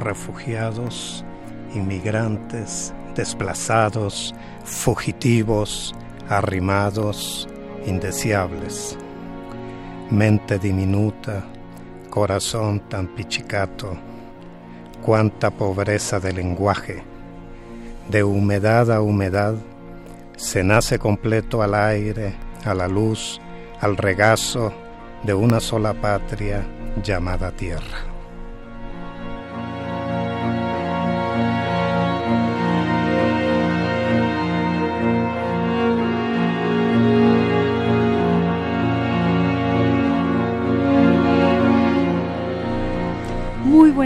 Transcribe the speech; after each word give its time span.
Refugiados, 0.00 1.24
inmigrantes, 1.74 2.92
desplazados, 3.14 4.34
fugitivos, 4.64 5.94
arrimados, 6.28 7.48
indeseables. 7.86 8.96
Mente 10.10 10.58
diminuta, 10.58 11.44
corazón 12.10 12.80
tan 12.88 13.08
pichicato, 13.08 13.96
cuánta 15.02 15.50
pobreza 15.50 16.20
de 16.20 16.32
lenguaje. 16.32 17.02
De 18.08 18.24
humedad 18.24 18.90
a 18.90 19.02
humedad, 19.02 19.54
se 20.36 20.62
nace 20.62 20.98
completo 20.98 21.62
al 21.62 21.74
aire, 21.74 22.34
a 22.64 22.72
la 22.74 22.88
luz, 22.88 23.40
al 23.80 23.96
regazo 23.96 24.72
de 25.24 25.34
una 25.34 25.60
sola 25.60 25.94
patria 25.94 26.64
llamada 27.02 27.50
tierra. 27.50 28.17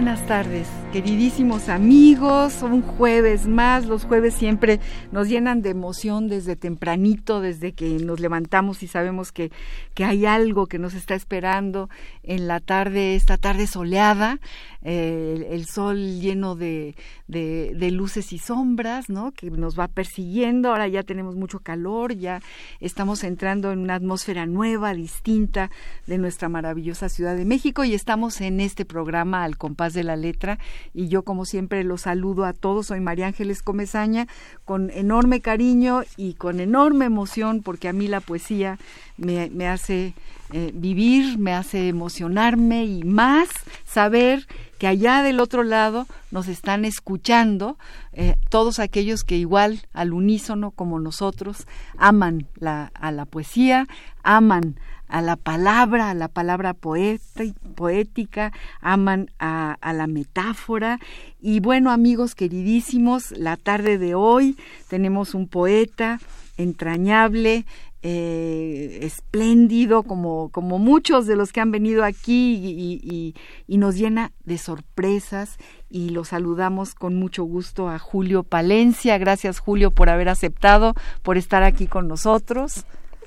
Buenas 0.03 0.27
tardes, 0.27 0.67
queridísimos 0.93 1.71
amigos. 1.71 2.63
Un 2.63 2.83
jueves 2.83 3.47
más. 3.47 3.87
Los 3.87 4.05
jueves 4.05 4.35
siempre 4.35 4.79
nos 5.11 5.27
llenan 5.27 5.63
de 5.63 5.71
emoción 5.71 6.29
desde 6.29 6.55
tempranito, 6.55 7.41
desde 7.41 7.73
que 7.73 7.89
nos 7.99 8.21
levantamos 8.21 8.83
y 8.83 8.89
sabemos 8.89 9.33
que, 9.33 9.51
que 9.95 10.05
hay 10.05 10.27
algo 10.27 10.67
que 10.67 10.79
nos 10.79 10.93
está 10.93 11.15
esperando 11.15 11.89
en 12.23 12.47
la 12.47 12.61
tarde, 12.61 13.15
esta 13.15 13.39
tarde 13.39 13.67
soleada. 13.67 14.39
Eh, 14.85 15.47
el, 15.51 15.67
sol 15.67 15.97
lleno 16.21 16.57
de, 16.57 16.97
de, 17.29 17.91
luces 17.93 18.33
y 18.33 18.39
sombras, 18.39 19.09
¿no? 19.09 19.31
Que 19.31 19.49
nos 19.49 19.79
va 19.79 19.87
persiguiendo. 19.87 20.71
Ahora 20.71 20.89
ya 20.89 21.05
tenemos 21.05 21.37
mucho 21.37 21.61
calor, 21.61 22.15
ya 22.15 22.43
estamos 22.81 23.23
entrando 23.23 23.71
en 23.71 23.79
una 23.79 23.95
atmósfera 23.95 24.45
nueva, 24.45 24.93
distinta 24.93 25.71
de 26.09 26.19
nuestra 26.19 26.49
maravillosa 26.49 27.09
Ciudad 27.09 27.37
de 27.37 27.45
México 27.45 27.85
y 27.85 27.95
estamos 27.95 28.41
en 28.41 28.59
este 28.59 28.85
programa 28.85 29.45
al 29.45 29.57
compás 29.57 29.95
de 29.95 30.03
la 30.03 30.17
letra 30.17 30.59
y 30.95 31.09
yo 31.09 31.23
como 31.23 31.45
siempre 31.45 31.85
los 31.85 32.03
saludo 32.03 32.45
a 32.45 32.53
todos. 32.53 32.87
Soy 32.87 33.01
María 33.01 33.27
Ángeles 33.27 33.63
Comezaña 33.63 34.29
con 34.65 34.91
enorme 34.91 35.41
cariño 35.41 36.03
y 36.17 36.35
con 36.35 36.61
enorme 36.61 37.07
emoción 37.07 37.63
porque 37.63 37.89
a 37.89 37.93
mí 37.93 38.09
la 38.09 38.21
poesía 38.21 38.79
me, 39.17 39.69
hace 39.69 40.15
eh, 40.53 40.71
vivir, 40.75 41.39
me 41.39 41.55
hace 41.55 41.89
emocionarme 41.89 42.85
y 42.85 43.05
más 43.05 43.49
saber 43.85 44.47
que 44.79 44.87
allá 44.87 45.23
del 45.23 45.39
otro 45.39 45.63
lado 45.63 46.07
nos 46.31 46.49
están 46.49 46.85
escuchando 46.85 47.79
eh, 48.13 48.37
todos 48.49 48.79
aquellos 48.81 49.23
que 49.23 49.37
igual 49.37 49.87
al 49.93 50.13
unísono 50.13 50.73
como 50.73 50.99
nosotros 50.99 51.67
aman 51.97 52.49
la, 52.57 52.91
a 52.95 53.13
la 53.13 53.25
poesía, 53.25 53.87
aman 54.25 54.77
a 55.13 55.21
la 55.21 55.37
palabra, 55.37 56.09
a 56.09 56.15
la 56.15 56.29
palabra 56.29 56.73
poeta, 56.73 57.45
poética, 57.75 58.51
aman 58.81 59.31
a, 59.39 59.77
la 59.93 60.07
metáfora. 60.07 60.99
Y 61.41 61.61
bueno, 61.61 61.91
amigos 61.91 62.35
queridísimos, 62.35 63.31
la 63.33 63.59
tarde 63.59 63.99
de 63.99 64.15
hoy 64.15 64.57
tenemos 64.89 65.35
un 65.35 65.49
poeta 65.49 66.19
entrañable, 66.57 67.67
eh, 68.03 69.01
espléndido 69.03 70.03
como, 70.03 70.49
como 70.49 70.79
muchos 70.79 71.27
de 71.27 71.37
los 71.37 71.53
que 71.53 71.61
han 71.61 71.71
venido 71.71 72.05
aquí 72.05 72.55
y, 72.55 73.35
y, 73.69 73.77
nos 73.77 73.97
llena 73.97 74.33
de 74.45 74.57
sorpresas 74.57 75.59
y 75.91 76.09
lo 76.09 76.25
saludamos 76.25 76.95
con 76.95 77.17
mucho 77.17 77.45
gusto 77.45 77.91
a 77.91 77.99
Julio 77.99 78.45
Palencia. 78.45 79.19
Gracias 79.19 79.59
Julio 79.59 79.91
por 79.91 80.09
haber 80.09 80.31
aceptado, 80.31 80.95
por 81.23 81.37
estar 81.37 81.63
aquí 81.63 81.87
con 81.87 82.09
nosotros. 82.09 82.87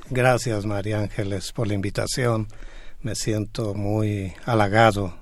Gracias 0.10 0.66
María 0.66 1.00
Ángeles 1.00 1.52
por 1.52 1.68
la 1.68 1.74
invitación. 1.74 2.48
Me 3.02 3.16
siento 3.16 3.74
muy 3.74 4.34
halagado 4.46 5.16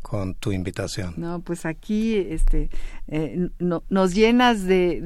con 0.00 0.34
tu 0.34 0.52
invitación. 0.52 1.14
No, 1.16 1.40
pues 1.40 1.66
aquí 1.66 2.16
este, 2.16 2.68
eh, 3.08 3.48
nos 3.58 4.14
llenas 4.14 4.64
de, 4.64 5.00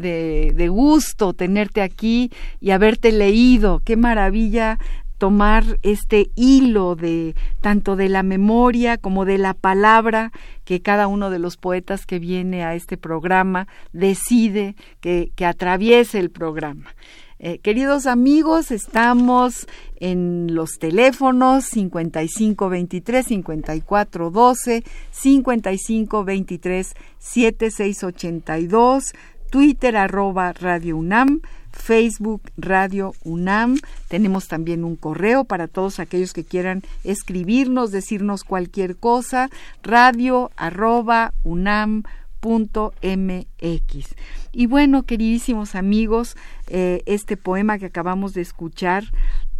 de, 0.55 0.69
gusto 0.69 1.33
tenerte 1.33 1.81
aquí 1.81 2.31
y 2.61 2.73
haberte 2.73 3.13
leído. 3.13 3.81
Qué 3.85 3.97
maravilla 3.97 4.79
tomar 5.17 5.79
este 5.83 6.31
hilo 6.35 6.97
de 6.97 7.35
tanto 7.61 7.97
de 7.97 8.09
la 8.09 8.23
memoria 8.23 8.99
como 8.99 9.25
de 9.25 9.39
la 9.39 9.55
palabra 9.55 10.33
que 10.65 10.83
cada 10.83 11.07
uno 11.07 11.31
de 11.31 11.39
los 11.39 11.57
poetas 11.57 12.05
que 12.05 12.19
viene 12.19 12.65
a 12.65 12.75
este 12.75 12.97
programa 12.99 13.67
decide 13.93 14.77
que, 15.01 15.31
que 15.37 15.47
atraviese 15.47 16.19
el 16.19 16.31
programa. 16.31 16.95
Eh, 17.39 17.59
queridos 17.59 18.07
amigos, 18.07 18.71
estamos 18.71 19.67
en 19.97 20.55
los 20.55 20.79
teléfonos 20.79 21.67
5523 21.67 23.27
5412, 23.27 24.83
5523 25.11 26.95
7682, 27.19 29.13
Twitter 29.51 29.99
arroba 29.99 30.55
Radio 30.55 30.97
UNAM, 30.97 31.43
Facebook 31.73 32.41
Radio 32.57 33.13
UNAM. 33.23 33.81
Tenemos 34.09 34.49
también 34.49 34.83
un 34.83 34.97
correo 34.97 35.45
para 35.45 35.69
todos 35.69 36.01
aquellos 36.01 36.33
que 36.33 36.45
quieran 36.45 36.83
escribirnos, 37.05 37.91
decirnos 37.91 38.45
cualquier 38.45 38.97
cosa, 38.97 39.51
radio 39.83 40.51
arroba 40.57 41.35
UNAM 41.45 42.05
mx. 42.43 44.15
Y 44.53 44.67
bueno, 44.67 45.03
queridísimos 45.03 45.75
amigos, 45.75 46.37
eh, 46.69 47.03
este 47.07 47.37
poema 47.37 47.79
que 47.79 47.87
acabamos 47.87 48.35
de 48.35 48.43
escuchar, 48.43 49.05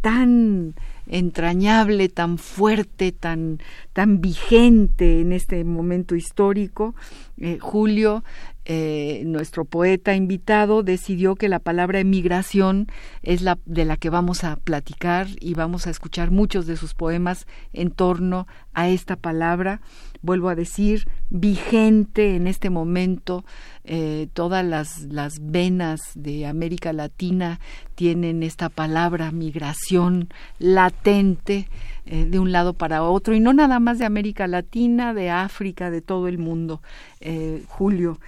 tan 0.01 0.75
entrañable, 1.09 2.09
tan 2.09 2.39
fuerte, 2.39 3.13
tan, 3.13 3.59
tan 3.93 4.21
vigente 4.21 5.21
en 5.21 5.33
este 5.33 5.65
momento 5.65 6.15
histórico, 6.17 6.95
eh, 7.39 7.59
Julio, 7.61 8.25
eh, 8.65 9.23
nuestro 9.27 9.65
poeta 9.65 10.15
invitado, 10.15 10.83
decidió 10.83 11.37
que 11.37 11.49
la 11.49 11.61
palabra 11.61 12.01
emigración 12.01 12.89
es 13.23 13.43
la 13.43 13.59
de 13.65 13.85
la 13.85 13.97
que 13.97 14.11
vamos 14.11 14.43
a 14.43 14.57
platicar 14.57 15.29
y 15.41 15.55
vamos 15.55 15.87
a 15.87 15.91
escuchar 15.91 16.33
muchos 16.33 16.67
de 16.67 16.77
sus 16.77 16.95
poemas 16.95 17.47
en 17.73 17.91
torno 17.91 18.49
a 18.75 18.89
esta 18.89 19.15
palabra 19.15 19.81
vuelvo 20.27 20.51
a 20.51 20.55
decir, 20.55 21.09
vigente 21.31 22.37
en 22.37 22.47
este 22.47 22.69
momento. 22.69 23.45
Eh, 23.85 24.29
todas 24.35 24.65
las, 24.65 25.03
las 25.05 25.39
venas 25.41 26.01
de 26.15 26.45
América 26.45 26.93
Latina 26.93 27.61
tienen 27.95 28.43
esta 28.43 28.69
palabra 28.69 29.31
migración 29.31 30.29
latente 30.59 31.69
eh, 32.05 32.27
de 32.27 32.39
un 32.39 32.53
lado 32.53 32.75
para 32.75 33.03
otro, 33.03 33.35
y 33.35 33.41
no 33.41 33.55
nada 33.55 33.79
más 33.79 33.99
de 33.99 34.05
América 34.05 34.47
Latina, 34.47 35.15
de 35.15 35.31
África, 35.31 35.91
de 35.91 36.03
todo 36.03 36.29
el 36.29 36.39
mundo. 36.39 36.83
Eh, 37.21 37.63
Julio, 37.69 38.19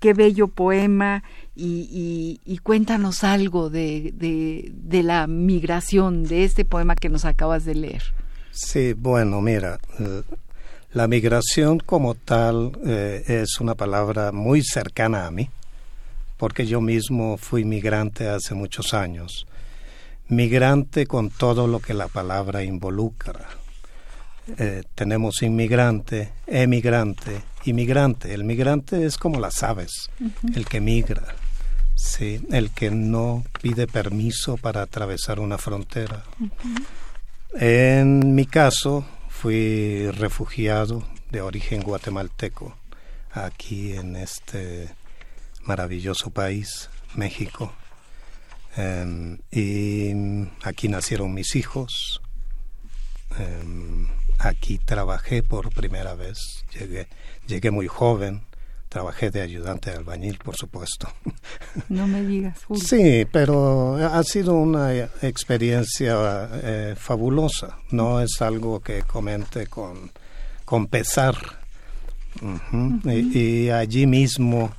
qué 0.00 0.14
bello 0.14 0.48
poema 0.48 1.22
y, 1.54 2.40
y, 2.44 2.58
cuéntanos 2.58 3.22
algo 3.22 3.70
de, 3.70 4.12
de, 4.14 4.72
de, 4.74 5.02
la 5.02 5.26
migración, 5.26 6.24
de 6.24 6.44
este 6.44 6.64
poema 6.64 6.96
que 6.96 7.10
nos 7.10 7.24
acabas 7.24 7.64
de 7.64 7.74
leer. 7.74 8.02
Sí, 8.50 8.94
bueno, 8.94 9.40
mira, 9.40 9.78
La 10.92 11.06
migración 11.06 11.78
como 11.78 12.16
tal 12.16 12.72
eh, 12.84 13.22
es 13.28 13.60
una 13.60 13.76
palabra 13.76 14.32
muy 14.32 14.64
cercana 14.64 15.26
a 15.26 15.30
mí, 15.30 15.48
porque 16.36 16.66
yo 16.66 16.80
mismo 16.80 17.36
fui 17.36 17.64
migrante 17.64 18.28
hace 18.28 18.54
muchos 18.54 18.92
años. 18.92 19.46
Migrante 20.28 21.06
con 21.06 21.30
todo 21.30 21.68
lo 21.68 21.78
que 21.78 21.94
la 21.94 22.08
palabra 22.08 22.64
involucra. 22.64 23.46
Eh, 24.58 24.82
tenemos 24.96 25.42
inmigrante, 25.42 26.32
emigrante, 26.48 27.40
inmigrante. 27.66 28.34
El 28.34 28.42
migrante 28.42 29.06
es 29.06 29.16
como 29.16 29.38
las 29.38 29.62
aves, 29.62 30.10
el 30.56 30.66
que 30.66 30.80
migra, 30.80 31.36
sí, 31.94 32.44
el 32.50 32.70
que 32.70 32.90
no 32.90 33.44
pide 33.62 33.86
permiso 33.86 34.56
para 34.56 34.82
atravesar 34.82 35.38
una 35.38 35.56
frontera. 35.56 36.24
En 37.54 38.34
mi 38.34 38.46
caso, 38.46 39.04
fui 39.40 40.10
refugiado 40.10 41.02
de 41.30 41.40
origen 41.40 41.80
guatemalteco 41.80 42.76
aquí 43.32 43.94
en 43.94 44.16
este 44.16 44.94
maravilloso 45.62 46.28
país, 46.28 46.90
México. 47.14 47.72
Em, 48.76 49.38
y 49.50 50.12
aquí 50.62 50.88
nacieron 50.88 51.32
mis 51.32 51.56
hijos. 51.56 52.20
Em, 53.38 54.08
aquí 54.38 54.76
trabajé 54.76 55.42
por 55.42 55.72
primera 55.72 56.12
vez. 56.14 56.66
Llegué, 56.78 57.08
llegué 57.46 57.70
muy 57.70 57.88
joven. 57.88 58.42
Trabajé 58.90 59.30
de 59.30 59.40
ayudante 59.40 59.92
de 59.92 59.98
albañil, 59.98 60.38
por 60.38 60.56
supuesto. 60.56 61.08
No 61.88 62.08
me 62.08 62.24
digas. 62.24 62.58
Sí, 62.74 63.24
pero 63.30 63.94
ha 63.94 64.22
sido 64.24 64.54
una 64.54 64.92
experiencia 65.22 66.48
eh, 66.52 66.94
fabulosa. 66.98 67.78
No 67.92 68.20
es 68.20 68.42
algo 68.42 68.80
que 68.80 69.02
comente 69.02 69.68
con, 69.68 70.10
con 70.64 70.88
pesar. 70.88 71.36
y, 73.04 73.68
allí 73.68 74.06
mismo 74.08 74.72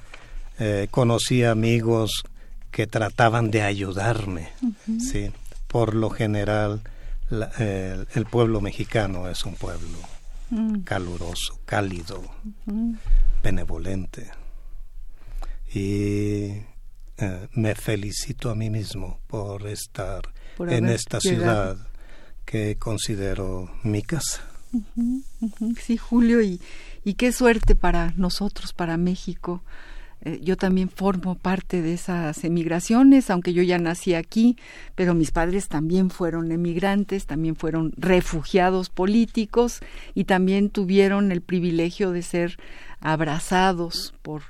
eh, 0.59 0.89
conocí 0.91 1.45
amigos 1.45 2.23
que 2.69 2.87
trataban 2.87 3.49
de 3.49 3.61
ayudarme. 3.61 4.49
Sí, 4.99 5.31
por 5.69 5.95
lo 5.95 6.09
general 6.09 6.81
el 7.29 8.25
pueblo 8.29 8.59
mexicano 8.59 9.29
es 9.29 9.45
un 9.45 9.55
pueblo 9.55 9.99
mm. 10.49 10.81
caluroso, 10.81 11.59
cálido 11.65 12.21
benevolente. 13.41 14.31
Y 15.73 16.61
eh, 17.17 17.47
me 17.53 17.75
felicito 17.75 18.49
a 18.49 18.55
mí 18.55 18.69
mismo 18.69 19.19
por 19.27 19.67
estar 19.67 20.21
en 20.59 20.87
esta 20.87 21.19
ciudad 21.19 21.77
que 22.45 22.77
considero 22.77 23.69
mi 23.83 24.01
casa. 24.01 24.41
Sí, 25.79 25.97
Julio, 25.97 26.41
y, 26.41 26.61
y 27.03 27.15
qué 27.15 27.31
suerte 27.31 27.75
para 27.75 28.13
nosotros, 28.15 28.73
para 28.73 28.97
México, 28.97 29.61
eh, 30.23 30.39
yo 30.41 30.55
también 30.55 30.89
formo 30.89 31.35
parte 31.35 31.81
de 31.81 31.93
esas 31.93 32.43
emigraciones, 32.43 33.31
aunque 33.31 33.53
yo 33.53 33.63
ya 33.63 33.79
nací 33.79 34.13
aquí, 34.13 34.55
pero 34.93 35.15
mis 35.15 35.31
padres 35.31 35.67
también 35.67 36.11
fueron 36.11 36.51
emigrantes, 36.51 37.25
también 37.25 37.55
fueron 37.55 37.91
refugiados 37.97 38.89
políticos 38.89 39.79
y 40.13 40.25
también 40.25 40.69
tuvieron 40.69 41.31
el 41.31 41.41
privilegio 41.41 42.11
de 42.11 42.21
ser 42.21 42.57
abrazados 43.01 44.13
por 44.21 44.43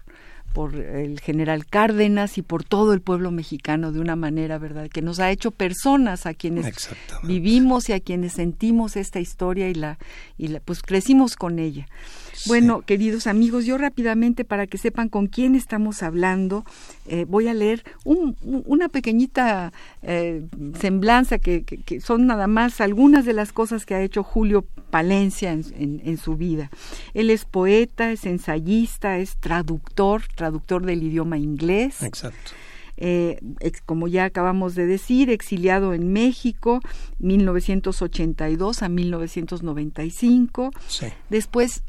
por 0.53 0.75
el 0.75 1.19
general 1.19 1.65
Cárdenas 1.65 2.37
y 2.37 2.41
por 2.41 2.63
todo 2.63 2.93
el 2.93 3.01
pueblo 3.01 3.31
mexicano 3.31 3.91
de 3.91 3.99
una 3.99 4.15
manera, 4.15 4.57
¿verdad?, 4.57 4.89
que 4.89 5.01
nos 5.01 5.19
ha 5.19 5.31
hecho 5.31 5.51
personas 5.51 6.25
a 6.25 6.33
quienes 6.33 6.89
vivimos 7.23 7.89
y 7.89 7.93
a 7.93 7.99
quienes 7.99 8.33
sentimos 8.33 8.97
esta 8.97 9.19
historia 9.19 9.69
y 9.69 9.73
la 9.73 9.97
y 10.37 10.49
la, 10.49 10.59
pues 10.59 10.81
crecimos 10.81 11.35
con 11.35 11.59
ella. 11.59 11.87
Bueno, 12.47 12.81
queridos 12.81 13.27
amigos, 13.27 13.65
yo 13.65 13.77
rápidamente 13.77 14.43
para 14.43 14.67
que 14.67 14.77
sepan 14.77 15.09
con 15.09 15.27
quién 15.27 15.55
estamos 15.55 16.03
hablando, 16.03 16.65
eh, 17.07 17.25
voy 17.27 17.47
a 17.47 17.53
leer 17.53 17.83
una 18.03 18.89
pequeñita 18.89 19.71
eh, 20.01 20.45
semblanza 20.79 21.37
que, 21.37 21.63
son 22.03 22.25
nada 22.25 22.47
más 22.47 22.81
algunas 22.81 23.25
de 23.25 23.33
las 23.33 23.51
cosas 23.51 23.85
que 23.85 23.95
ha 23.95 24.01
hecho 24.01 24.23
Julio 24.23 24.65
Palencia 24.89 25.51
en, 25.51 26.17
su 26.17 26.35
vida. 26.35 26.69
Él 27.13 27.29
es 27.29 27.45
poeta, 27.45 28.11
es 28.11 28.25
ensayista, 28.25 29.17
es 29.17 29.37
traductor, 29.37 30.23
traductor 30.35 30.85
del 30.85 31.03
idioma 31.03 31.37
inglés. 31.37 32.03
Exacto. 32.03 32.51
Eh, 33.03 33.39
como 33.87 34.07
ya 34.07 34.25
acabamos 34.25 34.75
de 34.75 34.85
decir, 34.85 35.31
exiliado 35.31 35.95
en 35.95 36.13
México, 36.13 36.81
1982 37.17 38.83
a 38.83 38.89
1995. 38.89 40.69
Sí. 40.87 41.07
Después 41.29 41.81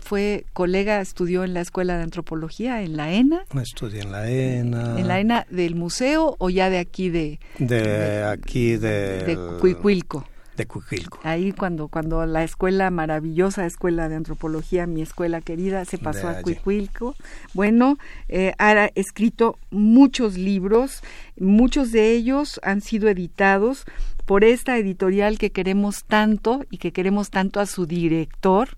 fue 0.00 0.44
colega, 0.52 1.00
estudió 1.00 1.44
en 1.44 1.54
la 1.54 1.60
Escuela 1.60 1.96
de 1.96 2.02
Antropología 2.02 2.82
en 2.82 2.96
la 2.96 3.12
ENA. 3.12 3.44
Estudié 3.60 4.02
en 4.02 4.12
la 4.12 4.30
ENA. 4.30 4.98
¿En 4.98 5.08
la 5.08 5.20
ENA 5.20 5.46
del 5.50 5.74
museo 5.74 6.36
o 6.38 6.50
ya 6.50 6.70
de 6.70 6.78
aquí 6.78 7.08
de... 7.10 7.40
De, 7.58 8.24
aquí 8.24 8.76
de... 8.76 9.24
De 9.24 9.36
Cuicuilco. 9.60 10.26
De 10.56 10.66
Cuicuilco. 10.66 11.20
Ahí 11.22 11.52
cuando, 11.52 11.88
cuando 11.88 12.26
la 12.26 12.42
escuela, 12.42 12.90
maravillosa 12.90 13.64
escuela 13.64 14.08
de 14.08 14.16
antropología, 14.16 14.86
mi 14.86 15.02
escuela 15.02 15.40
querida, 15.40 15.84
se 15.84 15.98
pasó 15.98 16.28
a 16.28 16.42
Cuicuilco. 16.42 17.14
Bueno, 17.54 17.96
eh, 18.28 18.52
ha 18.58 18.90
escrito 18.96 19.56
muchos 19.70 20.36
libros, 20.36 21.02
muchos 21.38 21.92
de 21.92 22.12
ellos 22.12 22.60
han 22.64 22.80
sido 22.80 23.08
editados 23.08 23.84
por 24.28 24.44
esta 24.44 24.76
editorial 24.76 25.38
que 25.38 25.52
queremos 25.52 26.04
tanto 26.04 26.62
y 26.70 26.76
que 26.76 26.92
queremos 26.92 27.30
tanto 27.30 27.60
a 27.60 27.66
su 27.66 27.86
director, 27.86 28.68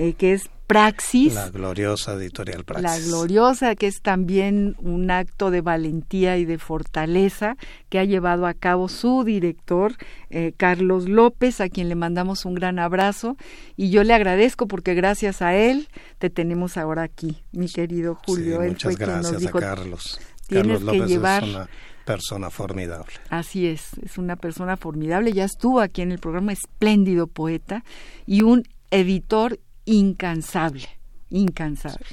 eh, 0.00 0.14
que 0.14 0.32
es 0.32 0.48
Praxis. 0.66 1.34
La 1.34 1.50
gloriosa 1.50 2.14
editorial 2.14 2.64
Praxis. 2.64 2.84
La 2.84 3.06
gloriosa, 3.06 3.74
que 3.74 3.86
es 3.86 4.00
también 4.00 4.74
un 4.78 5.10
acto 5.10 5.50
de 5.50 5.60
valentía 5.60 6.38
y 6.38 6.46
de 6.46 6.56
fortaleza 6.56 7.56
que 7.90 7.98
ha 7.98 8.04
llevado 8.04 8.46
a 8.46 8.54
cabo 8.54 8.88
su 8.88 9.24
director, 9.24 9.92
eh, 10.30 10.54
Carlos 10.56 11.06
López, 11.06 11.60
a 11.60 11.68
quien 11.68 11.90
le 11.90 11.96
mandamos 11.96 12.46
un 12.46 12.54
gran 12.54 12.78
abrazo. 12.78 13.36
Y 13.76 13.90
yo 13.90 14.02
le 14.02 14.14
agradezco 14.14 14.68
porque 14.68 14.94
gracias 14.94 15.42
a 15.42 15.54
él 15.54 15.88
te 16.18 16.30
tenemos 16.30 16.78
ahora 16.78 17.02
aquí, 17.02 17.42
mi 17.52 17.68
querido 17.68 18.14
Julio. 18.26 18.62
muchas 18.62 18.96
gracias 18.96 19.44
a 19.44 19.50
Carlos. 19.50 20.18
Carlos 20.48 20.80
López 20.80 21.10
es 21.10 21.18
una 21.18 21.68
persona 22.06 22.48
formidable. 22.48 23.12
Así 23.28 23.66
es, 23.66 23.90
es 24.02 24.16
una 24.16 24.36
persona 24.36 24.78
formidable. 24.78 25.34
Ya 25.34 25.44
estuvo 25.44 25.80
aquí 25.80 26.00
en 26.00 26.10
el 26.10 26.20
programa, 26.20 26.54
espléndido 26.54 27.26
poeta 27.26 27.84
y 28.24 28.40
un 28.40 28.62
editor 28.90 29.58
incansable, 29.90 30.88
incansable. 31.30 32.06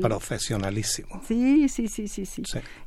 Profesionalísimo. 0.00 1.22
Sí, 1.26 1.68
sí, 1.68 1.88
sí, 1.88 2.06
sí, 2.06 2.24
sí, 2.24 2.42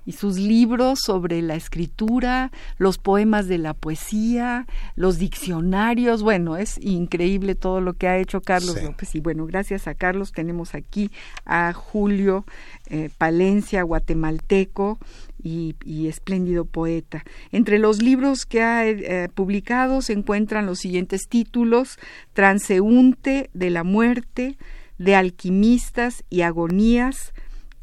Y 0.05 0.13
sus 0.13 0.37
libros 0.37 0.99
sobre 1.03 1.41
la 1.41 1.55
escritura, 1.55 2.51
los 2.77 2.97
poemas 2.97 3.47
de 3.49 3.57
la 3.57 3.73
poesía, 3.73 4.65
los 4.95 5.17
diccionarios, 5.17 6.23
bueno, 6.23 6.55
es 6.55 6.77
increíble 6.77 7.55
todo 7.55 7.81
lo 7.81 7.95
que 7.95 8.07
ha 8.07 8.17
hecho 8.17 8.39
Carlos 8.39 8.81
López. 8.81 9.13
Y 9.13 9.19
bueno, 9.19 9.45
gracias 9.45 9.87
a 9.87 9.95
Carlos 9.95 10.31
tenemos 10.31 10.73
aquí 10.73 11.11
a 11.45 11.73
Julio 11.73 12.45
eh, 12.87 13.09
Palencia, 13.17 13.83
guatemalteco, 13.83 14.97
y, 15.45 16.07
espléndido 16.07 16.65
poeta. 16.65 17.23
Entre 17.51 17.77
los 17.77 18.01
libros 18.01 18.45
que 18.45 18.63
ha 18.63 18.87
eh, 18.87 19.29
publicado 19.33 20.01
se 20.01 20.13
encuentran 20.13 20.65
los 20.65 20.79
siguientes 20.79 21.27
títulos: 21.27 21.97
Transeúnte 22.33 23.49
de 23.53 23.69
la 23.69 23.83
muerte, 23.83 24.57
de 24.97 25.15
alquimistas 25.15 26.23
y 26.29 26.41
agonías, 26.41 27.33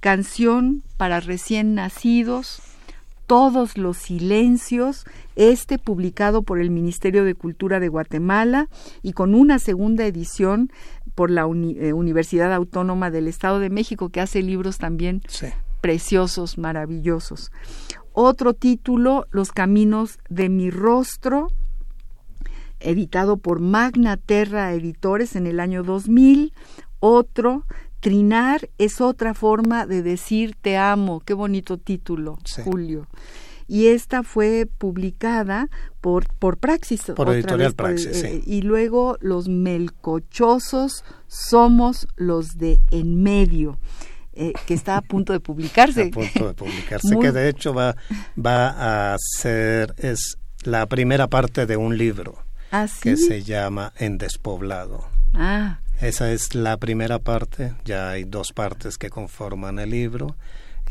canción 0.01 0.83
para 0.97 1.21
recién 1.21 1.75
nacidos, 1.75 2.61
todos 3.27 3.79
los 3.79 3.97
silencios, 3.97 5.05
este 5.37 5.79
publicado 5.79 6.43
por 6.43 6.61
el 6.61 6.71
Ministerio 6.71 7.25
de 7.25 7.37
Cultura 7.37 7.79
de 7.79 7.89
Guatemala 7.89 8.69
y 9.03 9.13
con 9.13 9.35
una 9.35 9.61
segunda 9.61 10.05
edición 10.05 10.71
por 11.15 11.31
la 11.31 11.43
eh, 11.43 11.93
Universidad 11.93 12.53
Autónoma 12.53 13.11
del 13.11 13.29
Estado 13.29 13.61
de 13.61 13.71
México, 13.71 14.09
que 14.09 14.21
hace 14.21 14.43
libros 14.43 14.79
también 14.79 15.23
preciosos, 15.83 16.57
maravillosos. 16.57 17.53
Otro 18.15 18.55
título, 18.55 19.27
Los 19.31 19.53
Caminos 19.53 20.19
de 20.31 20.49
mi 20.49 20.71
Rostro, 20.71 21.49
editado 22.81 23.37
por 23.37 23.61
Magna 23.61 24.17
Terra 24.17 24.73
Editores 24.73 25.37
en 25.37 25.47
el 25.47 25.61
año 25.61 25.83
2000. 25.83 26.55
Otro, 27.01 27.67
Trinar 28.01 28.69
es 28.79 29.01
otra 29.01 29.35
forma 29.35 29.87
de 29.87 30.03
decir 30.03 30.57
te 30.61 30.77
amo. 30.77 31.21
Qué 31.21 31.35
bonito 31.35 31.79
título, 31.79 32.39
Julio. 32.65 33.07
Y 33.69 33.87
esta 33.87 34.23
fue 34.23 34.67
publicada 34.67 35.69
por, 36.01 36.27
por 36.35 36.59
Praxis. 36.59 37.05
Por 37.15 37.29
Editorial 37.31 37.75
Praxis, 37.75 38.25
eh, 38.25 38.43
Y 38.45 38.63
luego 38.63 39.17
Los 39.21 39.49
Melcochosos 39.49 41.05
somos 41.29 42.09
los 42.17 42.59
de 42.59 42.81
en 42.91 43.23
medio. 43.23 43.79
Eh, 44.35 44.53
que 44.67 44.75
está 44.75 44.97
a 44.97 45.03
punto 45.03 45.33
de 45.33 45.41
publicarse. 45.41 46.05
a 46.05 46.11
punto 46.11 46.49
de 46.49 46.55
publicarse, 46.55 47.19
que 47.21 47.33
de 47.33 47.49
hecho 47.51 47.75
va, 47.75 47.97
va 48.39 49.13
a 49.13 49.17
ser, 49.19 49.95
es 49.99 50.39
la 50.65 50.87
primera 50.87 51.27
parte 51.29 51.67
de 51.67 51.77
un 51.77 51.99
libro 51.99 52.39
¿Ah, 52.71 52.87
que 53.03 53.17
se 53.17 53.43
llama 53.43 53.93
En 53.99 54.17
Despoblado. 54.17 55.07
Ah, 55.35 55.81
Esa 56.01 56.33
es 56.33 56.55
la 56.55 56.79
primera 56.79 57.19
parte, 57.19 57.75
ya 57.85 58.11
hay 58.11 58.25
dos 58.25 58.53
partes 58.53 58.97
que 58.97 59.11
conforman 59.11 59.79
el 59.79 59.91
libro 59.91 60.37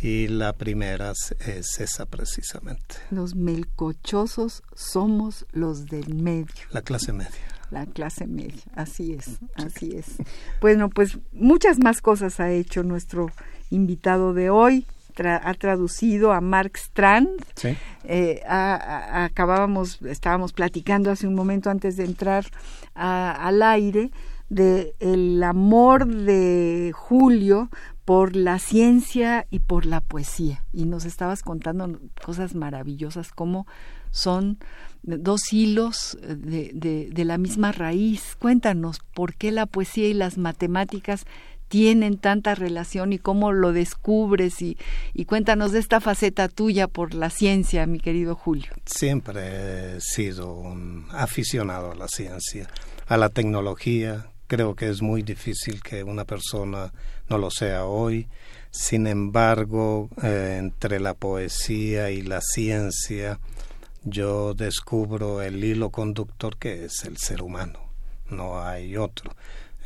y 0.02 0.28
la 0.28 0.54
primera 0.54 1.12
es 1.12 1.80
esa 1.80 2.06
precisamente. 2.06 2.96
Los 3.10 3.36
melcochosos 3.36 4.64
somos 4.76 5.46
los 5.52 5.86
del 5.88 6.14
medio. 6.14 6.54
La 6.72 6.82
clase 6.82 7.12
media. 7.14 7.32
La 7.72 7.86
clase 7.86 8.28
media, 8.28 8.62
así 8.76 9.14
es, 9.14 9.40
así 9.56 9.96
es. 9.96 10.18
Bueno, 10.60 10.90
pues 10.90 11.18
muchas 11.32 11.80
más 11.80 12.02
cosas 12.02 12.40
ha 12.42 12.52
hecho 12.52 12.84
nuestro 12.84 13.32
invitado 13.70 14.34
de 14.34 14.50
hoy. 14.50 14.86
ha 15.18 15.54
traducido 15.54 16.34
a 16.34 16.42
Mark 16.42 16.74
Strand. 16.76 17.30
¿Sí? 17.56 17.78
Eh, 18.04 18.42
acabábamos, 18.46 20.02
estábamos 20.02 20.52
platicando 20.52 21.12
hace 21.12 21.28
un 21.28 21.36
momento 21.36 21.70
antes 21.70 21.96
de 21.96 22.04
entrar 22.04 22.46
al 22.94 23.62
aire 23.62 24.12
de 24.50 24.94
el 25.00 25.42
amor 25.42 26.08
de 26.08 26.92
Julio 26.94 27.70
por 28.04 28.36
la 28.36 28.60
ciencia 28.60 29.48
y 29.50 29.60
por 29.60 29.86
la 29.86 30.02
poesía. 30.02 30.66
Y 30.74 30.84
nos 30.86 31.06
estabas 31.06 31.42
contando 31.42 32.02
cosas 32.22 32.54
maravillosas 32.54 33.32
como 33.32 33.66
son 34.12 34.60
dos 35.04 35.52
hilos 35.52 36.18
de, 36.22 37.10
de, 37.12 37.26
la 37.26 37.38
misma 37.38 37.72
raíz. 37.72 38.36
Cuéntanos 38.38 39.00
por 39.14 39.34
qué 39.34 39.52
la 39.52 39.66
poesía 39.66 40.08
y 40.08 40.14
las 40.14 40.38
matemáticas 40.38 41.26
tienen 41.70 42.18
tanta 42.18 42.54
relación 42.54 43.14
y 43.14 43.18
cómo 43.18 43.52
lo 43.54 43.72
descubres 43.72 44.62
y, 44.62 44.78
y, 45.14 45.26
cuéntanos 45.26 45.72
de 45.72 45.80
esta 45.80 46.02
faceta 46.02 46.50
tuya 46.50 46.88
por 46.88 47.14
la 47.14 47.30
ciencia, 47.30 47.88
mi 47.88 48.00
querido 48.00 48.36
Julio. 48.36 48.72
Siempre 48.86 49.96
he 49.96 50.02
sido 50.02 50.54
un 50.54 51.08
aficionado 51.12 51.94
a 51.94 51.96
la 51.96 52.10
ciencia, 52.10 52.68
a 53.08 53.16
la 53.16 53.30
tecnología, 53.30 54.32
Creo 54.52 54.76
que 54.76 54.90
es 54.90 55.02
muy 55.02 55.24
difícil 55.24 55.82
que 55.82 56.04
una 56.04 56.26
persona 56.26 56.92
no 57.30 57.38
lo 57.38 57.50
sea 57.50 57.86
hoy. 57.86 58.28
Sin 58.70 59.08
embargo, 59.08 60.10
eh, 60.22 60.58
entre 60.60 61.00
la 61.00 61.14
poesía 61.14 62.12
y 62.12 62.22
la 62.22 62.42
ciencia, 62.42 63.40
yo 64.04 64.54
descubro 64.54 65.42
el 65.42 65.64
hilo 65.64 65.90
conductor 65.90 66.58
que 66.58 66.86
es 66.86 67.04
el 67.04 67.18
ser 67.18 67.42
humano. 67.42 67.80
No 68.30 68.62
hay 68.64 68.98
otro. 68.98 69.36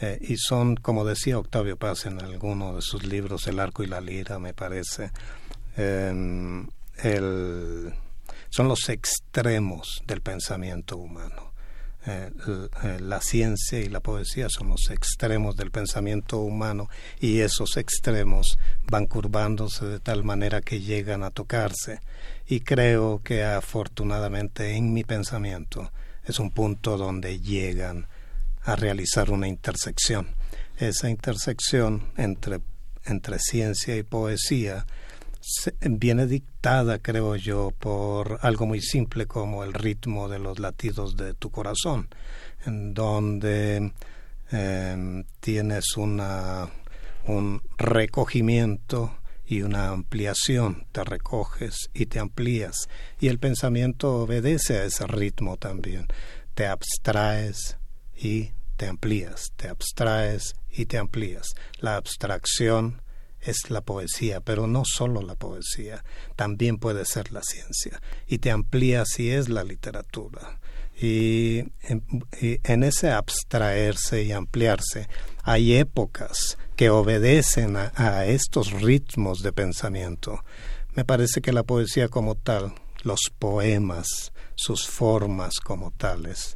Eh, 0.02 0.18
y 0.22 0.38
son, 0.38 0.76
como 0.76 1.06
decía 1.06 1.40
Octavio 1.40 1.78
Paz 1.78 2.06
en 2.06 2.22
alguno 2.22 2.76
de 2.76 2.82
sus 2.82 3.06
libros, 3.06 3.48
El 3.48 3.60
arco 3.60 3.84
y 3.84 3.88
la 3.88 4.02
lira, 4.02 4.40
me 4.40 4.54
parece, 4.54 5.12
em, 5.78 6.68
el, 6.98 7.94
son 8.50 8.68
los 8.68 8.90
extremos 8.90 10.04
del 10.06 10.22
pensamiento 10.22 10.98
humano. 10.98 11.45
Eh, 12.08 12.30
eh, 12.84 13.00
la 13.00 13.20
ciencia 13.20 13.80
y 13.80 13.90
la 13.90 14.00
poesía 14.00 14.48
son 14.48 14.70
los 14.70 14.92
extremos 14.92 15.56
del 15.56 15.72
pensamiento 15.72 16.38
humano 16.38 16.88
y 17.20 17.40
esos 17.40 17.78
extremos 17.78 18.60
van 18.84 19.08
curvándose 19.08 19.88
de 19.88 20.00
tal 20.00 20.24
manera 20.24 20.62
que 20.62 20.82
llegan 20.82 21.24
a 21.24 21.32
tocarse 21.32 22.02
y 22.46 22.60
creo 22.60 23.22
que 23.24 23.44
afortunadamente 23.44 24.76
en 24.76 24.94
mi 24.94 25.04
pensamiento 25.04 25.92
es 26.26 26.38
un 26.38 26.52
punto 26.52 26.98
donde 26.98 27.40
llegan 27.40 28.08
a 28.62 28.76
realizar 28.76 29.32
una 29.32 29.48
intersección. 29.48 30.28
Esa 30.78 31.10
intersección 31.10 32.12
entre, 32.18 32.60
entre 33.06 33.40
ciencia 33.40 33.96
y 33.96 34.04
poesía 34.04 34.86
viene 35.82 36.28
dictada, 36.28 37.00
creo 37.00 37.36
yo, 37.36 37.72
por 37.72 38.40
algo 38.42 38.66
muy 38.66 38.82
simple 38.82 39.26
como 39.26 39.64
el 39.64 39.74
ritmo 39.74 40.28
de 40.28 40.40
los 40.40 40.60
latidos 40.60 41.16
de 41.16 41.34
tu 41.34 41.52
corazón, 41.52 42.10
en 42.66 42.94
donde 42.94 43.92
em, 44.52 45.24
tienes 45.40 45.98
una, 45.98 46.70
un 47.28 47.62
recogimiento 47.78 49.18
y 49.46 49.62
una 49.62 49.90
ampliación, 49.90 50.88
te 50.92 51.04
recoges 51.04 51.90
y 51.94 52.08
te 52.08 52.20
amplías, 52.20 52.90
y 53.20 53.28
el 53.28 53.40
pensamiento 53.40 54.22
obedece 54.24 54.80
a 54.80 54.86
ese 54.86 55.06
ritmo 55.06 55.58
también, 55.58 56.08
te 56.56 56.66
abstraes 56.66 57.78
y 58.16 58.52
te 58.78 58.88
amplías, 58.88 59.52
te 59.56 59.68
abstraes 59.68 60.56
y 60.70 60.86
te 60.86 60.98
amplías. 60.98 61.54
La 61.80 61.96
abstracción 61.96 63.02
es 63.46 63.70
la 63.70 63.82
poesía, 63.82 64.42
pero 64.42 64.68
no 64.68 64.84
solo 64.86 65.22
la 65.22 65.36
poesía, 65.36 66.04
también 66.36 66.78
puede 66.78 67.06
ser 67.06 67.32
la 67.32 67.42
ciencia 67.44 68.02
y 68.28 68.40
te 68.40 68.52
amplía 68.52 69.06
si 69.06 69.32
es 69.32 69.50
la 69.50 69.64
literatura. 69.64 70.60
Y 70.98 71.66
en, 71.84 72.84
ese 72.84 73.12
abstraerse 73.12 74.24
y 74.24 74.32
ampliarse 74.32 75.10
hay 75.44 75.76
épocas 75.76 76.58
que 76.78 76.90
obedecen 76.90 77.76
a, 77.76 78.26
estos 78.26 78.72
ritmos 78.72 79.42
de 79.44 79.52
pensamiento. 79.52 80.44
Me 80.94 81.04
parece 81.04 81.42
que 81.42 81.52
la 81.52 81.64
poesía 81.64 82.08
como 82.08 82.36
tal, 82.36 82.74
los 83.04 83.20
poemas, 83.38 84.32
sus 84.56 84.88
formas 84.88 85.60
como 85.60 85.92
tales, 85.92 86.56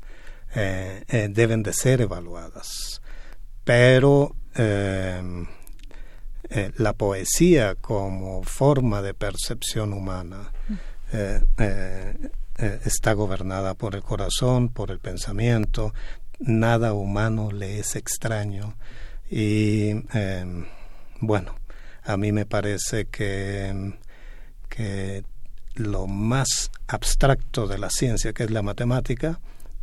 eh, 0.56 1.04
eh, 1.10 1.28
deben 1.30 1.62
de 1.62 1.74
ser 1.74 2.00
evaluadas. 2.00 3.02
Pero 3.66 4.36
eh, 4.56 5.22
eh, 6.50 6.72
la 6.78 6.94
poesía 6.94 7.76
como 7.76 8.42
forma 8.44 9.02
de 9.02 9.14
percepción 9.14 9.94
humana 9.94 10.52
eh, 11.14 11.42
eh, 11.58 12.30
está 12.86 13.14
gobernada 13.14 13.76
por 13.76 13.96
el 13.96 14.02
corazón, 14.02 14.70
por 14.70 14.90
el 14.90 15.00
pensamiento, 15.00 15.94
nada 16.40 16.94
humano 16.94 17.52
le 17.52 17.80
es 17.80 17.96
extraño. 17.96 18.76
Y 19.30 19.92
em, 20.14 20.66
bueno, 21.20 21.56
a 22.04 22.18
mí 22.18 22.32
me 22.32 22.46
parece 22.46 23.06
que, 23.06 23.94
que 24.70 25.24
lo 25.76 26.08
más 26.08 26.72
abstracto 26.88 27.68
de 27.68 27.78
la 27.78 27.92
ciencia, 27.92 28.34
que 28.34 28.44
es 28.44 28.52
la 28.52 28.64
matemática, 28.64 29.40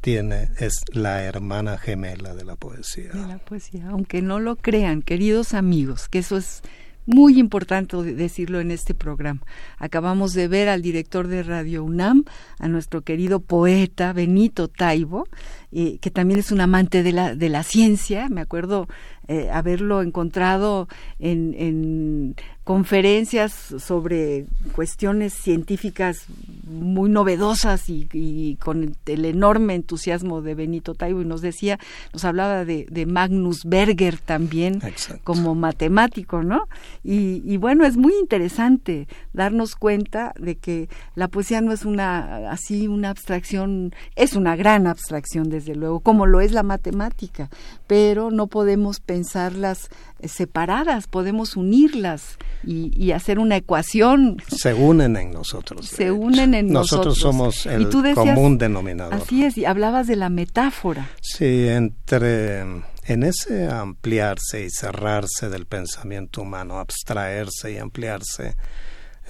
tiene 0.06 0.50
es 0.60 0.84
la 0.92 1.24
hermana 1.24 1.78
gemela 1.78 2.32
de 2.32 2.44
la 2.44 2.54
poesía. 2.54 3.10
De 3.10 3.26
la 3.26 3.38
poesía, 3.38 3.88
aunque 3.88 4.22
no 4.22 4.38
lo 4.38 4.54
crean, 4.54 5.02
queridos 5.02 5.52
amigos, 5.52 6.08
que 6.08 6.20
eso 6.20 6.36
es 6.36 6.62
muy 7.06 7.40
importante 7.40 7.96
decirlo 7.96 8.60
en 8.60 8.70
este 8.70 8.94
programa. 8.94 9.40
Acabamos 9.78 10.32
de 10.32 10.46
ver 10.46 10.68
al 10.68 10.80
director 10.80 11.26
de 11.26 11.42
Radio 11.42 11.82
UNAM, 11.82 12.22
a 12.60 12.68
nuestro 12.68 13.02
querido 13.02 13.40
poeta 13.40 14.12
Benito 14.12 14.68
Taibo, 14.68 15.26
eh, 15.72 15.98
que 16.00 16.10
también 16.10 16.40
es 16.40 16.52
un 16.52 16.60
amante 16.60 17.02
de 17.02 17.12
la, 17.12 17.34
de 17.34 17.48
la 17.48 17.62
ciencia. 17.62 18.28
Me 18.28 18.40
acuerdo 18.40 18.88
eh, 19.28 19.50
haberlo 19.50 20.02
encontrado 20.02 20.88
en, 21.18 21.54
en 21.58 22.36
conferencias 22.66 23.52
sobre 23.78 24.46
cuestiones 24.72 25.32
científicas 25.32 26.26
muy 26.64 27.08
novedosas 27.08 27.84
y, 27.88 28.56
con 28.60 28.96
el 29.06 29.24
enorme 29.24 29.76
entusiasmo 29.76 30.42
de 30.42 30.56
Benito 30.56 30.94
Taibo 30.94 31.22
y 31.22 31.24
nos 31.24 31.42
decía, 31.42 31.78
nos 32.12 32.24
hablaba 32.24 32.64
de, 32.64 33.06
Magnus 33.06 33.64
Berger 33.64 34.18
también 34.18 34.82
como 35.22 35.54
matemático, 35.54 36.42
¿no? 36.42 36.66
Y, 37.04 37.56
bueno, 37.58 37.86
es 37.86 37.96
muy 37.96 38.14
interesante 38.18 39.06
darnos 39.32 39.76
cuenta 39.76 40.32
de 40.36 40.56
que 40.56 40.88
la 41.14 41.28
poesía 41.28 41.60
no 41.60 41.72
es 41.72 41.84
una 41.84 42.50
así 42.50 42.88
una 42.88 43.10
abstracción, 43.10 43.94
es 44.16 44.34
una 44.34 44.56
gran 44.56 44.88
abstracción 44.88 45.50
desde 45.50 45.65
luego, 45.74 46.00
como 46.00 46.26
lo 46.26 46.40
es 46.40 46.52
la 46.52 46.62
matemática, 46.62 47.50
pero 47.86 48.30
no 48.30 48.46
podemos 48.46 49.00
pensarlas 49.00 49.88
eh, 50.20 50.28
separadas, 50.28 51.06
podemos 51.06 51.56
unirlas 51.56 52.38
y, 52.64 53.12
hacer 53.12 53.38
una 53.38 53.56
ecuación. 53.56 54.36
Se 54.48 54.74
unen 54.74 55.16
en 55.16 55.30
nosotros. 55.30 55.86
Se 55.86 56.10
unen 56.10 56.54
en 56.54 56.68
nosotros. 56.68 57.16
Nosotros 57.16 57.18
somos 57.18 57.66
el 57.66 57.88
común 58.14 58.58
denominador. 58.58 59.14
Así 59.14 59.44
es, 59.44 59.56
y 59.56 59.64
hablabas 59.64 60.06
de 60.06 60.16
la 60.16 60.28
metáfora. 60.28 61.08
Sí, 61.22 61.68
entre 61.68 62.60
en 62.60 63.22
ese 63.22 63.68
ampliarse 63.68 64.64
y 64.64 64.70
cerrarse 64.70 65.48
del 65.48 65.66
pensamiento 65.66 66.42
humano, 66.42 66.78
abstraerse 66.78 67.72
y 67.72 67.78
ampliarse, 67.78 68.56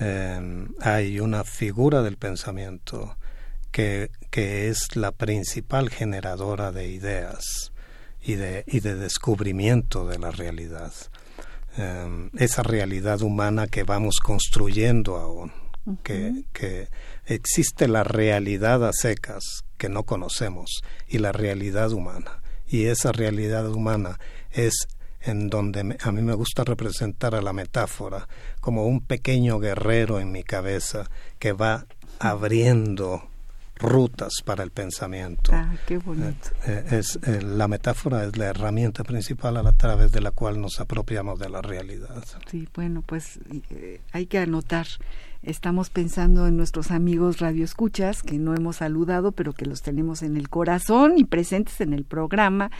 eh, 0.00 0.66
hay 0.80 1.20
una 1.20 1.44
figura 1.44 2.02
del 2.02 2.16
pensamiento 2.16 3.16
que, 3.76 4.10
que 4.30 4.70
es 4.70 4.96
la 4.96 5.12
principal 5.12 5.90
generadora 5.90 6.72
de 6.72 6.88
ideas 6.88 7.74
y 8.22 8.36
de, 8.36 8.64
y 8.66 8.80
de 8.80 8.94
descubrimiento 8.94 10.06
de 10.06 10.18
la 10.18 10.30
realidad. 10.30 10.94
Em, 11.76 12.30
esa 12.38 12.62
realidad 12.62 13.20
humana 13.20 13.66
que 13.66 13.82
vamos 13.82 14.20
construyendo 14.20 15.16
aún, 15.16 15.52
que, 16.02 16.46
que 16.54 16.88
existe 17.26 17.86
la 17.86 18.02
realidad 18.02 18.82
a 18.82 18.94
secas 18.94 19.66
que 19.76 19.90
no 19.90 20.04
conocemos 20.04 20.82
y 21.06 21.18
la 21.18 21.32
realidad 21.32 21.92
humana. 21.92 22.40
Y 22.66 22.86
esa 22.86 23.12
realidad 23.12 23.68
humana 23.68 24.18
es 24.52 24.88
en 25.20 25.50
donde 25.50 25.98
a 26.00 26.12
mí 26.12 26.22
me 26.22 26.32
gusta 26.32 26.64
representar 26.64 27.34
a 27.34 27.42
la 27.42 27.52
metáfora 27.52 28.26
como 28.62 28.86
un 28.86 29.02
pequeño 29.02 29.58
guerrero 29.58 30.18
en 30.18 30.32
mi 30.32 30.44
cabeza 30.44 31.10
que 31.38 31.52
va 31.52 31.84
abriendo 32.18 33.28
rutas 33.78 34.34
para 34.44 34.62
el 34.62 34.70
pensamiento. 34.70 35.52
Ah, 35.54 35.74
qué 35.86 35.98
bonito. 35.98 36.48
Eh, 36.66 36.84
eh, 36.90 36.98
es, 36.98 37.18
la 37.42 37.68
metáfora 37.68 38.24
es 38.24 38.36
la 38.36 38.46
herramienta 38.46 39.04
principal 39.04 39.56
a 39.56 39.72
través 39.72 40.12
de 40.12 40.20
la 40.20 40.30
cual 40.30 40.60
nos 40.60 40.80
apropiamos 40.80 41.38
de 41.38 41.48
la 41.48 41.62
realidad. 41.62 42.24
Sí, 42.50 42.68
bueno, 42.74 43.02
pues 43.02 43.38
hay 44.12 44.26
que 44.26 44.38
anotar 44.38 44.86
Estamos 45.46 45.90
pensando 45.90 46.48
en 46.48 46.56
nuestros 46.56 46.90
amigos 46.90 47.38
radioescuchas 47.38 48.24
que 48.24 48.36
no 48.36 48.56
hemos 48.56 48.76
saludado, 48.76 49.30
pero 49.30 49.52
que 49.52 49.64
los 49.64 49.80
tenemos 49.80 50.22
en 50.22 50.36
el 50.36 50.48
corazón 50.48 51.18
y 51.18 51.24
presentes 51.24 51.80
en 51.80 51.92
el 51.92 52.04
programa. 52.04 52.72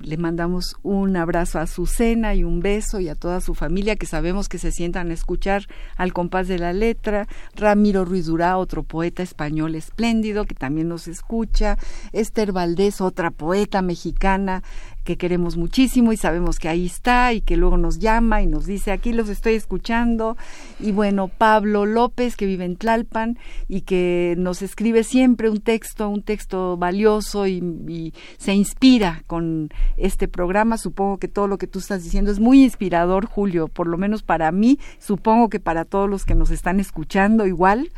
Le 0.00 0.18
mandamos 0.18 0.76
un 0.82 1.16
abrazo 1.16 1.58
a 1.58 1.62
Azucena 1.62 2.34
y 2.34 2.44
un 2.44 2.60
beso 2.60 3.00
y 3.00 3.08
a 3.08 3.14
toda 3.14 3.40
su 3.40 3.54
familia 3.54 3.96
que 3.96 4.04
sabemos 4.04 4.50
que 4.50 4.58
se 4.58 4.70
sientan 4.70 5.10
a 5.10 5.14
escuchar 5.14 5.62
al 5.96 6.12
compás 6.12 6.46
de 6.46 6.58
la 6.58 6.74
letra. 6.74 7.26
Ramiro 7.54 8.04
Ruiz 8.04 8.26
Durá, 8.26 8.58
otro 8.58 8.82
poeta 8.82 9.22
español 9.22 9.74
espléndido 9.74 10.44
que 10.44 10.54
también 10.54 10.88
nos 10.88 11.08
escucha. 11.08 11.78
Esther 12.12 12.52
Valdés, 12.52 13.00
otra 13.00 13.30
poeta 13.30 13.80
mexicana 13.80 14.62
que 15.08 15.16
queremos 15.16 15.56
muchísimo 15.56 16.12
y 16.12 16.18
sabemos 16.18 16.58
que 16.58 16.68
ahí 16.68 16.84
está 16.84 17.32
y 17.32 17.40
que 17.40 17.56
luego 17.56 17.78
nos 17.78 17.98
llama 17.98 18.42
y 18.42 18.46
nos 18.46 18.66
dice 18.66 18.92
aquí 18.92 19.14
los 19.14 19.30
estoy 19.30 19.54
escuchando 19.54 20.36
y 20.78 20.92
bueno 20.92 21.28
Pablo 21.28 21.86
López 21.86 22.36
que 22.36 22.44
vive 22.44 22.66
en 22.66 22.76
Tlalpan 22.76 23.38
y 23.68 23.80
que 23.80 24.34
nos 24.36 24.60
escribe 24.60 25.04
siempre 25.04 25.48
un 25.48 25.62
texto 25.62 26.10
un 26.10 26.22
texto 26.22 26.76
valioso 26.76 27.46
y, 27.46 27.56
y 27.88 28.12
se 28.36 28.52
inspira 28.52 29.22
con 29.26 29.70
este 29.96 30.28
programa. 30.28 30.76
Supongo 30.76 31.16
que 31.16 31.28
todo 31.28 31.48
lo 31.48 31.56
que 31.56 31.66
tú 31.66 31.78
estás 31.78 32.04
diciendo 32.04 32.30
es 32.30 32.38
muy 32.38 32.62
inspirador 32.62 33.24
Julio 33.24 33.68
por 33.68 33.86
lo 33.86 33.96
menos 33.96 34.22
para 34.22 34.52
mí. 34.52 34.78
Supongo 34.98 35.48
que 35.48 35.58
para 35.58 35.86
todos 35.86 36.10
los 36.10 36.26
que 36.26 36.34
nos 36.34 36.50
están 36.50 36.80
escuchando 36.80 37.46
igual 37.46 37.90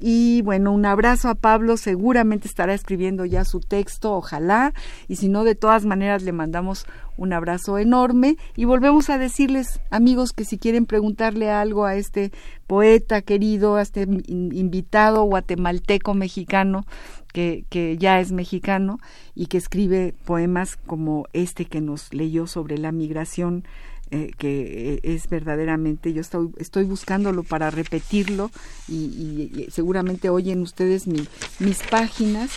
y 0.00 0.40
bueno, 0.42 0.72
un 0.72 0.86
abrazo 0.86 1.28
a 1.28 1.34
Pablo, 1.34 1.76
seguramente 1.76 2.48
estará 2.48 2.72
escribiendo 2.72 3.26
ya 3.26 3.44
su 3.44 3.60
texto, 3.60 4.14
ojalá, 4.14 4.72
y 5.08 5.16
si 5.16 5.28
no, 5.28 5.44
de 5.44 5.54
todas 5.54 5.84
maneras 5.84 6.22
le 6.22 6.32
mandamos 6.32 6.86
un 7.18 7.34
abrazo 7.34 7.76
enorme. 7.78 8.36
Y 8.56 8.64
volvemos 8.64 9.10
a 9.10 9.18
decirles, 9.18 9.80
amigos, 9.90 10.32
que 10.32 10.46
si 10.46 10.58
quieren 10.58 10.86
preguntarle 10.86 11.50
algo 11.50 11.84
a 11.84 11.96
este 11.96 12.32
poeta 12.66 13.20
querido, 13.20 13.76
a 13.76 13.82
este 13.82 14.02
invitado 14.02 15.24
guatemalteco 15.24 16.14
mexicano, 16.14 16.86
que, 17.32 17.64
que 17.68 17.98
ya 17.98 18.20
es 18.20 18.32
mexicano 18.32 18.98
y 19.34 19.46
que 19.46 19.58
escribe 19.58 20.14
poemas 20.24 20.76
como 20.76 21.26
este 21.32 21.66
que 21.66 21.80
nos 21.80 22.12
leyó 22.14 22.46
sobre 22.46 22.78
la 22.78 22.90
migración 22.90 23.64
eh, 24.12 24.32
que 24.38 24.94
eh, 24.94 25.00
es 25.02 25.28
verdaderamente, 25.28 26.12
yo 26.12 26.20
estoy, 26.20 26.50
estoy 26.58 26.84
buscándolo 26.84 27.42
para 27.44 27.70
repetirlo 27.70 28.50
y, 28.88 29.66
seguramente 29.70 30.30
oyen 30.30 30.62
ustedes 30.62 31.06
mis 31.06 31.82
páginas, 31.90 32.50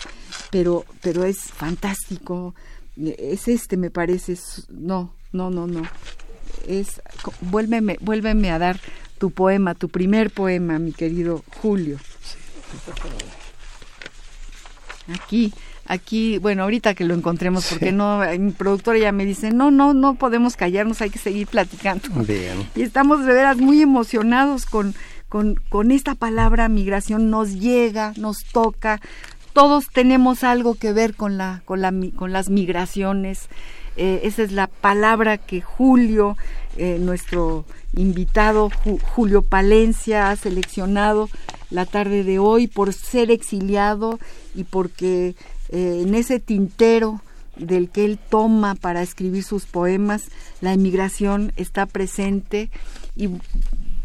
pero, 0.50 0.84
pero 1.00 1.24
es 1.24 1.38
fantástico, 1.38 2.54
es 2.96 3.46
este 3.48 3.76
me 3.76 3.90
parece, 3.90 4.36
no, 4.68 5.14
no, 5.32 5.50
no, 5.50 5.66
no, 5.66 5.82
es, 6.66 7.00
vuélveme, 7.40 7.98
vuélveme 8.00 8.50
a 8.50 8.58
dar 8.58 8.80
tu 9.18 9.30
poema, 9.30 9.74
tu 9.74 9.88
primer 9.88 10.30
poema, 10.30 10.78
mi 10.78 10.92
querido 10.92 11.44
Julio. 11.62 11.98
Aquí, 15.08 15.52
aquí, 15.86 16.38
bueno, 16.38 16.62
ahorita 16.62 16.94
que 16.94 17.04
lo 17.04 17.14
encontremos, 17.14 17.66
porque 17.68 17.92
no, 17.92 18.20
mi 18.38 18.52
productora 18.52 18.98
ya 18.98 19.12
me 19.12 19.24
dice, 19.24 19.50
no, 19.50 19.70
no, 19.70 19.94
no 19.94 20.14
podemos 20.14 20.56
callarnos, 20.56 21.00
hay 21.00 21.10
que 21.10 21.18
seguir 21.18 21.46
platicando. 21.46 22.08
Bien. 22.26 22.68
Y 22.74 22.82
estamos 22.82 23.24
de 23.24 23.32
veras 23.32 23.58
muy 23.58 23.82
emocionados 23.82 24.66
con, 24.66 24.94
con, 25.28 25.56
con 25.68 25.90
esta 25.90 26.14
palabra 26.14 26.68
migración, 26.68 27.30
nos 27.30 27.54
llega, 27.54 28.12
nos 28.16 28.44
toca, 28.44 29.00
todos 29.52 29.86
tenemos 29.92 30.42
algo 30.42 30.74
que 30.74 30.92
ver 30.92 31.14
con, 31.14 31.38
la, 31.38 31.62
con, 31.64 31.80
la, 31.80 31.92
con 32.16 32.32
las 32.32 32.50
migraciones. 32.50 33.48
Eh, 33.96 34.22
esa 34.24 34.42
es 34.42 34.50
la 34.50 34.66
palabra 34.66 35.38
que 35.38 35.60
Julio, 35.60 36.36
eh, 36.76 36.98
nuestro 37.00 37.64
invitado 37.94 38.70
Julio 39.14 39.42
Palencia, 39.42 40.30
ha 40.30 40.36
seleccionado 40.36 41.28
la 41.70 41.86
tarde 41.86 42.24
de 42.24 42.40
hoy 42.40 42.66
por 42.66 42.92
ser 42.92 43.30
exiliado 43.30 44.18
y 44.56 44.64
porque 44.64 45.36
eh, 45.74 46.02
en 46.02 46.14
ese 46.14 46.38
tintero 46.38 47.20
del 47.56 47.90
que 47.90 48.04
él 48.04 48.16
toma 48.30 48.76
para 48.76 49.02
escribir 49.02 49.42
sus 49.42 49.66
poemas, 49.66 50.26
la 50.60 50.72
emigración 50.72 51.52
está 51.56 51.86
presente 51.86 52.70
y 53.16 53.28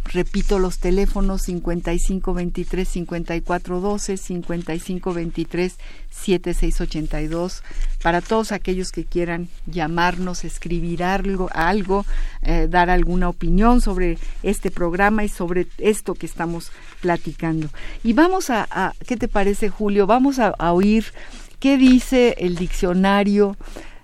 repito 0.05 0.57
los 0.57 0.79
teléfonos 0.79 1.43
5523 1.43 2.87
5412 2.87 4.17
5523 4.17 5.77
7682 6.09 7.61
para 8.01 8.21
todos 8.21 8.51
aquellos 8.51 8.91
que 8.91 9.05
quieran 9.05 9.47
llamarnos, 9.67 10.45
escribir 10.45 11.03
algo, 11.03 11.49
algo 11.53 12.03
eh, 12.41 12.67
dar 12.67 12.89
alguna 12.89 13.29
opinión 13.29 13.79
sobre 13.79 14.17
este 14.41 14.71
programa 14.71 15.23
y 15.23 15.29
sobre 15.29 15.67
esto 15.77 16.15
que 16.15 16.25
estamos 16.25 16.71
platicando. 16.99 17.69
Y 18.03 18.13
vamos 18.13 18.49
a, 18.49 18.95
¿qué 19.05 19.17
te 19.17 19.27
parece 19.27 19.69
Julio? 19.69 20.07
Vamos 20.07 20.39
a 20.39 20.73
oír 20.73 21.05
¿Qué 21.59 21.77
dice 21.77 22.35
el 22.39 22.55
diccionario 22.55 23.57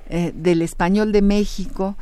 eh, 0.09 0.31
del 0.35 0.61
español 0.61 1.11
de 1.11 1.21
México? 1.21 1.97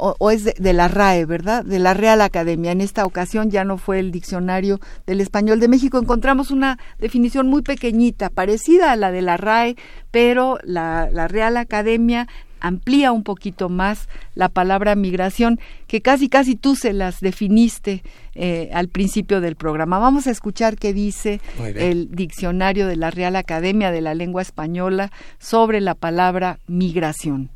O, 0.00 0.30
es 0.30 0.44
de, 0.44 0.72
la 0.72 0.86
RAE, 0.86 1.24
¿verdad? 1.24 1.64
De 1.64 1.80
la 1.80 1.92
Real 1.92 2.20
Academia. 2.20 2.70
En 2.70 2.80
esta 2.80 3.04
ocasión 3.04 3.50
ya 3.50 3.64
no 3.64 3.78
fue 3.78 3.98
el 3.98 4.12
diccionario 4.12 4.78
del 5.06 5.20
español 5.20 5.58
de 5.58 5.66
México. 5.66 5.98
Encontramos 5.98 6.52
una 6.52 6.78
definición 6.98 7.48
muy 7.48 7.62
pequeñita, 7.62 8.30
parecida 8.30 8.92
a 8.92 8.96
la 8.96 9.10
de 9.10 9.22
la 9.22 9.36
RAE, 9.36 9.76
pero 10.12 10.58
la, 10.62 11.08
la 11.10 11.26
Real 11.26 11.56
Academia 11.56 12.28
amplía 12.60 13.12
un 13.12 13.22
poquito 13.22 13.68
más 13.68 14.08
la 14.34 14.48
palabra 14.48 14.94
migración, 14.94 15.58
que 15.86 16.00
casi 16.00 16.28
casi 16.28 16.56
tú 16.56 16.76
se 16.76 16.92
las 16.92 17.20
definiste 17.20 18.02
eh, 18.34 18.70
al 18.72 18.88
principio 18.88 19.40
del 19.40 19.56
programa. 19.56 19.98
Vamos 19.98 20.26
a 20.26 20.30
escuchar 20.30 20.76
qué 20.76 20.92
dice 20.92 21.40
el 21.76 22.10
diccionario 22.10 22.86
de 22.86 22.96
la 22.96 23.10
Real 23.10 23.36
Academia 23.36 23.90
de 23.90 24.00
la 24.00 24.14
Lengua 24.14 24.42
Española 24.42 25.10
sobre 25.38 25.80
la 25.80 25.94
palabra 25.94 26.58
migración. 26.66 27.50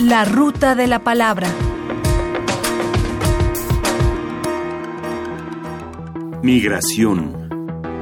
La 0.00 0.24
ruta 0.24 0.76
de 0.76 0.86
la 0.86 1.00
palabra. 1.00 1.48
Migración. 6.42 7.47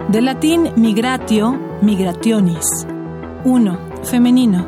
De 0.09 0.21
latín 0.21 0.71
migratio, 0.77 1.59
migrationis. 1.83 2.87
1. 3.45 3.79
Femenino. 4.05 4.65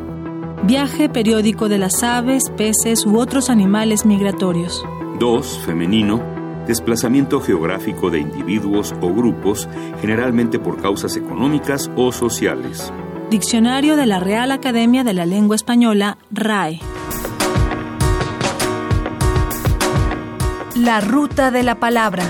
Viaje 0.63 1.07
periódico 1.07 1.69
de 1.69 1.77
las 1.77 2.03
aves, 2.03 2.49
peces 2.57 3.05
u 3.05 3.17
otros 3.17 3.49
animales 3.49 4.05
migratorios. 4.05 4.83
2. 5.17 5.61
Femenino. 5.65 6.21
Desplazamiento 6.67 7.39
geográfico 7.39 8.09
de 8.09 8.19
individuos 8.19 8.93
o 8.99 9.13
grupos, 9.13 9.69
generalmente 10.01 10.59
por 10.59 10.81
causas 10.81 11.15
económicas 11.15 11.89
o 11.95 12.11
sociales. 12.11 12.91
Diccionario 13.29 13.95
de 13.95 14.07
la 14.07 14.19
Real 14.19 14.51
Academia 14.51 15.05
de 15.05 15.13
la 15.13 15.25
Lengua 15.25 15.55
Española, 15.55 16.17
RAE. 16.31 16.81
La 20.75 20.99
ruta 20.99 21.49
de 21.49 21.63
la 21.63 21.79
palabra. 21.79 22.25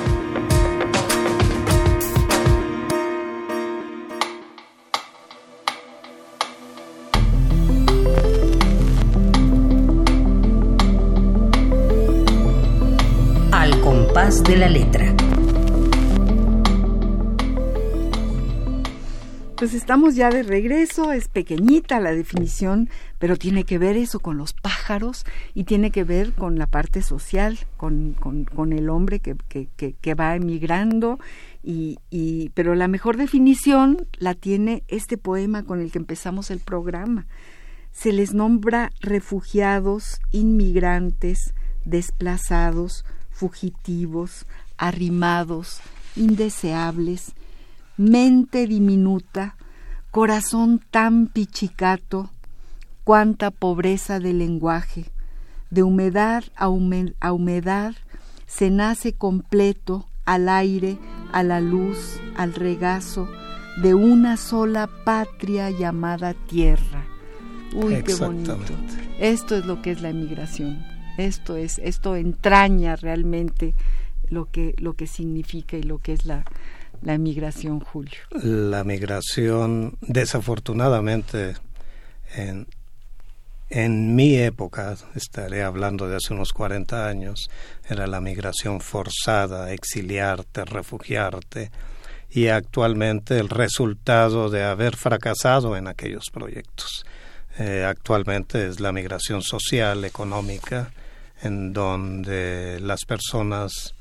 De 14.30 14.58
la 14.58 14.70
letra. 14.70 15.16
Pues 19.58 19.74
estamos 19.74 20.14
ya 20.16 20.30
de 20.30 20.44
regreso, 20.44 21.12
es 21.12 21.28
pequeñita 21.28 22.00
la 22.00 22.12
definición, 22.12 22.92
pero 23.18 23.38
tiene 23.38 23.64
que 23.64 23.80
ver 23.80 23.98
eso 23.98 24.20
con 24.20 24.38
los 24.38 24.54
pájaros 24.54 25.26
y 25.56 25.64
tiene 25.64 25.90
que 25.90 26.04
ver 26.04 26.34
con 26.34 26.60
la 26.60 26.68
parte 26.68 27.02
social, 27.02 27.58
con, 27.76 28.16
el 28.72 28.90
hombre 28.90 29.20
que, 29.20 29.36
que, 29.50 30.14
va 30.14 30.36
emigrando, 30.36 31.18
y, 31.64 31.98
y, 32.12 32.50
pero 32.50 32.76
la 32.76 32.88
mejor 32.88 33.18
definición 33.18 34.08
la 34.20 34.36
tiene 34.36 34.84
este 34.90 35.18
poema 35.18 35.64
con 35.64 35.82
el 35.82 35.92
que 35.92 35.98
empezamos 35.98 36.52
el 36.52 36.60
programa. 36.60 37.26
Se 37.92 38.14
les 38.14 38.36
nombra 38.36 38.92
refugiados, 39.02 40.22
inmigrantes, 40.32 41.56
desplazados, 41.84 43.06
fugitivos, 43.40 44.46
arrimados, 44.78 45.80
indeseables, 46.18 47.32
mente 47.96 48.68
diminuta, 48.68 49.56
corazón 50.12 50.82
tan 50.92 51.28
pichicato, 51.28 52.32
cuánta 53.06 53.50
pobreza 53.50 54.20
de 54.20 54.34
lenguaje, 54.34 55.06
de 55.70 55.84
humedad 55.84 56.44
a, 56.58 56.68
humedad 56.68 57.96
se 58.46 58.70
nace 58.72 59.14
completo, 59.14 60.06
al 60.26 60.50
aire, 60.50 60.98
a 61.32 61.42
la 61.42 61.62
luz, 61.62 62.20
al 62.36 62.54
regazo 62.54 63.30
de 63.82 63.94
una 63.94 64.36
sola 64.36 64.90
patria 65.06 65.70
llamada 65.72 66.34
tierra. 66.34 67.06
Uy, 67.74 68.04
qué 68.04 68.16
bonito. 68.16 68.60
Esto 69.18 69.56
es 69.56 69.66
lo 69.66 69.82
que 69.82 69.92
es 69.92 70.02
la 70.02 70.10
emigración. 70.10 70.89
Esto 71.20 71.58
es, 71.58 71.80
esto 71.80 72.16
entraña 72.16 72.96
realmente 72.96 73.74
lo 74.30 74.46
que, 74.46 74.74
lo 74.78 74.94
que 74.94 75.06
significa 75.06 75.76
y 75.76 75.84
lo 75.84 76.00
que 76.00 76.14
es 76.14 76.26
la, 76.26 76.46
la 77.02 77.18
migración, 77.18 77.82
Julio. 77.82 78.20
La 78.42 78.84
migración, 78.84 79.98
desafortunadamente, 80.02 81.56
en, 82.36 82.68
en 83.70 84.16
mi 84.16 84.36
época, 84.38 84.96
estaré 85.14 85.64
hablando 85.64 86.08
de 86.08 86.16
hace 86.16 86.34
unos 86.34 86.54
40 86.54 87.08
años, 87.08 87.50
era 87.88 88.08
la 88.08 88.22
migración 88.22 88.80
forzada, 88.80 89.74
exiliarte, 89.74 90.64
refugiarte, 90.64 91.70
y 92.32 92.48
actualmente 92.48 93.40
el 93.40 93.50
resultado 93.50 94.50
de 94.50 94.64
haber 94.64 94.96
fracasado 94.96 95.76
en 95.76 95.88
aquellos 95.88 96.26
proyectos. 96.32 97.04
Eh, 97.58 97.84
actualmente 97.86 98.68
es 98.68 98.80
la 98.80 98.92
migración 98.92 99.42
social, 99.42 100.06
económica, 100.06 100.92
en 101.42 101.74
donde 101.74 102.80
las 102.80 103.06
personas 103.06 103.96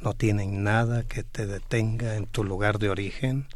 no 0.00 0.14
tienen 0.14 0.64
nada 0.64 1.04
que 1.04 1.22
te 1.22 1.46
detenga 1.46 2.16
en 2.16 2.26
tu 2.26 2.44
lugar 2.44 2.78
de 2.78 2.90
origen. 2.90 3.46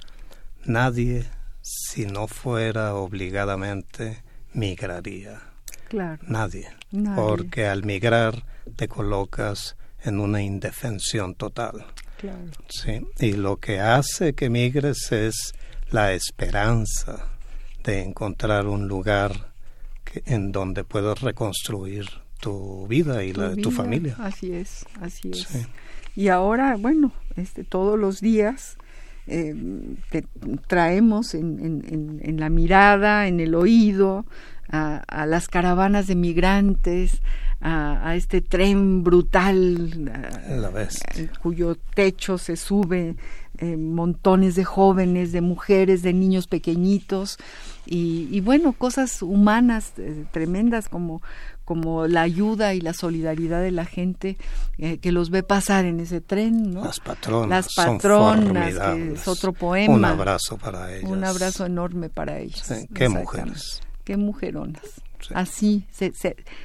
Nadie, 0.65 1.27
si 1.61 2.07
no 2.07 2.29
fuera 2.29 2.95
obligadamente, 2.95 4.23
migraría. 4.53 5.41
Claro. 5.89 6.23
Nadie. 6.27 6.69
Porque 7.15 7.67
al 7.67 7.85
migrar 7.85 8.45
te 8.77 8.89
colocas 8.89 9.77
en 10.03 10.21
una 10.21 10.43
indefensión 10.43 11.35
total. 11.35 11.87
Claro. 12.19 12.51
Sí. 12.69 13.07
Y 13.19 13.33
lo 13.33 13.59
que 13.59 13.81
hace 13.81 14.35
que 14.35 14.49
migres 14.49 15.13
es 15.13 15.53
la 15.91 16.13
esperanza 16.13 17.29
de 17.85 18.03
encontrar 18.03 18.67
un 18.67 18.89
lugar 18.89 19.53
en 20.25 20.51
donde 20.51 20.83
puedas 20.85 21.21
reconstruir 21.21 22.09
tu 22.41 22.87
vida 22.87 23.25
y 23.25 23.33
la 23.33 23.51
de 23.51 23.63
tu 23.63 23.71
familia. 23.71 24.17
Así 24.19 24.53
es, 24.53 24.87
así 25.01 25.31
es. 25.31 25.67
Y 26.15 26.29
ahora, 26.29 26.77
bueno, 26.77 27.13
este, 27.37 27.65
todos 27.65 27.99
los 27.99 28.21
días 28.21 28.79
eh, 29.27 29.55
traemos 30.69 31.35
en, 31.35 32.21
en, 32.23 32.41
la 32.41 32.49
mirada, 32.49 33.27
en 33.27 33.41
el 33.41 33.55
oído, 33.55 34.25
a, 34.69 35.27
las 35.27 35.49
caravanas 35.49 36.07
de 36.07 36.15
migrantes, 36.15 37.21
a, 37.61 38.15
este 38.17 38.41
tren 38.41 39.03
brutal, 39.03 40.11
en 41.15 41.31
cuyo 41.41 41.77
techo 41.95 42.39
se 42.39 42.57
sube 42.57 43.17
eh, 43.59 43.77
montones 43.77 44.55
de 44.55 44.65
jóvenes, 44.65 45.33
de 45.33 45.41
mujeres, 45.41 46.03
de 46.03 46.13
niños 46.13 46.47
pequeñitos 46.47 47.39
y, 47.87 48.41
bueno, 48.41 48.73
cosas 48.73 49.23
humanas 49.23 49.93
eh, 49.99 50.25
tremendas 50.33 50.89
como 50.89 51.23
como 51.67 52.07
la 52.07 52.23
ayuda 52.23 52.75
y 52.75 52.81
la 52.81 52.93
solidaridad 52.93 53.61
de 53.61 53.73
la 53.73 53.85
gente 53.85 54.39
eh, 54.79 54.99
que 54.99 55.11
los 55.11 55.31
ve 55.31 55.43
pasar 55.43 55.85
en 55.85 55.99
ese 55.99 56.21
tren, 56.21 56.73
¿no? 56.73 56.85
Las 56.85 57.01
patronas. 57.01 57.49
Las 57.49 57.75
patronas, 57.75 58.75
es 58.97 59.27
otro 59.27 59.53
poema. 59.53 59.93
Un 59.93 60.05
abrazo 60.05 60.59
para 60.59 60.95
ellas. 60.95 61.11
Un 61.11 61.25
abrazo 61.25 61.67
enorme 61.67 62.09
para 62.09 62.39
ellas. 62.39 62.73
qué 62.95 63.09
mujeres. 63.09 63.83
Qué 64.07 64.17
mujeronas. 64.17 65.03
Así, 65.35 65.85
se, 65.91 66.13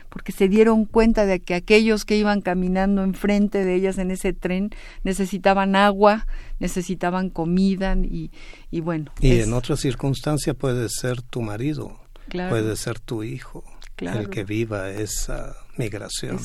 porque 0.09 0.31
se 0.31 0.47
dieron 0.47 0.85
cuenta 0.85 1.25
de 1.25 1.39
que 1.39 1.55
aquellos 1.55 2.05
que 2.05 2.15
iban 2.15 2.41
caminando 2.41 3.01
enfrente 3.01 3.65
de 3.65 3.73
ellas 3.73 3.97
en 3.97 4.11
ese 4.11 4.31
tren 4.31 4.69
necesitaban 5.03 5.75
agua, 5.75 6.27
necesitaban 6.59 7.31
comida 7.31 7.95
y, 7.95 8.29
y 8.69 8.81
bueno. 8.81 9.11
Y 9.21 9.39
en 9.39 9.53
otra 9.53 9.75
circunstancia 9.75 10.53
puede 10.53 10.87
ser 10.89 11.23
tu 11.23 11.41
marido, 11.41 11.99
puede 12.29 12.75
ser 12.75 12.99
tu 12.99 13.23
hijo 13.23 13.63
el 14.01 14.29
que 14.29 14.43
viva 14.43 14.89
esa 14.89 15.55
migración. 15.77 16.39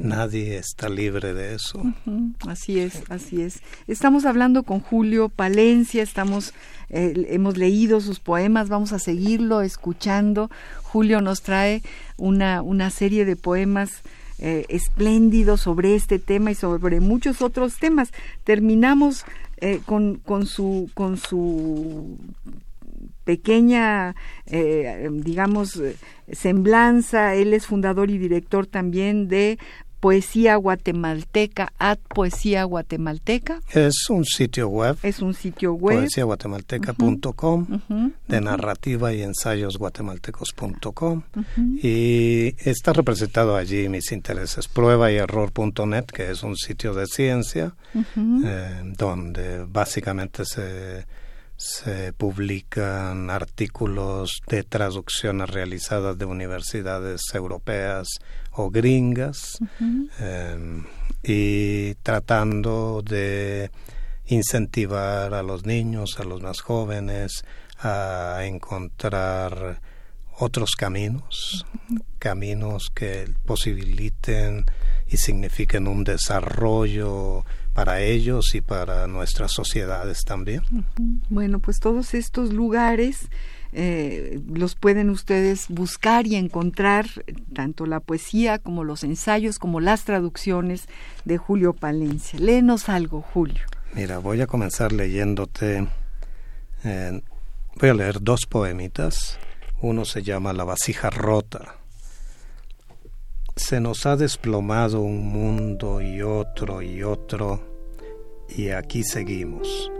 Nadie 0.00 0.58
está 0.58 0.88
libre 0.88 1.34
de 1.34 1.54
eso. 1.54 1.82
Así 2.46 2.80
es, 2.80 3.02
así 3.08 3.42
es. 3.42 3.60
Estamos 3.86 4.24
hablando 4.24 4.62
con 4.62 4.80
Julio 4.80 5.28
Palencia, 5.28 6.02
estamos, 6.02 6.52
eh, 6.88 7.26
hemos 7.30 7.56
leído 7.56 8.00
sus 8.00 8.20
poemas, 8.20 8.68
vamos 8.68 8.92
a 8.92 8.98
seguirlo 8.98 9.60
escuchando. 9.62 10.50
Julio 10.82 11.20
nos 11.20 11.42
trae 11.42 11.82
una, 12.16 12.62
una 12.62 12.90
serie 12.90 13.24
de 13.24 13.36
poemas 13.36 14.02
eh, 14.38 14.66
espléndidos 14.68 15.62
sobre 15.62 15.94
este 15.94 16.18
tema 16.18 16.50
y 16.50 16.54
sobre 16.54 17.00
muchos 17.00 17.42
otros 17.42 17.76
temas. 17.76 18.10
Terminamos 18.44 19.24
eh, 19.58 19.80
con, 19.86 20.16
con, 20.16 20.46
su, 20.46 20.90
con 20.94 21.16
su 21.16 22.18
pequeña, 23.26 24.14
eh, 24.46 25.10
digamos, 25.12 25.82
semblanza. 26.32 27.34
Él 27.34 27.52
es 27.52 27.66
fundador 27.66 28.10
y 28.10 28.18
director 28.18 28.66
también 28.66 29.28
de 29.28 29.58
Poesía 30.00 30.54
Guatemalteca, 30.54 31.72
at 31.78 31.98
Poesía 31.98 32.62
Guatemalteca. 32.62 33.60
Es 33.72 34.08
un 34.08 34.24
sitio 34.24 34.68
web. 34.68 34.96
Es 35.02 35.20
un 35.20 35.34
sitio 35.34 35.74
web. 35.74 35.98
Poesíaguatemalteca.com, 35.98 37.66
de 38.28 38.40
narrativa 38.40 39.12
y 39.12 39.22
ensayos 39.22 39.78
guatemaltecos.com. 39.78 41.22
Y 41.82 42.54
está 42.58 42.92
representado 42.92 43.56
allí 43.56 43.88
mis 43.88 44.12
intereses. 44.12 44.68
Prueba 44.68 45.10
y 45.10 45.16
error.net, 45.16 46.04
que 46.04 46.30
es 46.30 46.44
un 46.44 46.56
sitio 46.56 46.94
de 46.94 47.06
ciencia, 47.06 47.74
eh, 48.44 48.82
donde 48.96 49.64
básicamente 49.64 50.44
se 50.44 51.04
se 51.56 52.12
publican 52.12 53.30
artículos 53.30 54.40
de 54.46 54.62
traducciones 54.62 55.48
realizadas 55.48 56.18
de 56.18 56.26
universidades 56.26 57.22
europeas 57.32 58.08
o 58.52 58.70
gringas 58.70 59.58
em, 60.18 60.84
y 61.22 61.94
tratando 61.96 63.02
de 63.02 63.70
incentivar 64.26 65.32
a 65.34 65.42
los 65.42 65.64
niños, 65.64 66.18
a 66.20 66.24
los 66.24 66.42
más 66.42 66.60
jóvenes, 66.60 67.44
a 67.78 68.40
encontrar 68.44 69.80
otros 70.38 70.72
caminos, 70.76 71.64
caminos 72.18 72.90
que 72.94 73.30
posibiliten 73.46 74.66
y 75.06 75.16
signifiquen 75.16 75.88
un 75.88 76.04
desarrollo 76.04 77.44
para 77.76 78.00
ellos 78.00 78.54
y 78.54 78.62
para 78.62 79.06
nuestras 79.06 79.52
sociedades 79.52 80.24
también. 80.24 80.62
Bueno, 81.28 81.58
pues 81.58 81.78
todos 81.78 82.14
estos 82.14 82.54
lugares 82.54 83.28
eh, 83.74 84.40
los 84.48 84.74
pueden 84.76 85.10
ustedes 85.10 85.66
buscar 85.68 86.26
y 86.26 86.36
encontrar, 86.36 87.04
tanto 87.52 87.84
la 87.84 88.00
poesía 88.00 88.58
como 88.58 88.82
los 88.82 89.04
ensayos, 89.04 89.58
como 89.58 89.80
las 89.80 90.04
traducciones 90.04 90.86
de 91.26 91.36
Julio 91.36 91.74
Palencia. 91.74 92.38
Léenos 92.38 92.88
algo, 92.88 93.20
Julio. 93.20 93.60
Mira, 93.92 94.20
voy 94.20 94.40
a 94.40 94.46
comenzar 94.46 94.92
leyéndote, 94.92 95.86
eh, 96.82 97.20
voy 97.78 97.88
a 97.90 97.94
leer 97.94 98.22
dos 98.22 98.46
poemitas. 98.46 99.38
Uno 99.82 100.06
se 100.06 100.22
llama 100.22 100.54
La 100.54 100.64
vasija 100.64 101.10
rota 101.10 101.75
se 103.56 103.80
nos 103.80 104.04
ha 104.04 104.16
desplomado 104.16 105.00
un 105.00 105.26
mundo 105.26 106.02
y 106.02 106.20
otro 106.20 106.82
y 106.82 107.02
otro, 107.02 107.60
y 108.54 108.68
aquí 108.68 109.02
seguimos. 109.02 109.90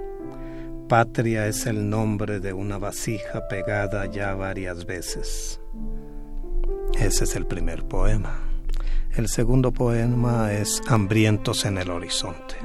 Patria 0.88 1.46
es 1.48 1.66
el 1.66 1.88
nombre 1.88 2.38
de 2.38 2.52
una 2.52 2.76
vasija 2.76 3.48
pegada 3.48 4.06
ya 4.06 4.34
varias 4.34 4.84
veces. 4.84 5.58
Ese 7.00 7.24
es 7.24 7.34
el 7.34 7.46
primer 7.46 7.82
poema. 7.84 8.38
El 9.16 9.26
segundo 9.28 9.72
poema 9.72 10.52
es 10.52 10.82
Hambrientos 10.86 11.64
en 11.64 11.78
el 11.78 11.90
horizonte, 11.90 12.56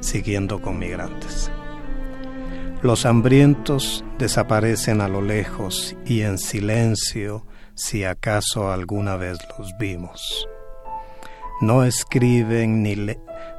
siguiendo 0.00 0.60
con 0.60 0.78
migrantes. 0.78 1.52
Los 2.82 3.06
hambrientos 3.06 4.04
desaparecen 4.18 5.00
a 5.00 5.08
lo 5.08 5.22
lejos 5.22 5.94
y 6.04 6.22
en 6.22 6.38
silencio 6.38 7.46
si 7.80 8.04
acaso 8.04 8.70
alguna 8.70 9.16
vez 9.16 9.38
los 9.58 9.72
vimos. 9.78 10.46
No 11.60 11.84
escriben 11.84 12.82
ni 12.82 12.94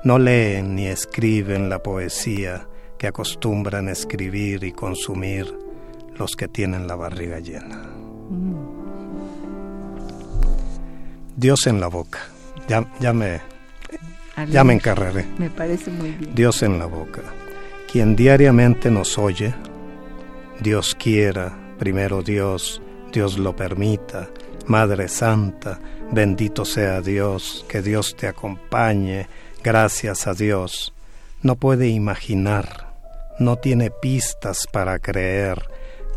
no 0.03 0.19
leen 0.19 0.75
ni 0.75 0.87
escriben 0.87 1.69
la 1.69 1.81
poesía 1.81 2.67
que 2.97 3.07
acostumbran 3.07 3.89
escribir 3.89 4.63
y 4.63 4.71
consumir 4.71 5.51
los 6.15 6.35
que 6.35 6.47
tienen 6.47 6.87
la 6.87 6.95
barriga 6.95 7.39
llena. 7.39 7.89
Dios 11.35 11.65
en 11.65 11.79
la 11.79 11.87
boca. 11.87 12.19
Ya, 12.67 12.87
ya 12.99 13.13
me 13.13 13.41
ya 14.49 14.63
me 14.63 14.73
encarreré. 14.73 15.25
Me 15.37 15.49
parece 15.49 15.91
muy 15.91 16.11
bien. 16.11 16.33
Dios 16.35 16.63
en 16.63 16.79
la 16.79 16.85
boca. 16.85 17.21
Quien 17.91 18.15
diariamente 18.15 18.89
nos 18.89 19.17
oye, 19.17 19.53
Dios 20.61 20.95
quiera, 20.95 21.57
primero 21.77 22.21
Dios, 22.21 22.81
Dios 23.11 23.37
lo 23.37 23.55
permita. 23.55 24.29
Madre 24.67 25.07
Santa, 25.07 25.79
bendito 26.11 26.65
sea 26.65 27.01
Dios, 27.01 27.65
que 27.67 27.81
Dios 27.81 28.15
te 28.15 28.27
acompañe, 28.27 29.27
gracias 29.63 30.27
a 30.27 30.33
Dios. 30.33 30.93
no 31.41 31.55
puede 31.55 31.87
imaginar, 31.87 32.93
no 33.39 33.55
tiene 33.55 33.89
pistas 33.89 34.67
para 34.71 34.99
creer 34.99 35.63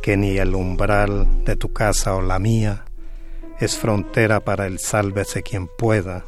que 0.02 0.18
ni 0.18 0.36
el 0.36 0.54
umbral 0.54 1.44
de 1.44 1.56
tu 1.56 1.72
casa 1.72 2.14
o 2.14 2.20
la 2.20 2.38
mía 2.38 2.84
es 3.58 3.78
frontera 3.78 4.40
para 4.40 4.66
el 4.66 4.78
sálvese 4.78 5.42
quien 5.42 5.66
pueda, 5.66 6.26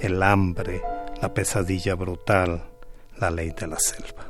el 0.00 0.22
hambre, 0.22 0.80
la 1.20 1.34
pesadilla 1.34 1.94
brutal, 1.94 2.64
la 3.18 3.30
ley 3.30 3.50
de 3.50 3.66
la 3.66 3.78
selva. 3.78 4.26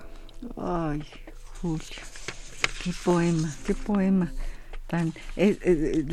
Ay, 0.57 1.05
Julio, 1.61 2.03
qué 2.83 2.91
poema, 3.05 3.55
qué 3.65 3.75
poema. 3.75 4.33
Tan, 4.91 5.13
eh, 5.37 5.57
eh, 5.63 6.05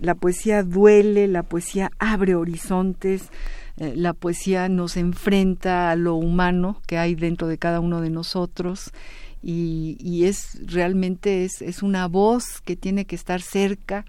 la 0.00 0.16
poesía 0.16 0.64
duele, 0.64 1.28
la 1.28 1.44
poesía 1.44 1.92
abre 2.00 2.34
horizontes, 2.34 3.30
eh, 3.76 3.92
la 3.94 4.12
poesía 4.12 4.68
nos 4.68 4.96
enfrenta 4.96 5.92
a 5.92 5.94
lo 5.94 6.16
humano 6.16 6.82
que 6.88 6.98
hay 6.98 7.14
dentro 7.14 7.46
de 7.46 7.58
cada 7.58 7.78
uno 7.78 8.00
de 8.00 8.10
nosotros 8.10 8.90
y, 9.40 10.24
es 10.24 10.58
realmente 10.66 11.44
es, 11.44 11.62
es, 11.62 11.84
una 11.84 12.08
voz 12.08 12.60
que 12.64 12.74
tiene 12.74 13.04
que 13.04 13.14
estar 13.14 13.40
cerca 13.40 14.04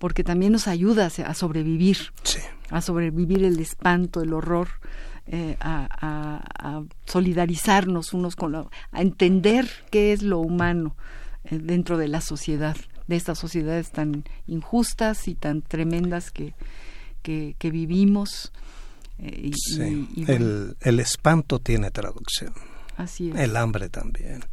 porque 0.00 0.24
también 0.24 0.50
nos 0.50 0.66
ayuda 0.66 1.06
a 1.06 1.34
sobrevivir, 1.34 1.98
a 2.70 2.80
sobrevivir 2.80 3.44
el 3.44 3.60
espanto, 3.60 4.22
el 4.22 4.32
horror. 4.32 4.68
Eh, 5.28 5.56
a, 5.60 6.82
solidarizarnos 7.06 8.12
unos 8.12 8.34
con 8.34 8.50
los, 8.50 8.66
a 8.90 9.02
entender 9.02 9.68
qué 9.92 10.12
es 10.12 10.22
lo 10.22 10.40
humano 10.40 10.96
eh, 11.44 11.60
dentro 11.62 11.96
de 11.96 12.08
la 12.08 12.20
sociedad, 12.20 12.76
de 13.06 13.16
estas 13.16 13.38
sociedades 13.38 13.90
tan 13.90 14.24
injustas 14.46 15.28
y 15.28 15.34
tan 15.34 15.62
tremendas 15.62 16.30
que, 16.30 16.54
que, 17.22 17.70
vivimos. 17.70 18.52
Eh, 19.18 19.52
el, 20.26 20.76
el 20.80 21.00
espanto 21.00 21.58
tiene 21.58 21.90
traducción. 21.90 22.52
El 23.18 23.56
hambre 23.56 23.88
también. 23.88 24.44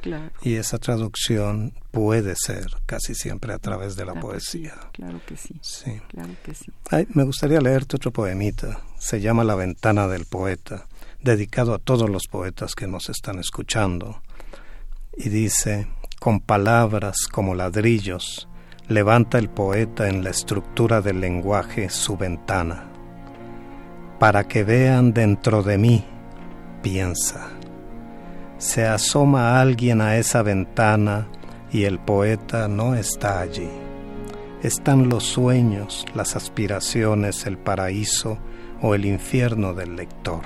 Y 0.42 0.56
esa 0.56 0.80
traducción 0.80 1.74
puede 1.92 2.36
ser 2.36 2.68
casi 2.86 3.14
siempre 3.14 3.54
a 3.54 3.60
través 3.60 3.96
de 3.96 4.06
la 4.06 4.16
poesía. 4.16 4.76
claro 4.94 5.22
que 5.26 5.38
sí. 5.38 5.60
Sí. 5.62 6.02
Claro 6.08 6.34
que 6.44 6.54
sí. 6.56 6.72
me 7.14 7.24
gustaría 7.24 7.62
leerte 7.62 7.98
otro 7.98 8.12
poemita. 8.12 8.82
Se 8.98 9.22
llama 9.22 9.44
La 9.44 9.56
ventana 9.56 10.08
del 10.08 10.26
poeta, 10.26 10.88
dedicado 11.22 11.74
a 11.74 11.80
todos 11.80 12.10
los 12.10 12.28
poetas 12.28 12.76
que 12.76 12.88
nos 12.88 13.10
están 13.10 13.40
escuchando. 13.40 14.22
Y 15.16 15.30
dice, 15.30 15.88
con 16.20 16.40
palabras 16.40 17.28
como 17.32 17.56
ladrillos, 17.56 18.48
levanta 18.88 19.38
el 19.38 19.50
poeta 19.50 20.10
en 20.10 20.24
la 20.24 20.30
estructura 20.30 21.02
del 21.02 21.22
lenguaje 21.22 21.90
su 21.90 22.18
ventana. 22.18 22.86
Para 24.20 24.48
que 24.48 24.64
vean 24.64 25.14
dentro 25.14 25.64
de 25.64 25.78
mí, 25.78 26.06
piensa 26.82 27.50
se 28.60 28.86
asoma 28.86 29.62
alguien 29.62 30.02
a 30.02 30.18
esa 30.18 30.44
ventana 30.44 31.30
y 31.72 31.86
el 31.86 31.98
poeta 31.98 32.68
no 32.68 32.94
está 32.94 33.40
allí. 33.40 33.70
Están 34.62 35.08
los 35.08 35.24
sueños, 35.24 36.06
las 36.14 36.36
aspiraciones, 36.36 37.46
el 37.46 37.58
paraíso 37.58 38.38
o 38.82 38.96
el 38.96 39.06
infierno 39.06 39.74
del 39.74 39.96
lector. 39.96 40.42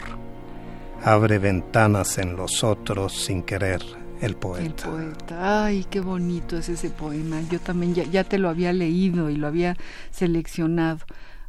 Abre 1.03 1.39
ventanas 1.39 2.19
en 2.19 2.35
los 2.35 2.63
otros 2.63 3.13
sin 3.13 3.41
querer 3.41 3.81
el 4.25 4.35
poeta. 4.35 4.65
El 4.65 4.73
poeta. 4.73 5.65
Ay, 5.65 5.85
qué 5.89 5.99
bonito 5.99 6.57
es 6.57 6.69
ese 6.69 6.89
poema. 6.89 7.41
Yo 7.51 7.59
también 7.59 7.93
ya, 7.93 8.23
te 8.23 8.37
lo 8.37 8.49
había 8.49 8.71
leído 8.71 9.29
y 9.29 9.35
lo 9.35 9.47
había 9.47 9.75
seleccionado. 10.11 10.99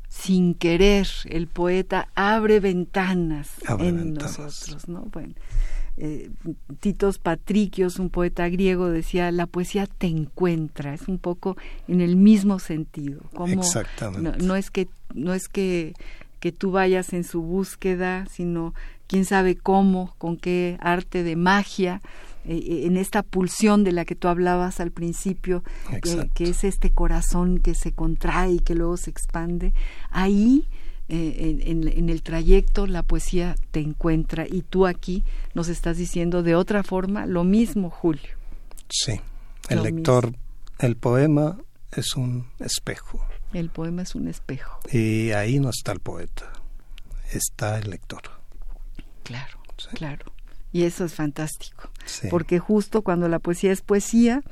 Sin 0.08 0.54
querer, 0.54 1.08
el 1.26 1.46
poeta 1.46 2.08
abre 2.14 2.60
ventanas 2.60 3.50
en 3.78 4.14
nosotros, 4.14 4.88
¿no? 4.88 5.02
Bueno, 5.12 5.34
eh, 5.96 6.30
Titos 6.80 7.18
Patricios, 7.18 7.98
un 7.98 8.10
poeta 8.10 8.48
griego, 8.48 8.90
decía, 8.90 9.30
la 9.30 9.46
poesía 9.46 9.86
te 9.86 10.08
encuentra, 10.08 10.94
es 10.94 11.06
un 11.08 11.18
poco 11.18 11.56
en 11.86 12.00
el 12.00 12.16
mismo 12.16 12.58
sentido. 12.58 13.22
Como 13.34 13.62
No, 14.40 14.56
es 14.56 14.70
que, 14.70 14.88
no 15.14 15.34
es 15.34 15.48
que, 15.48 15.94
que 16.40 16.50
tú 16.50 16.72
vayas 16.72 17.12
en 17.12 17.22
su 17.24 17.42
búsqueda, 17.42 18.26
sino 18.30 18.74
quién 19.06 19.24
sabe 19.24 19.56
cómo, 19.56 20.14
con 20.18 20.36
qué 20.36 20.76
arte 20.80 21.22
de 21.22 21.36
magia, 21.36 22.00
eh, 22.46 22.56
eh, 22.56 22.86
en 22.86 22.96
esta 22.96 23.22
pulsión 23.22 23.84
de 23.84 23.92
la 23.92 24.04
que 24.04 24.14
tú 24.14 24.28
hablabas 24.28 24.80
al 24.80 24.90
principio, 24.90 25.64
que 26.34 26.44
es 26.44 26.64
este 26.64 26.90
corazón 26.90 27.58
que 27.58 27.74
se 27.74 27.92
contrae 27.92 28.52
y 28.52 28.58
que 28.58 28.74
luego 28.74 28.96
se 28.96 29.10
expande, 29.10 29.72
ahí 30.10 30.68
eh, 31.08 31.60
en, 31.66 32.08
el 32.08 32.22
trayecto 32.22 32.86
la 32.86 33.02
poesía 33.02 33.56
te 33.70 33.80
encuentra 33.80 34.46
y 34.46 34.62
tú 34.62 34.86
aquí 34.86 35.22
nos 35.52 35.68
estás 35.68 35.96
diciendo 35.96 36.42
de 36.42 36.54
otra 36.54 36.82
forma 36.82 37.26
lo 37.26 37.44
mismo, 37.44 37.90
Julio. 37.90 38.36
Sí, 38.90 39.20
el 39.70 39.82
lector, 39.82 40.34
el 40.78 40.96
poema 40.96 41.58
es 41.92 42.14
un 42.16 42.46
espejo. 42.58 43.26
El 43.52 43.70
poema 43.70 44.02
es 44.02 44.14
un 44.14 44.28
espejo. 44.28 44.80
Y 44.92 45.30
ahí 45.32 45.60
no 45.60 45.70
está 45.70 45.92
el 45.92 46.00
poeta, 46.00 46.52
está 47.32 47.78
el 47.78 47.88
lector. 47.88 48.22
Claro, 49.22 49.58
claro. 49.94 50.33
Y 50.74 50.82
eso 50.82 51.04
es 51.04 51.14
fantástico, 51.14 51.88
porque 52.30 52.58
justo 52.58 53.02
cuando 53.02 53.28
la 53.28 53.38
poesía 53.38 53.70
es 53.70 53.80
poesía, 53.80 54.42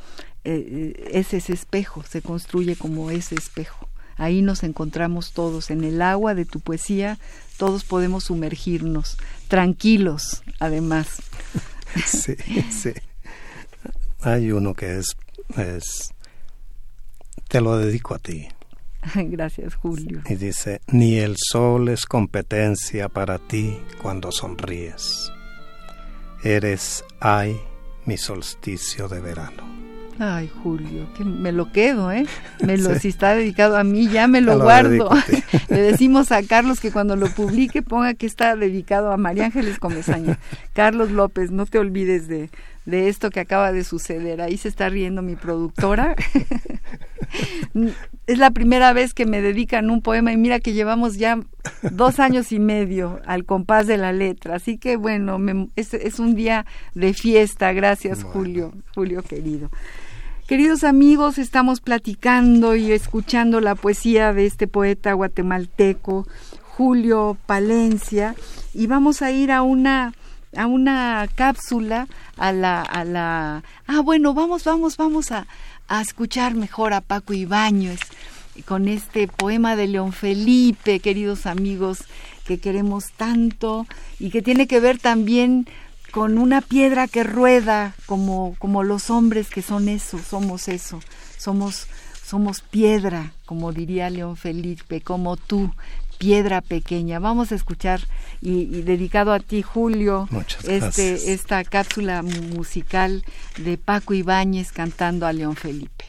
eh, 0.45 0.95
eh, 0.95 1.11
es 1.15 1.35
ese 1.35 1.53
espejo, 1.53 2.05
se 2.09 2.23
construye 2.23 2.77
como 2.77 3.11
ese 3.11 3.35
espejo. 3.35 3.89
Ahí 4.17 4.41
nos 4.41 4.63
encontramos 4.63 5.33
todos, 5.33 5.73
en 5.73 5.83
el 5.83 6.01
agua 6.01 6.37
de 6.37 6.45
tu 6.45 6.61
poesía, 6.61 7.19
todos 7.57 7.83
podemos 7.83 8.23
sumergirnos, 8.23 9.17
tranquilos, 9.49 10.45
además. 10.61 11.09
Sí, 12.07 12.37
sí. 12.71 12.93
Hay 14.21 14.51
uno 14.51 14.73
que 14.73 14.99
es, 14.99 15.15
es 15.59 16.15
te 17.49 17.61
lo 17.61 17.77
dedico 17.77 18.15
a 18.15 18.19
ti. 18.19 18.47
Gracias, 19.15 19.75
Julio. 19.75 20.23
Y 20.27 20.37
dice, 20.37 20.81
ni 20.87 21.19
el 21.19 21.35
sol 21.37 21.89
es 21.89 22.07
competencia 22.07 23.09
para 23.09 23.39
ti 23.39 23.77
cuando 24.01 24.31
sonríes. 24.31 25.33
Eres, 26.45 27.05
ay, 27.21 27.61
mi 28.05 28.17
solsticio 28.17 29.09
de 29.09 29.21
verano. 29.21 29.63
Ay, 30.19 30.51
Julio, 30.63 31.07
que 31.17 31.25
me 31.25 31.53
lo 31.53 31.73
quedo, 31.73 32.11
¿eh? 32.13 32.27
Me 32.61 32.77
lo, 32.77 32.95
Si 32.99 33.09
está 33.09 33.35
dedicado 33.35 33.77
a 33.77 33.85
mí, 33.85 34.09
ya 34.09 34.27
me 34.27 34.41
lo, 34.41 34.59
guardo. 34.59 35.11
Le 35.69 35.83
decimos 35.83 36.33
a 36.33 36.43
Carlos 36.43 36.81
que 36.81 36.91
cuando 36.91 37.17
lo 37.17 37.29
publique 37.29 37.83
ponga 37.83 38.15
que 38.15 38.27
está 38.27 38.57
dedicado 38.57 39.13
a 39.13 39.17
María 39.17 39.47
Ángeles 39.47 39.79
Comesaña. 39.79 40.39
Carlos 40.73 41.11
López, 41.11 41.51
no 41.51 41.67
te 41.67 41.79
olvides 41.79 42.29
de, 42.29 42.51
de 42.85 43.09
esto 43.09 43.31
que 43.31 43.41
acaba 43.41 43.73
de 43.73 43.85
suceder. 43.85 44.41
Ahí 44.41 44.57
se 44.57 44.69
está 44.69 44.89
riendo 44.89 45.23
mi 45.23 45.37
productora. 45.37 46.17
es 48.27 48.39
la 48.39 48.51
primera 48.51 48.93
vez 48.93 49.15
que 49.15 49.27
me 49.27 49.41
dedican 49.41 49.91
un 49.91 50.03
poema 50.03 50.33
y 50.33 50.37
mira 50.37 50.61
que 50.61 50.73
llevamos 50.73 51.17
ya 51.17 51.39
dos 51.83 52.19
años 52.19 52.53
y 52.53 52.59
medio 52.59 53.21
al 53.27 53.45
compás 53.45 53.87
de 53.87 53.97
la 53.97 54.13
letra. 54.13 54.57
Así 54.57 54.79
que 54.79 54.97
bueno, 54.97 55.39
es, 55.77 55.95
es, 55.95 56.19
un 56.19 56.35
día 56.35 56.67
de 56.95 57.15
fiesta. 57.15 57.73
Gracias, 57.73 58.25
Julio, 58.25 58.73
Julio 58.95 59.23
querido. 59.23 59.71
Queridos 60.47 60.85
amigos, 60.85 61.39
estamos 61.39 61.81
platicando 61.81 62.75
y 62.75 62.93
escuchando 62.93 63.61
la 63.61 63.75
poesía 63.75 64.33
de 64.33 64.45
este 64.45 64.67
poeta 64.67 65.13
guatemalteco, 65.13 66.27
Julio 66.63 67.39
Palencia, 67.47 68.35
y 68.75 68.87
vamos 68.87 69.23
a 69.23 69.31
ir 69.31 69.53
a 69.53 69.63
una 69.63 70.13
a 70.57 70.67
una 70.67 71.29
cápsula 71.35 72.09
a 72.37 72.53
la 72.53 72.83
a 72.83 73.05
la 73.05 73.63
ah 73.87 74.01
bueno 74.01 74.35
vamos 74.35 74.65
vamos 74.65 74.97
vamos 74.97 75.33
a, 75.33 75.47
a 75.89 76.01
escuchar 76.01 76.55
mejor 76.55 76.93
a 76.93 77.01
Paco 77.01 77.33
Ibáñez 77.33 78.01
con 78.67 78.89
este 78.89 79.29
poema 79.29 79.77
de 79.77 79.89
León 79.89 80.13
Felipe 80.13 81.01
queridos 81.01 81.47
amigos 81.47 82.05
que 82.47 82.59
queremos 82.59 83.13
tanto 83.17 83.87
y 84.19 84.31
que 84.31 84.43
tiene 84.43 84.67
que 84.67 84.81
ver 84.81 84.99
también 84.99 85.67
con 86.13 86.37
una 86.37 86.61
piedra 86.61 87.09
que 87.09 87.25
rueda 87.25 87.95
como, 88.07 88.55
como 88.59 88.85
los 88.85 89.09
hombres 89.09 89.49
que 89.49 89.63
son 89.63 89.89
eso, 89.89 90.19
somos 90.19 90.69
eso, 90.69 91.01
somos, 91.39 91.87
somos 92.23 92.61
piedra, 92.61 93.33
como 93.47 93.73
diría 93.73 94.11
León 94.11 94.37
Felipe, 94.37 95.01
como 95.01 95.39
tú, 95.39 95.73
piedra 96.23 96.61
pequeña. 96.61 97.19
Vamos 97.19 97.51
a 97.51 97.57
escuchar 97.57 98.01
y, 98.41 98.83
dedicado 98.83 99.33
a 99.33 99.41
ti, 99.41 99.61
Julio, 99.63 100.29
este, 100.69 101.33
esta 101.33 101.65
cápsula 101.65 102.23
musical 102.23 103.25
de 103.59 103.77
Paco 103.77 104.15
Ibáñez 104.15 104.71
cantando 104.71 105.27
a 105.27 105.33
León 105.33 105.57
Felipe. 105.57 106.05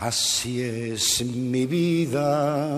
Así 0.00 0.62
es 0.62 1.26
mi 1.26 1.66
vida, 1.66 2.68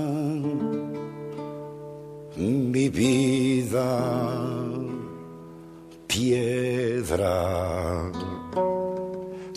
mi 2.35 2.89
vida, 2.89 4.41
piedra 6.07 8.11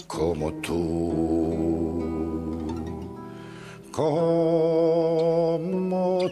como 0.07 0.51
tú, 0.55 2.03
como 3.91 4.99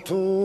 tú, 0.05 0.40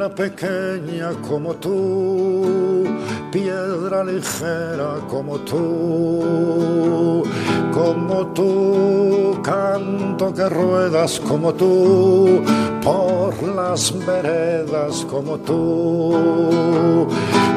piedra 0.00 0.14
pequeña 0.14 1.12
como 1.28 1.54
tú, 1.56 2.84
piedra 3.30 4.02
ligera 4.02 4.94
como 5.10 5.38
tú, 5.40 7.22
como 7.70 8.26
tú, 8.28 9.38
canto 9.42 10.32
que 10.32 10.48
ruedas 10.48 11.20
como 11.20 11.52
tú, 11.52 12.42
por 12.82 13.42
las 13.54 13.92
veredas 14.06 15.04
como 15.10 15.36
tú, 15.38 17.06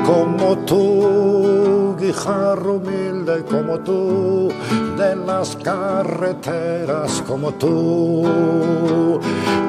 como 0.06 0.58
tú, 0.66 1.83
guijarro 2.04 2.74
humilde 2.76 3.44
como 3.50 3.80
tú, 3.80 4.52
de 4.98 5.16
las 5.16 5.56
carreteras 5.56 7.24
como 7.26 7.54
tú, 7.54 9.20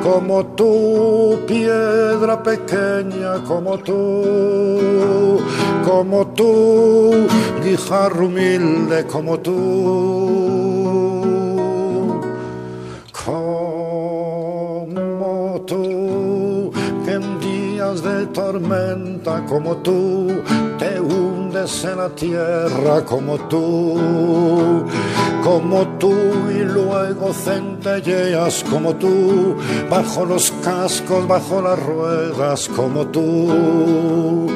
como 0.03 0.45
tú, 0.57 1.39
piedra 1.47 2.43
pequeña 2.43 3.45
como 3.47 3.79
tú, 3.79 5.39
como 5.85 6.27
tú, 6.35 7.29
guijarro 7.63 8.27
humilde 8.27 9.07
como 9.07 9.39
tú. 9.39 10.55
Como 13.25 14.95
tú, 15.67 16.71
que 17.07 17.13
en 17.13 17.41
días 17.41 18.03
de 18.03 18.27
tormenta 18.27 19.43
como 19.47 19.77
tú, 19.79 20.43
te 20.79 21.01
hundes 21.55 21.85
en 21.85 21.99
la 21.99 22.09
tierra 22.09 23.05
como 23.05 23.37
tú, 23.49 24.85
como 25.43 25.87
tú 25.99 26.13
y 26.51 26.65
luego 26.65 27.33
centelleas 27.33 28.65
como 28.71 28.95
tú, 28.97 29.57
bajo 29.89 30.25
los 30.25 30.53
cascos, 30.63 31.29
bajo 31.29 31.63
las 31.63 31.79
ruedas 31.79 32.69
como 32.75 33.07
tú, 33.07 34.49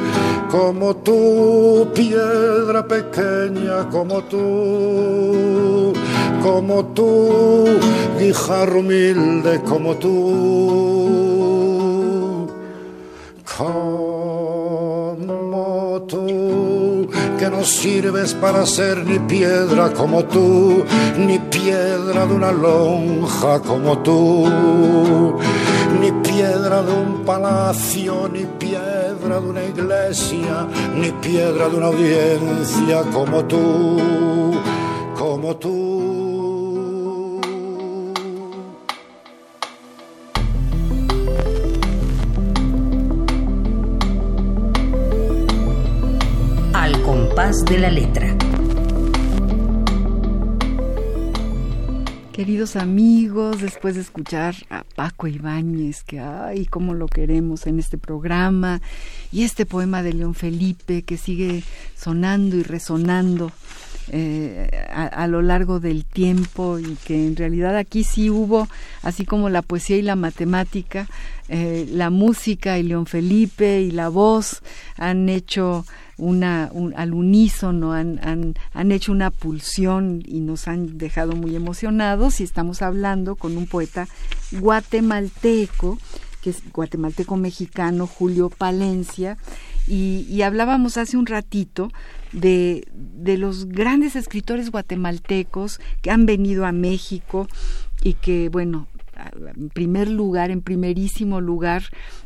como 0.50 0.96
tú, 0.96 1.88
piedra 1.94 2.86
pequeña 2.86 3.88
como 3.90 4.22
tú, 4.24 5.92
como 6.42 6.84
tú, 6.86 7.66
guijarro 8.18 8.80
humilde 8.80 9.60
como 9.62 9.94
tú, 9.96 10.08
como 13.56 15.08
tú, 16.08 16.67
que 17.38 17.48
no 17.48 17.64
sirves 17.64 18.34
para 18.34 18.66
ser 18.66 19.06
ni 19.06 19.18
piedra 19.20 19.92
como 19.92 20.24
tú, 20.24 20.84
ni 21.16 21.38
piedra 21.38 22.26
de 22.26 22.34
una 22.34 22.50
lonja 22.50 23.60
como 23.60 23.98
tú, 23.98 24.46
ni 26.00 26.10
piedra 26.28 26.82
de 26.82 26.92
un 26.92 27.24
palacio, 27.24 28.28
ni 28.28 28.44
piedra 28.58 29.40
de 29.40 29.48
una 29.48 29.64
iglesia, 29.64 30.66
ni 30.96 31.12
piedra 31.12 31.68
de 31.68 31.76
una 31.76 31.86
audiencia 31.86 33.02
como 33.12 33.44
tú, 33.44 34.00
como 35.16 35.56
tú. 35.56 36.27
De 47.48 47.78
la 47.78 47.90
letra. 47.90 48.36
Queridos 52.30 52.76
amigos, 52.76 53.62
después 53.62 53.94
de 53.94 54.02
escuchar 54.02 54.54
a 54.68 54.84
Paco 54.84 55.28
Ibáñez, 55.28 56.02
que 56.02 56.20
ay, 56.20 56.66
cómo 56.66 56.92
lo 56.92 57.06
queremos 57.06 57.66
en 57.66 57.78
este 57.78 57.96
programa, 57.96 58.82
y 59.32 59.44
este 59.44 59.64
poema 59.64 60.02
de 60.02 60.12
León 60.12 60.34
Felipe 60.34 61.00
que 61.00 61.16
sigue 61.16 61.64
sonando 61.96 62.54
y 62.54 62.64
resonando 62.64 63.50
eh, 64.08 64.86
a, 64.90 65.06
a, 65.06 65.26
lo 65.26 65.40
largo 65.40 65.80
del 65.80 66.04
tiempo 66.04 66.78
y 66.78 66.96
que 66.96 67.28
en 67.28 67.34
realidad 67.34 67.78
aquí 67.78 68.04
sí 68.04 68.28
hubo, 68.28 68.68
así 69.00 69.24
como 69.24 69.48
la 69.48 69.62
poesía 69.62 69.96
y 69.96 70.02
la 70.02 70.16
matemática, 70.16 71.08
eh, 71.48 71.88
la 71.90 72.10
música 72.10 72.78
y 72.78 72.82
León 72.82 73.06
Felipe 73.06 73.80
y 73.80 73.90
la 73.90 74.10
voz 74.10 74.60
han 74.98 75.30
hecho 75.30 75.86
una, 76.18 76.68
un, 76.72 76.92
al 76.96 77.14
unísono, 77.14 77.92
han, 77.92 78.20
han, 78.22 78.54
han, 78.72 78.92
hecho 78.92 79.12
una 79.12 79.30
pulsión 79.30 80.22
y 80.26 80.40
nos 80.40 80.68
han 80.68 80.98
dejado 80.98 81.32
muy 81.32 81.54
emocionados 81.54 82.40
y 82.40 82.44
estamos 82.44 82.82
hablando 82.82 83.36
con 83.36 83.56
un 83.56 83.66
poeta 83.66 84.08
guatemalteco, 84.52 85.98
que 86.42 86.50
es 86.50 86.62
guatemalteco 86.72 87.36
mexicano, 87.36 88.06
Julio 88.06 88.50
Palencia, 88.50 89.38
y, 89.86 90.26
y 90.28 90.42
hablábamos 90.42 90.98
hace 90.98 91.16
un 91.16 91.26
ratito 91.26 91.90
de, 92.32 92.86
de 92.92 93.38
los 93.38 93.66
grandes 93.66 94.16
escritores 94.16 94.70
guatemaltecos 94.70 95.80
que 96.02 96.10
han 96.10 96.26
venido 96.26 96.66
a 96.66 96.72
México 96.72 97.48
y 98.02 98.14
que, 98.14 98.48
bueno, 98.48 98.86
en 99.56 99.68
primer 99.70 100.08
lugar, 100.08 100.50
en 100.50 100.62
primerísimo 100.62 101.40
lugar, 101.40 101.82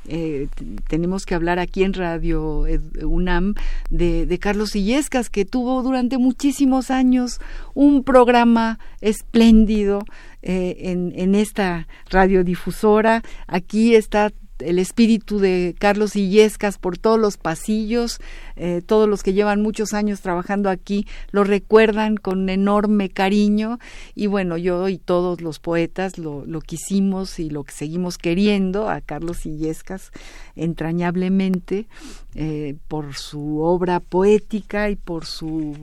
eh, 0.06 0.48
tenemos 0.88 1.24
que 1.24 1.34
hablar 1.34 1.58
aquí 1.58 1.84
en 1.84 1.94
Radio 1.94 2.64
UNAM 3.02 3.54
de, 3.90 4.38
Carlos 4.40 4.74
Illescas, 4.76 5.30
que 5.30 5.44
tuvo 5.44 5.82
durante 5.82 6.18
muchísimos 6.18 6.90
años 6.90 7.40
un 7.74 8.04
programa 8.04 8.78
espléndido 9.00 10.04
eh, 10.42 10.76
en 11.14 11.34
esta 11.34 11.86
radiodifusora. 12.10 13.22
Aquí 13.46 13.94
está 13.94 14.32
el 14.64 14.78
espíritu 14.78 15.38
de 15.38 15.74
Carlos 15.78 16.16
Illescas 16.16 16.78
por 16.78 16.98
todos 16.98 17.18
los 17.18 17.36
pasillos, 17.36 18.20
eh, 18.56 18.82
todos 18.84 19.08
los 19.08 19.22
que 19.22 19.32
llevan 19.32 19.62
muchos 19.62 19.92
años 19.92 20.20
trabajando 20.20 20.70
aquí 20.70 21.06
lo 21.30 21.44
recuerdan 21.44 22.16
con 22.16 22.48
enorme 22.48 23.10
cariño. 23.10 23.78
Y 24.14 24.26
bueno, 24.26 24.56
yo 24.56 24.88
y 24.88 24.98
todos 24.98 25.40
los 25.40 25.58
poetas 25.58 26.18
lo, 26.18 26.44
lo 26.46 26.60
quisimos 26.60 27.38
y 27.38 27.50
lo 27.50 27.64
que 27.64 27.72
seguimos 27.72 28.18
queriendo 28.18 28.88
a 28.88 29.00
Carlos 29.00 29.46
Illescas 29.46 30.10
entrañablemente 30.56 31.86
eh, 32.34 32.76
por 32.88 33.14
su 33.14 33.60
obra 33.60 34.00
poética 34.00 34.90
y 34.90 34.96
por 34.96 35.26
su 35.26 35.76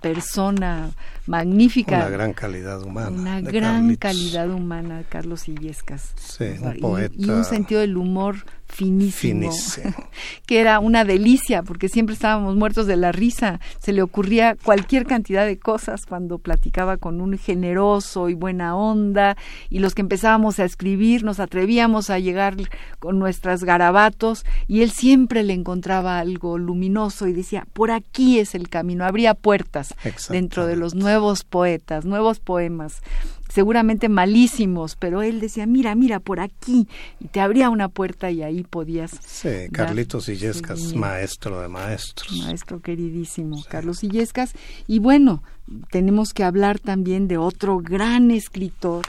persona 0.00 0.90
magnífica. 1.26 1.96
Una 1.96 2.08
gran 2.08 2.32
calidad 2.32 2.82
humana. 2.82 3.10
Una 3.10 3.40
gran 3.40 3.96
Carlitos. 3.96 3.98
calidad 3.98 4.50
humana, 4.50 5.04
Carlos 5.08 5.48
Illescas. 5.48 6.12
Sí, 6.16 6.44
un 6.60 6.78
poeta. 6.80 7.14
Y, 7.16 7.26
y 7.26 7.30
un 7.30 7.44
sentido 7.44 7.80
del 7.80 7.96
humor 7.96 8.36
finísimo, 8.74 9.52
Finísimo. 9.52 9.94
que 10.46 10.60
era 10.60 10.80
una 10.80 11.04
delicia 11.04 11.62
porque 11.62 11.88
siempre 11.88 12.14
estábamos 12.14 12.56
muertos 12.56 12.86
de 12.86 12.96
la 12.96 13.12
risa, 13.12 13.60
se 13.80 13.92
le 13.92 14.02
ocurría 14.02 14.56
cualquier 14.62 15.06
cantidad 15.06 15.46
de 15.46 15.58
cosas 15.58 16.06
cuando 16.06 16.38
platicaba 16.38 16.96
con 16.96 17.20
un 17.20 17.38
generoso 17.38 18.28
y 18.28 18.34
buena 18.34 18.76
onda 18.76 19.36
y 19.70 19.78
los 19.78 19.94
que 19.94 20.02
empezábamos 20.02 20.58
a 20.58 20.64
escribir 20.64 21.22
nos 21.22 21.38
atrevíamos 21.38 22.10
a 22.10 22.18
llegar 22.18 22.56
con 22.98 23.20
nuestras 23.20 23.62
garabatos 23.62 24.44
y 24.66 24.82
él 24.82 24.90
siempre 24.90 25.44
le 25.44 25.52
encontraba 25.52 26.18
algo 26.18 26.58
luminoso 26.58 27.28
y 27.28 27.32
decía, 27.32 27.66
por 27.72 27.92
aquí 27.92 28.40
es 28.40 28.56
el 28.56 28.68
camino, 28.68 29.04
habría 29.04 29.34
puertas 29.34 29.94
dentro 30.28 30.66
de 30.66 30.74
los 30.74 30.96
nuevos 30.96 31.44
poetas, 31.44 32.04
nuevos 32.04 32.40
poemas 32.40 33.02
seguramente 33.48 34.08
malísimos, 34.08 34.96
pero 34.96 35.22
él 35.22 35.40
decía, 35.40 35.66
mira, 35.66 35.94
mira, 35.94 36.20
por 36.20 36.40
aquí, 36.40 36.88
y 37.20 37.28
te 37.28 37.40
abría 37.40 37.70
una 37.70 37.88
puerta 37.88 38.30
y 38.30 38.42
ahí 38.42 38.64
podías. 38.64 39.12
Sí, 39.26 39.68
Carlitos 39.72 40.28
Illescas, 40.28 40.80
sí. 40.80 40.96
maestro 40.96 41.60
de 41.60 41.68
maestros. 41.68 42.32
Maestro 42.44 42.80
queridísimo, 42.80 43.58
sí. 43.58 43.64
Carlos 43.68 44.02
Illescas. 44.02 44.52
Y 44.86 44.98
bueno, 44.98 45.42
tenemos 45.90 46.32
que 46.32 46.44
hablar 46.44 46.78
también 46.78 47.28
de 47.28 47.38
otro 47.38 47.78
gran 47.78 48.30
escritor 48.30 49.04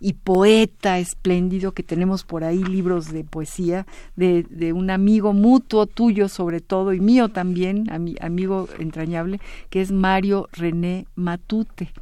y 0.00 0.12
poeta 0.12 1.00
espléndido 1.00 1.72
que 1.72 1.82
tenemos 1.82 2.22
por 2.22 2.44
ahí 2.44 2.62
libros 2.62 3.10
de 3.10 3.24
poesía 3.24 3.84
de, 4.14 4.44
de 4.48 4.72
un 4.72 4.90
amigo 4.90 5.32
mutuo 5.32 5.86
tuyo 5.86 6.28
sobre 6.28 6.60
todo 6.60 6.92
y 6.92 7.00
mío 7.00 7.30
también, 7.30 7.90
ami, 7.90 8.14
amigo 8.20 8.68
entrañable, 8.78 9.40
que 9.70 9.80
es 9.80 9.90
Mario 9.90 10.48
René 10.52 11.06
Matute 11.16 11.92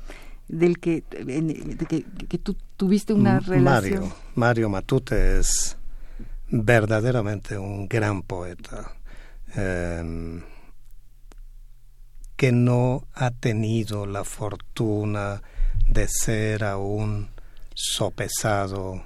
del 0.49 0.79
que, 0.79 1.03
de 1.11 1.87
que, 1.89 2.05
que, 2.29 2.39
tú 2.39 2.57
tuviste 2.77 3.13
una 3.13 3.41
relación. 3.41 3.65
Mario, 3.65 4.17
Mario 4.35 4.69
Matute 4.69 5.39
es 5.39 5.77
verdaderamente 6.49 7.59
un 7.59 7.89
gran 7.89 8.23
poeta 8.23 8.93
eh, 9.57 10.43
que 12.37 12.53
no 12.53 13.09
ha 13.15 13.31
tenido 13.31 14.07
la 14.07 14.25
fortuna 14.25 15.43
de 15.89 16.07
ser 16.09 16.65
aún 16.65 17.31
sopesado 17.75 19.03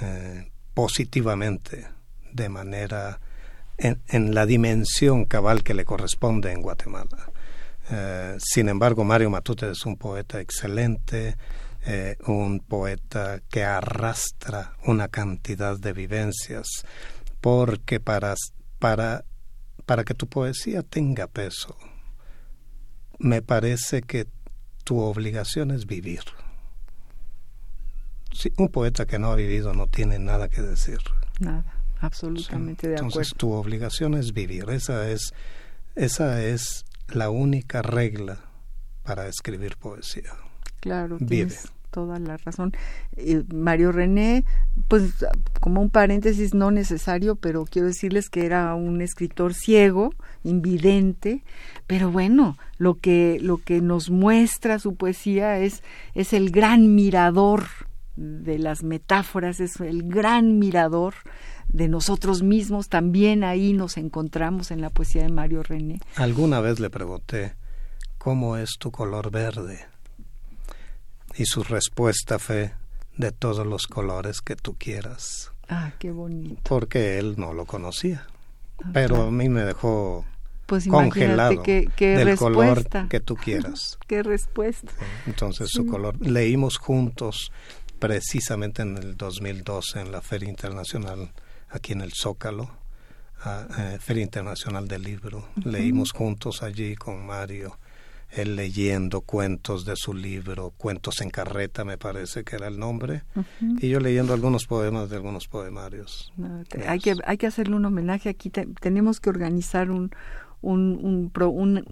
eh, 0.00 0.50
positivamente 0.74 1.88
de 2.32 2.48
manera 2.48 3.20
en, 3.76 4.34
la 4.34 4.46
dimensión 4.46 5.24
cabal 5.24 5.62
que 5.62 5.74
le 5.74 5.84
corresponde 5.84 6.52
en 6.52 6.62
Guatemala. 6.62 7.30
Eh, 7.90 8.36
sin 8.38 8.68
embargo, 8.68 9.04
Mario 9.04 9.30
Matute 9.30 9.70
es 9.70 9.86
un 9.86 9.96
poeta 9.96 10.40
excelente, 10.40 11.36
eh, 11.86 12.16
un 12.26 12.60
poeta 12.60 13.40
que 13.48 13.64
arrastra 13.64 14.74
una 14.84 15.08
cantidad 15.08 15.78
de 15.78 15.92
vivencias, 15.92 16.84
porque 17.40 18.00
para, 18.00 18.34
para, 18.78 19.24
para 19.86 20.04
que 20.04 20.14
tu 20.14 20.28
poesía 20.28 20.82
tenga 20.82 21.26
peso, 21.28 21.76
me 23.18 23.42
parece 23.42 24.02
que 24.02 24.26
tu 24.84 25.00
obligación 25.00 25.70
es 25.70 25.86
vivir. 25.86 26.22
un 28.56 28.68
poeta 28.68 29.06
que 29.06 29.18
no 29.18 29.30
ha 29.32 29.34
vivido 29.34 29.72
no 29.72 29.86
tiene 29.86 30.18
nada 30.18 30.48
que 30.48 30.62
decir. 30.62 30.98
Nada, 31.40 31.64
absolutamente 32.00 32.88
de 32.88 32.94
acuerdo. 32.94 33.08
Entonces 33.08 33.34
tu 33.36 33.52
obligación 33.52 34.14
es 34.14 34.32
vivir. 34.32 34.68
Esa 34.70 35.10
es, 35.10 35.32
esa 35.94 36.42
es 36.42 36.84
la 37.12 37.30
única 37.30 37.82
regla 37.82 38.38
para 39.02 39.26
escribir 39.26 39.76
poesía. 39.76 40.32
Claro, 40.80 41.16
Vive. 41.18 41.28
tienes 41.28 41.72
toda 41.90 42.18
la 42.18 42.36
razón. 42.36 42.72
Eh, 43.16 43.42
Mario 43.52 43.92
René, 43.92 44.44
pues 44.88 45.24
como 45.60 45.80
un 45.80 45.90
paréntesis 45.90 46.54
no 46.54 46.70
necesario, 46.70 47.36
pero 47.36 47.64
quiero 47.64 47.88
decirles 47.88 48.28
que 48.28 48.46
era 48.46 48.74
un 48.74 49.00
escritor 49.00 49.54
ciego, 49.54 50.12
invidente, 50.44 51.42
pero 51.86 52.10
bueno, 52.10 52.56
lo 52.76 52.98
que 52.98 53.38
lo 53.40 53.58
que 53.58 53.80
nos 53.80 54.10
muestra 54.10 54.78
su 54.78 54.94
poesía 54.94 55.58
es 55.58 55.82
es 56.14 56.32
el 56.32 56.50
gran 56.50 56.94
mirador 56.94 57.64
de 58.18 58.58
las 58.58 58.82
metáforas, 58.82 59.60
es 59.60 59.80
el 59.80 60.02
gran 60.02 60.58
mirador 60.58 61.14
de 61.68 61.88
nosotros 61.88 62.42
mismos, 62.42 62.88
también 62.88 63.44
ahí 63.44 63.72
nos 63.72 63.96
encontramos 63.96 64.70
en 64.70 64.80
la 64.80 64.90
poesía 64.90 65.22
de 65.22 65.28
Mario 65.28 65.62
René. 65.62 66.00
Alguna 66.16 66.60
vez 66.60 66.80
le 66.80 66.90
pregunté, 66.90 67.54
¿cómo 68.16 68.56
es 68.56 68.76
tu 68.78 68.90
color 68.90 69.30
verde? 69.30 69.86
Y 71.36 71.44
su 71.44 71.62
respuesta 71.62 72.38
fue, 72.38 72.72
de 73.16 73.32
todos 73.32 73.66
los 73.66 73.86
colores 73.86 74.40
que 74.40 74.56
tú 74.56 74.74
quieras. 74.78 75.52
Ah, 75.68 75.92
qué 75.98 76.10
bonito. 76.10 76.60
Porque 76.64 77.18
él 77.18 77.34
no 77.36 77.52
lo 77.52 77.66
conocía. 77.66 78.26
Ah, 78.82 78.90
Pero 78.92 79.24
a 79.24 79.30
mí 79.30 79.48
me 79.48 79.62
dejó 79.62 80.24
pues 80.66 80.86
congelado 80.86 81.62
qué, 81.62 81.88
del 81.98 82.36
color 82.36 82.86
que 83.08 83.20
tú 83.20 83.36
quieras. 83.36 83.98
qué 84.06 84.22
respuesta. 84.22 84.92
Entonces 85.26 85.70
su 85.70 85.86
color. 85.86 86.20
Leímos 86.20 86.78
juntos 86.78 87.52
precisamente 87.98 88.82
en 88.82 88.96
el 88.96 89.16
2012 89.16 90.00
en 90.00 90.12
la 90.12 90.20
Feria 90.20 90.48
Internacional 90.48 91.30
aquí 91.70 91.92
en 91.92 92.00
el 92.00 92.12
Zócalo, 92.12 92.70
eh, 93.46 93.98
Feria 94.00 94.22
Internacional 94.22 94.88
del 94.88 95.02
Libro. 95.02 95.48
Leímos 95.64 96.12
juntos 96.12 96.62
allí 96.62 96.96
con 96.96 97.26
Mario, 97.26 97.78
él 98.30 98.56
leyendo 98.56 99.20
cuentos 99.22 99.84
de 99.84 99.94
su 99.96 100.12
libro, 100.12 100.72
Cuentos 100.76 101.20
en 101.20 101.30
Carreta 101.30 101.84
me 101.84 101.98
parece 101.98 102.44
que 102.44 102.56
era 102.56 102.68
el 102.68 102.78
nombre, 102.78 103.22
y 103.80 103.88
yo 103.88 104.00
leyendo 104.00 104.34
algunos 104.34 104.66
poemas 104.66 105.08
de 105.08 105.16
algunos 105.16 105.46
poemarios. 105.48 106.32
hay, 106.86 106.98
que, 106.98 107.14
hay 107.24 107.38
que 107.38 107.46
hacerle 107.46 107.76
un 107.76 107.84
homenaje 107.84 108.28
aquí, 108.28 108.50
tenemos 108.50 109.20
que 109.20 109.30
organizar 109.30 109.90
un, 109.90 110.10
un, 110.60 110.98
un, 111.02 111.32
un 111.34 111.84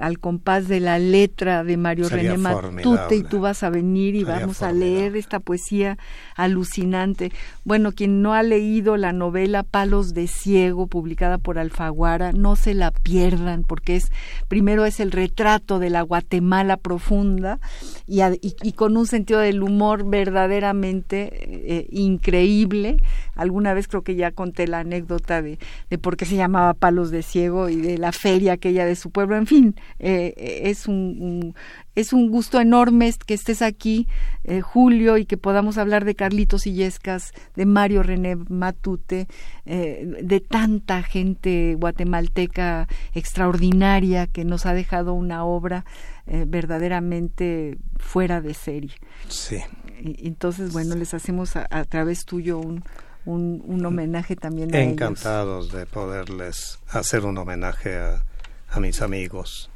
al 0.00 0.18
compás 0.18 0.68
de 0.68 0.80
la 0.80 0.98
letra 0.98 1.64
de 1.64 1.76
Mario 1.76 2.08
René 2.08 2.38
Matute 2.38 3.16
y 3.16 3.22
tú 3.22 3.40
vas 3.40 3.62
a 3.62 3.70
venir 3.70 4.14
y 4.14 4.24
vamos 4.24 4.62
a 4.62 4.72
leer 4.72 5.16
esta 5.16 5.40
poesía 5.40 5.98
alucinante. 6.36 7.32
Bueno, 7.64 7.92
quien 7.92 8.22
no 8.22 8.34
ha 8.34 8.42
leído 8.42 8.96
la 8.96 9.12
novela 9.12 9.62
Palos 9.62 10.14
de 10.14 10.26
Ciego 10.26 10.86
publicada 10.86 11.38
por 11.38 11.58
Alfaguara, 11.58 12.32
no 12.32 12.56
se 12.56 12.74
la 12.74 12.90
pierdan 12.90 13.64
porque 13.64 13.96
es 13.96 14.10
primero 14.48 14.84
es 14.84 15.00
el 15.00 15.12
retrato 15.12 15.78
de 15.78 15.90
la 15.90 16.02
Guatemala 16.02 16.76
profunda 16.76 17.58
y, 18.06 18.20
y, 18.40 18.72
con 18.72 18.96
un 18.96 19.06
sentido 19.06 19.40
del 19.40 19.62
humor 19.62 20.08
verdaderamente 20.08 21.30
eh, 21.32 21.86
increíble. 21.90 22.96
Alguna 23.34 23.74
vez 23.74 23.88
creo 23.88 24.02
que 24.02 24.14
ya 24.14 24.30
conté 24.30 24.66
la 24.66 24.80
anécdota 24.80 25.42
de, 25.42 25.58
de 25.90 25.98
por 25.98 26.16
qué 26.16 26.24
se 26.24 26.36
llamaba 26.36 26.74
Palos 26.74 27.10
de 27.10 27.22
Ciego 27.22 27.68
y 27.68 27.76
de 27.76 27.98
la 27.98 28.12
feria 28.12 28.52
aquella 28.52 28.84
de 28.84 28.96
su 28.96 29.10
pueblo. 29.10 29.36
En 29.36 29.46
fin, 29.46 29.76
eh, 29.98 30.62
es 30.64 30.86
un, 30.88 31.54
es 31.94 32.12
un 32.12 32.30
gusto 32.30 32.60
enorme 32.60 33.12
que 33.26 33.34
estés 33.34 33.62
aquí, 33.62 34.08
eh, 34.44 34.60
Julio, 34.60 35.16
y 35.16 35.26
que 35.26 35.36
podamos 35.36 35.78
hablar 35.78 36.04
de 36.04 36.14
Carlitos 36.14 36.66
Illescas, 36.66 37.32
de 37.54 37.66
Mario 37.66 38.02
René 38.02 38.36
Matute, 38.36 39.28
eh, 39.66 40.20
de 40.22 40.40
tanta 40.40 41.02
gente 41.02 41.76
guatemalteca 41.78 42.88
extraordinaria 43.14 44.26
que 44.26 44.44
nos 44.44 44.66
ha 44.66 44.74
dejado 44.74 45.14
una 45.14 45.44
obra 45.44 45.84
verdaderamente 46.26 47.76
fuera 47.98 48.40
de 48.40 48.54
serie. 48.54 48.92
Sí. 49.28 49.58
entonces, 49.98 50.72
bueno, 50.72 50.94
les 50.94 51.12
hacemos 51.12 51.54
a, 51.54 51.84
través 51.84 52.24
tuyo 52.24 52.58
un, 52.58 52.82
un, 53.26 53.84
homenaje 53.84 54.34
también 54.34 54.74
a 54.74 54.80
Encantados 54.80 55.70
de 55.70 55.84
poderles 55.84 56.78
hacer 56.88 57.26
un 57.26 57.36
homenaje 57.36 57.98
a, 57.98 58.24
a 58.70 58.80
mis 58.80 59.02
amigos 59.02 59.70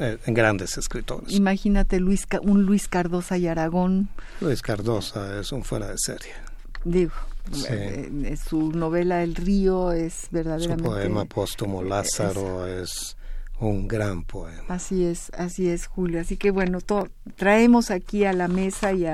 eh, 0.00 0.18
en 0.26 0.34
grandes 0.34 0.78
escritores. 0.78 1.32
Imagínate 1.32 2.00
Luis, 2.00 2.26
un 2.42 2.64
Luis 2.64 2.88
Cardosa 2.88 3.36
y 3.38 3.46
Aragón. 3.46 4.08
Luis 4.40 4.62
Cardosa 4.62 5.38
es 5.40 5.52
un 5.52 5.62
fuera 5.62 5.88
de 5.88 5.98
serie. 5.98 6.32
Digo, 6.84 7.12
eh, 7.68 8.10
eh, 8.24 8.36
su 8.36 8.72
novela 8.72 9.22
El 9.22 9.34
río 9.34 9.92
es 9.92 10.28
verdaderamente... 10.30 10.84
Su 10.84 10.90
poema 10.90 11.24
póstumo 11.26 11.82
Lázaro 11.82 12.66
es 12.66 13.16
un 13.68 13.88
gran 13.88 14.24
poema. 14.24 14.62
Así 14.68 15.04
es, 15.04 15.30
así 15.36 15.68
es, 15.68 15.86
Julio. 15.86 16.20
Así 16.20 16.36
que 16.36 16.50
bueno, 16.50 16.78
traemos 17.36 17.90
aquí 17.90 18.24
a 18.24 18.32
la 18.32 18.48
mesa 18.48 18.92
y, 18.92 19.04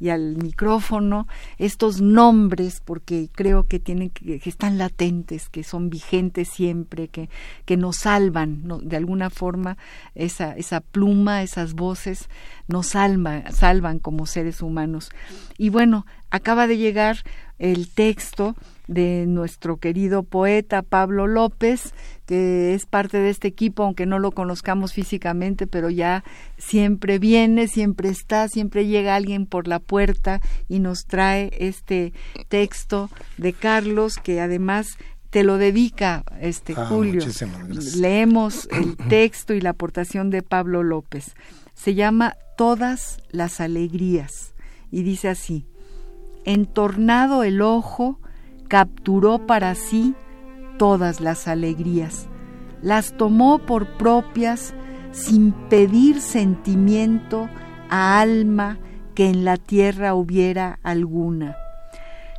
y, 0.00 0.08
al 0.08 0.36
micrófono 0.36 1.28
estos 1.58 2.00
nombres 2.00 2.80
porque 2.84 3.28
creo 3.32 3.64
que 3.64 3.78
tienen 3.78 4.10
que, 4.10 4.40
están 4.44 4.78
latentes, 4.78 5.48
que 5.48 5.62
son 5.62 5.90
vigentes 5.90 6.48
siempre, 6.48 7.08
que, 7.08 7.28
que 7.66 7.76
nos 7.76 7.96
salvan, 7.96 8.62
de 8.82 8.96
alguna 8.96 9.28
forma 9.28 9.76
esa, 10.14 10.56
esa 10.56 10.80
pluma, 10.80 11.42
esas 11.42 11.74
voces 11.74 12.28
nos 12.68 12.88
salvan, 12.88 13.52
salvan 13.52 13.98
como 13.98 14.26
seres 14.26 14.62
humanos. 14.62 15.10
Y 15.58 15.68
bueno, 15.68 16.06
acaba 16.30 16.66
de 16.66 16.78
llegar 16.78 17.18
el 17.58 17.88
texto 17.88 18.56
de 18.88 19.24
nuestro 19.28 19.76
querido 19.76 20.22
poeta 20.22 20.82
Pablo 20.82 21.26
López, 21.26 21.94
que 22.32 22.72
es 22.72 22.86
parte 22.86 23.18
de 23.18 23.28
este 23.28 23.46
equipo, 23.46 23.82
aunque 23.82 24.06
no 24.06 24.18
lo 24.18 24.30
conozcamos 24.30 24.94
físicamente, 24.94 25.66
pero 25.66 25.90
ya 25.90 26.24
siempre 26.56 27.18
viene, 27.18 27.68
siempre 27.68 28.08
está, 28.08 28.48
siempre 28.48 28.86
llega 28.86 29.16
alguien 29.16 29.44
por 29.44 29.68
la 29.68 29.80
puerta 29.80 30.40
y 30.66 30.78
nos 30.78 31.04
trae 31.04 31.50
este 31.58 32.14
texto 32.48 33.10
de 33.36 33.52
Carlos, 33.52 34.16
que 34.16 34.40
además 34.40 34.96
te 35.28 35.44
lo 35.44 35.58
dedica 35.58 36.24
este 36.40 36.72
ah, 36.74 36.86
Julio. 36.86 37.22
Leemos 37.96 38.66
el 38.72 38.96
texto 39.10 39.52
y 39.52 39.60
la 39.60 39.70
aportación 39.70 40.30
de 40.30 40.40
Pablo 40.40 40.82
López. 40.82 41.34
Se 41.74 41.94
llama 41.94 42.38
Todas 42.56 43.18
las 43.30 43.60
alegrías 43.60 44.54
y 44.90 45.02
dice 45.02 45.28
así: 45.28 45.66
Entornado 46.46 47.44
el 47.44 47.60
ojo, 47.60 48.18
capturó 48.68 49.46
para 49.46 49.74
sí 49.74 50.14
todas 50.78 51.20
las 51.20 51.48
alegrías, 51.48 52.26
las 52.82 53.16
tomó 53.16 53.58
por 53.58 53.96
propias 53.96 54.74
sin 55.12 55.52
pedir 55.52 56.20
sentimiento 56.20 57.48
a 57.90 58.20
alma 58.20 58.78
que 59.14 59.28
en 59.28 59.44
la 59.44 59.56
tierra 59.56 60.14
hubiera 60.14 60.78
alguna. 60.82 61.56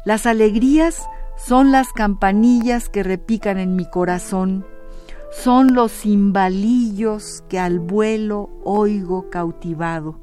Las 0.06 0.26
alegrías 0.26 1.08
son 1.38 1.72
las 1.72 1.94
campanillas 1.94 2.90
que 2.90 3.04
repican 3.04 3.58
en 3.60 3.76
mi 3.76 3.86
corazón, 3.86 4.66
son 5.32 5.74
los 5.74 5.92
cimbalillos 5.92 7.44
que 7.50 7.60
al 7.60 7.80
vuelo 7.80 8.50
oigo 8.64 9.30
cautivado. 9.30 10.20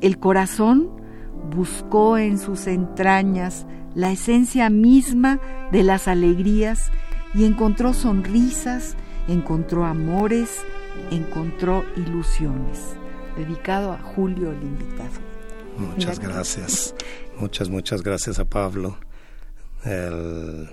El 0.00 0.18
corazón 0.18 0.90
buscó 1.54 2.18
en 2.18 2.38
sus 2.38 2.66
entrañas 2.66 3.66
la 3.94 4.12
esencia 4.12 4.70
misma 4.70 5.40
de 5.72 5.82
las 5.82 6.06
alegrías 6.06 6.90
y 7.36 7.44
encontró 7.44 7.92
sonrisas, 7.92 8.96
encontró 9.28 9.84
amores, 9.84 10.62
encontró 11.10 11.84
ilusiones. 11.96 12.96
Dedicado 13.36 13.92
a 13.92 13.98
Julio 13.98 14.52
el 14.52 14.62
invitado. 14.62 15.10
Muchas 15.76 16.18
gracias. 16.18 16.94
Muchas, 17.38 17.68
muchas 17.68 18.02
gracias 18.02 18.38
a 18.38 18.46
Pablo. 18.46 18.96
El, 19.84 20.70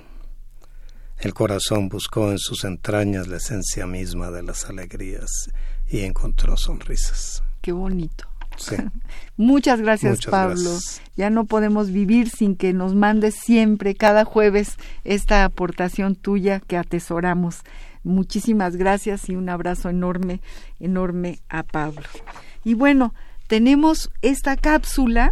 el 1.19 1.33
corazón 1.33 1.89
buscó 1.89 2.31
en 2.31 2.39
sus 2.39 2.63
entrañas 2.63 3.27
la 3.27 3.37
esencia 3.37 3.85
misma 3.85 4.31
de 4.31 4.43
las 4.43 4.69
alegrías 4.69 5.49
y 5.89 5.99
encontró 5.99 6.55
sonrisas. 6.55 7.43
Qué 7.61 7.73
bonito 7.73 8.32
Sí. 8.57 8.75
Muchas 9.37 9.81
gracias, 9.81 10.25
Pablo. 10.25 10.77
Ya 11.15 11.29
no 11.29 11.45
podemos 11.45 11.91
vivir 11.91 12.29
sin 12.29 12.55
que 12.55 12.73
nos 12.73 12.93
mandes 12.93 13.35
siempre, 13.35 13.95
cada 13.95 14.25
jueves, 14.25 14.77
esta 15.03 15.43
aportación 15.43 16.15
tuya 16.15 16.59
que 16.59 16.77
atesoramos. 16.77 17.61
Muchísimas 18.03 18.75
gracias 18.75 19.29
y 19.29 19.35
un 19.35 19.49
abrazo 19.49 19.89
enorme, 19.89 20.41
enorme 20.79 21.39
a 21.49 21.63
Pablo. 21.63 22.03
Y 22.63 22.73
bueno, 22.75 23.13
tenemos 23.47 24.11
esta 24.21 24.55
cápsula 24.55 25.31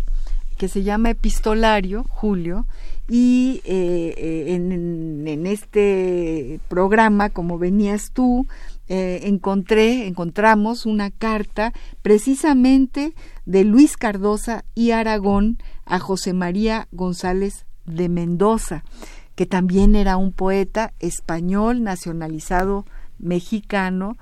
que 0.57 0.67
se 0.67 0.83
llama 0.83 1.09
Epistolario, 1.09 2.03
Julio, 2.07 2.65
y 3.13 3.59
eh, 3.65 4.13
eh, 4.15 4.55
en, 4.55 5.45
este 5.45 6.61
programa, 6.69 7.29
como 7.29 7.57
venías 7.57 8.11
tú, 8.13 8.47
eh, 8.87 9.23
encontré, 9.23 10.07
encontramos 10.07 10.85
una 10.85 11.11
carta 11.11 11.73
precisamente 12.01 13.13
de 13.45 13.65
Luis 13.65 13.97
Cardosa 13.97 14.63
y 14.75 14.91
Aragón 14.91 15.57
a 15.83 15.99
José 15.99 16.31
María 16.31 16.87
González 16.93 17.65
de 17.85 18.07
Mendoza, 18.07 18.85
que 19.35 19.45
también 19.45 19.95
era 19.95 20.15
un 20.15 20.31
poeta 20.31 20.93
español 20.99 21.83
nacionalizado 21.83 22.85
mexicano, 23.19 24.15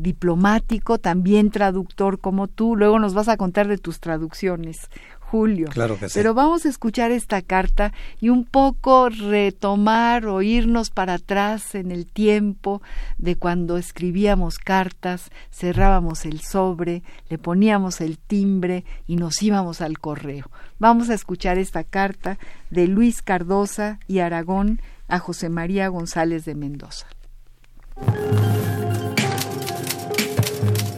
diplomático, 0.00 0.96
también 0.96 1.50
traductor 1.50 2.18
como 2.18 2.48
tú. 2.48 2.76
Luego 2.76 2.98
nos 2.98 3.12
vas 3.12 3.28
a 3.28 3.36
contar 3.36 3.68
de 3.68 3.76
tus 3.76 4.00
traducciones, 4.00 4.88
Julio. 5.36 5.68
Claro 5.68 5.98
que 5.98 6.08
sí. 6.08 6.14
Pero 6.14 6.32
vamos 6.32 6.64
a 6.64 6.70
escuchar 6.70 7.10
esta 7.10 7.42
carta 7.42 7.92
y 8.20 8.30
un 8.30 8.46
poco 8.46 9.10
retomar 9.10 10.26
o 10.26 10.40
irnos 10.40 10.88
para 10.88 11.14
atrás 11.14 11.74
en 11.74 11.92
el 11.92 12.06
tiempo 12.06 12.80
de 13.18 13.36
cuando 13.36 13.76
escribíamos 13.76 14.58
cartas, 14.58 15.30
cerrábamos 15.52 16.24
el 16.24 16.40
sobre, 16.40 17.02
le 17.28 17.36
poníamos 17.36 18.00
el 18.00 18.16
timbre 18.16 18.84
y 19.06 19.16
nos 19.16 19.42
íbamos 19.42 19.82
al 19.82 19.98
correo. 19.98 20.50
Vamos 20.78 21.10
a 21.10 21.14
escuchar 21.14 21.58
esta 21.58 21.84
carta 21.84 22.38
de 22.70 22.86
Luis 22.86 23.20
Cardosa 23.20 24.00
y 24.08 24.20
Aragón 24.20 24.80
a 25.06 25.18
José 25.18 25.50
María 25.50 25.88
González 25.88 26.46
de 26.46 26.54
Mendoza. 26.54 27.06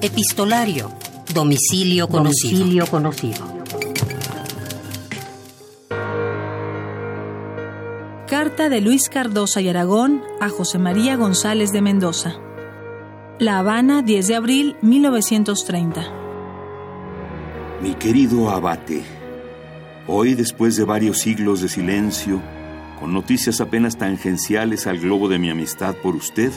Epistolario. 0.00 0.92
Domicilio 1.34 2.06
conocido. 2.06 2.58
Domicilio 2.58 2.86
conocido. 2.86 3.57
Carta 8.28 8.68
de 8.68 8.82
Luis 8.82 9.08
Cardosa 9.08 9.62
y 9.62 9.70
Aragón 9.70 10.22
a 10.38 10.50
José 10.50 10.78
María 10.78 11.16
González 11.16 11.72
de 11.72 11.80
Mendoza. 11.80 12.34
La 13.38 13.58
Habana, 13.58 14.02
10 14.02 14.26
de 14.28 14.34
abril 14.34 14.76
1930. 14.82 16.12
Mi 17.80 17.94
querido 17.94 18.50
abate, 18.50 19.02
hoy 20.06 20.34
después 20.34 20.76
de 20.76 20.84
varios 20.84 21.20
siglos 21.20 21.62
de 21.62 21.70
silencio, 21.70 22.42
con 23.00 23.14
noticias 23.14 23.62
apenas 23.62 23.96
tangenciales 23.96 24.86
al 24.86 24.98
globo 24.98 25.30
de 25.30 25.38
mi 25.38 25.48
amistad 25.48 25.94
por 25.94 26.14
usted, 26.14 26.52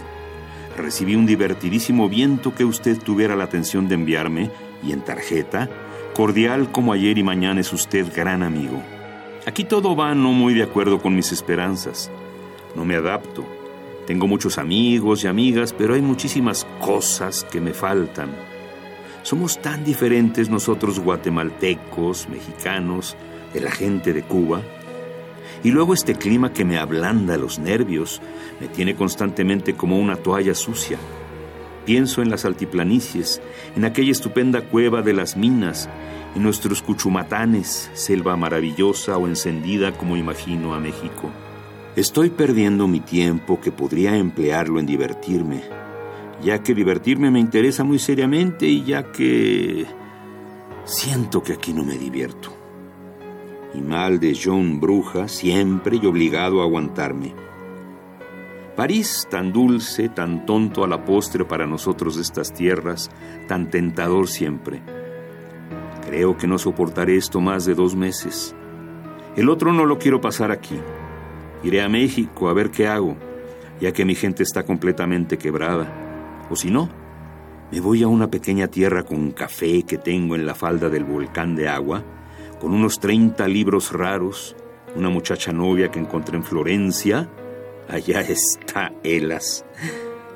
recibí 0.76 1.16
un 1.16 1.26
divertidísimo 1.26 2.10
viento 2.10 2.54
que 2.54 2.66
usted 2.66 3.00
tuviera 3.00 3.38
la 3.38 3.46
atención 3.46 3.88
de 3.88 3.96
enviarme 3.96 4.52
y 4.84 4.92
en 4.92 5.00
tarjeta, 5.00 5.70
cordial 6.16 6.70
como 6.74 6.92
ayer 6.92 7.18
y 7.18 7.24
mañana 7.24 7.62
es 7.62 7.72
usted 7.72 8.08
gran 8.14 8.44
amigo. 8.44 8.84
Aquí 9.46 9.64
todo 9.64 9.96
va 9.96 10.14
no 10.14 10.34
muy 10.34 10.54
de 10.54 10.62
acuerdo 10.62 11.02
con 11.02 11.16
mis 11.16 11.32
esperanzas. 11.32 12.12
No 12.76 12.86
me 12.86 12.96
adapto. 12.96 13.44
Tengo 14.06 14.28
muchos 14.28 14.60
amigos 14.60 15.24
y 15.24 15.28
amigas, 15.28 15.74
pero 15.76 15.96
hay 15.96 16.02
muchísimas 16.02 16.68
cosas 16.80 17.44
que 17.52 17.60
me 17.60 17.74
faltan. 17.74 18.30
Somos 19.24 19.60
tan 19.60 19.84
diferentes 19.84 20.50
nosotros 20.50 21.00
guatemaltecos, 21.00 22.30
mexicanos, 22.30 23.18
de 23.52 23.62
la 23.62 23.72
gente 23.72 24.14
de 24.14 24.22
Cuba. 24.22 24.62
Y 25.64 25.72
luego 25.72 25.96
este 25.96 26.14
clima 26.14 26.54
que 26.54 26.64
me 26.64 26.78
ablanda 26.78 27.36
los 27.38 27.58
nervios, 27.58 28.22
me 28.60 28.68
tiene 28.68 28.96
constantemente 28.96 29.74
como 29.74 29.98
una 29.98 30.18
toalla 30.18 30.54
sucia. 30.54 31.00
Pienso 31.86 32.22
en 32.22 32.30
las 32.30 32.46
altiplanicies, 32.46 33.42
en 33.76 33.86
aquella 33.86 34.12
estupenda 34.12 34.62
cueva 34.62 35.02
de 35.02 35.14
las 35.14 35.36
minas, 35.36 35.90
en 36.36 36.44
nuestros 36.44 36.82
cuchumatanes, 36.82 37.90
selva 37.94 38.36
maravillosa 38.38 39.18
o 39.18 39.28
encendida 39.28 39.92
como 39.98 40.16
imagino 40.16 40.74
a 40.74 40.80
México. 40.80 41.30
Estoy 41.96 42.30
perdiendo 42.30 42.88
mi 42.88 43.02
tiempo 43.02 43.60
que 43.60 43.72
podría 43.72 44.16
emplearlo 44.16 44.80
en 44.80 44.86
divertirme, 44.86 45.62
ya 46.42 46.64
que 46.64 46.74
divertirme 46.74 47.32
me 47.32 47.40
interesa 47.40 47.84
muy 47.84 48.00
seriamente 48.00 48.66
y 48.66 48.84
ya 48.84 49.12
que 49.12 49.86
siento 50.86 51.44
que 51.44 51.54
aquí 51.54 51.74
no 51.74 51.84
me 51.84 51.98
divierto. 51.98 52.56
Y 53.74 53.82
mal 53.82 54.20
de 54.20 54.38
John 54.42 54.80
Bruja, 54.80 55.28
siempre 55.28 56.00
y 56.02 56.06
obligado 56.06 56.62
a 56.62 56.64
aguantarme. 56.64 57.34
París, 58.76 59.28
tan 59.30 59.52
dulce, 59.52 60.08
tan 60.08 60.46
tonto 60.46 60.86
a 60.86 60.88
la 60.88 61.04
postre 61.04 61.44
para 61.44 61.68
nosotros 61.68 62.16
de 62.16 62.22
estas 62.22 62.54
tierras, 62.54 63.10
tan 63.48 63.70
tentador 63.70 64.30
siempre 64.30 64.82
Creo 66.12 66.36
que 66.36 66.46
no 66.46 66.58
soportaré 66.58 67.16
esto 67.16 67.40
más 67.40 67.64
de 67.64 67.74
dos 67.74 67.96
meses. 67.96 68.54
El 69.38 69.48
otro 69.48 69.72
no 69.72 69.86
lo 69.86 69.98
quiero 69.98 70.20
pasar 70.20 70.52
aquí. 70.52 70.78
Iré 71.64 71.82
a 71.82 71.88
México 71.88 72.50
a 72.50 72.54
ver 72.54 72.70
qué 72.70 72.86
hago, 72.86 73.16
ya 73.80 73.94
que 73.94 74.04
mi 74.04 74.14
gente 74.14 74.44
está 74.44 74.64
completamente 74.64 75.38
quebrada. 75.38 75.88
O 76.50 76.58
si 76.58 76.70
no, 76.70 76.90
me 77.72 77.80
voy 77.80 78.04
a 78.04 78.10
una 78.10 78.30
pequeña 78.30 78.68
tierra 78.68 79.04
con 79.04 79.32
café 79.32 79.84
que 79.84 79.98
tengo 79.98 80.36
en 80.36 80.46
la 80.46 80.54
falda 80.54 80.90
del 80.90 81.06
volcán 81.06 81.56
de 81.56 81.70
agua, 81.70 82.04
con 82.60 82.74
unos 82.74 83.00
30 83.00 83.48
libros 83.48 83.94
raros, 83.94 84.58
una 84.98 85.08
muchacha 85.08 85.54
novia 85.54 85.92
que 85.92 86.00
encontré 86.00 86.36
en 86.36 86.44
Florencia, 86.44 87.30
allá 87.88 88.20
está 88.28 88.92
Elas, 89.02 89.64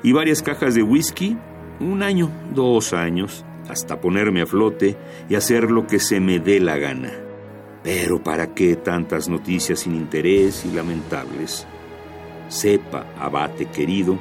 y 0.02 0.12
varias 0.12 0.42
cajas 0.42 0.74
de 0.74 0.82
whisky, 0.82 1.36
un 1.80 2.02
año, 2.02 2.30
dos 2.54 2.94
años, 2.94 3.44
hasta 3.68 4.00
ponerme 4.00 4.42
a 4.42 4.46
flote 4.46 4.96
y 5.28 5.34
hacer 5.34 5.70
lo 5.70 5.86
que 5.86 5.98
se 5.98 6.20
me 6.20 6.38
dé 6.38 6.60
la 6.60 6.78
gana. 6.78 7.12
Pero 7.82 8.22
¿para 8.22 8.54
qué 8.54 8.76
tantas 8.76 9.28
noticias 9.28 9.80
sin 9.80 9.94
interés 9.94 10.64
y 10.64 10.74
lamentables? 10.74 11.66
Sepa, 12.48 13.06
abate 13.18 13.66
querido, 13.66 14.18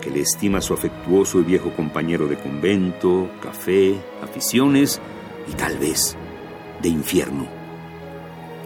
que 0.00 0.10
le 0.10 0.20
estima 0.20 0.60
su 0.60 0.74
afectuoso 0.74 1.40
y 1.40 1.44
viejo 1.44 1.74
compañero 1.74 2.26
de 2.26 2.36
convento, 2.36 3.30
café, 3.40 3.96
aficiones 4.22 5.00
y 5.48 5.52
tal 5.54 5.78
vez 5.78 6.16
de 6.80 6.88
infierno. 6.88 7.46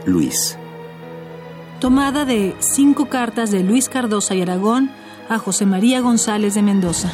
Luis. 0.07 0.59
Tomada 1.81 2.25
de 2.25 2.55
cinco 2.59 3.07
cartas 3.07 3.51
de 3.51 3.63
Luis 3.63 3.89
Cardosa 3.89 4.35
y 4.35 4.43
Aragón 4.43 4.91
a 5.29 5.39
José 5.39 5.67
María 5.67 6.01
González 6.01 6.55
de 6.55 6.63
Mendoza. 6.63 7.13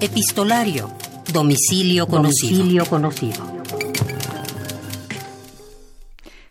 Epistolario. 0.00 0.92
Domicilio 1.32 2.06
conocido. 2.06 2.84
conocido. 2.84 3.44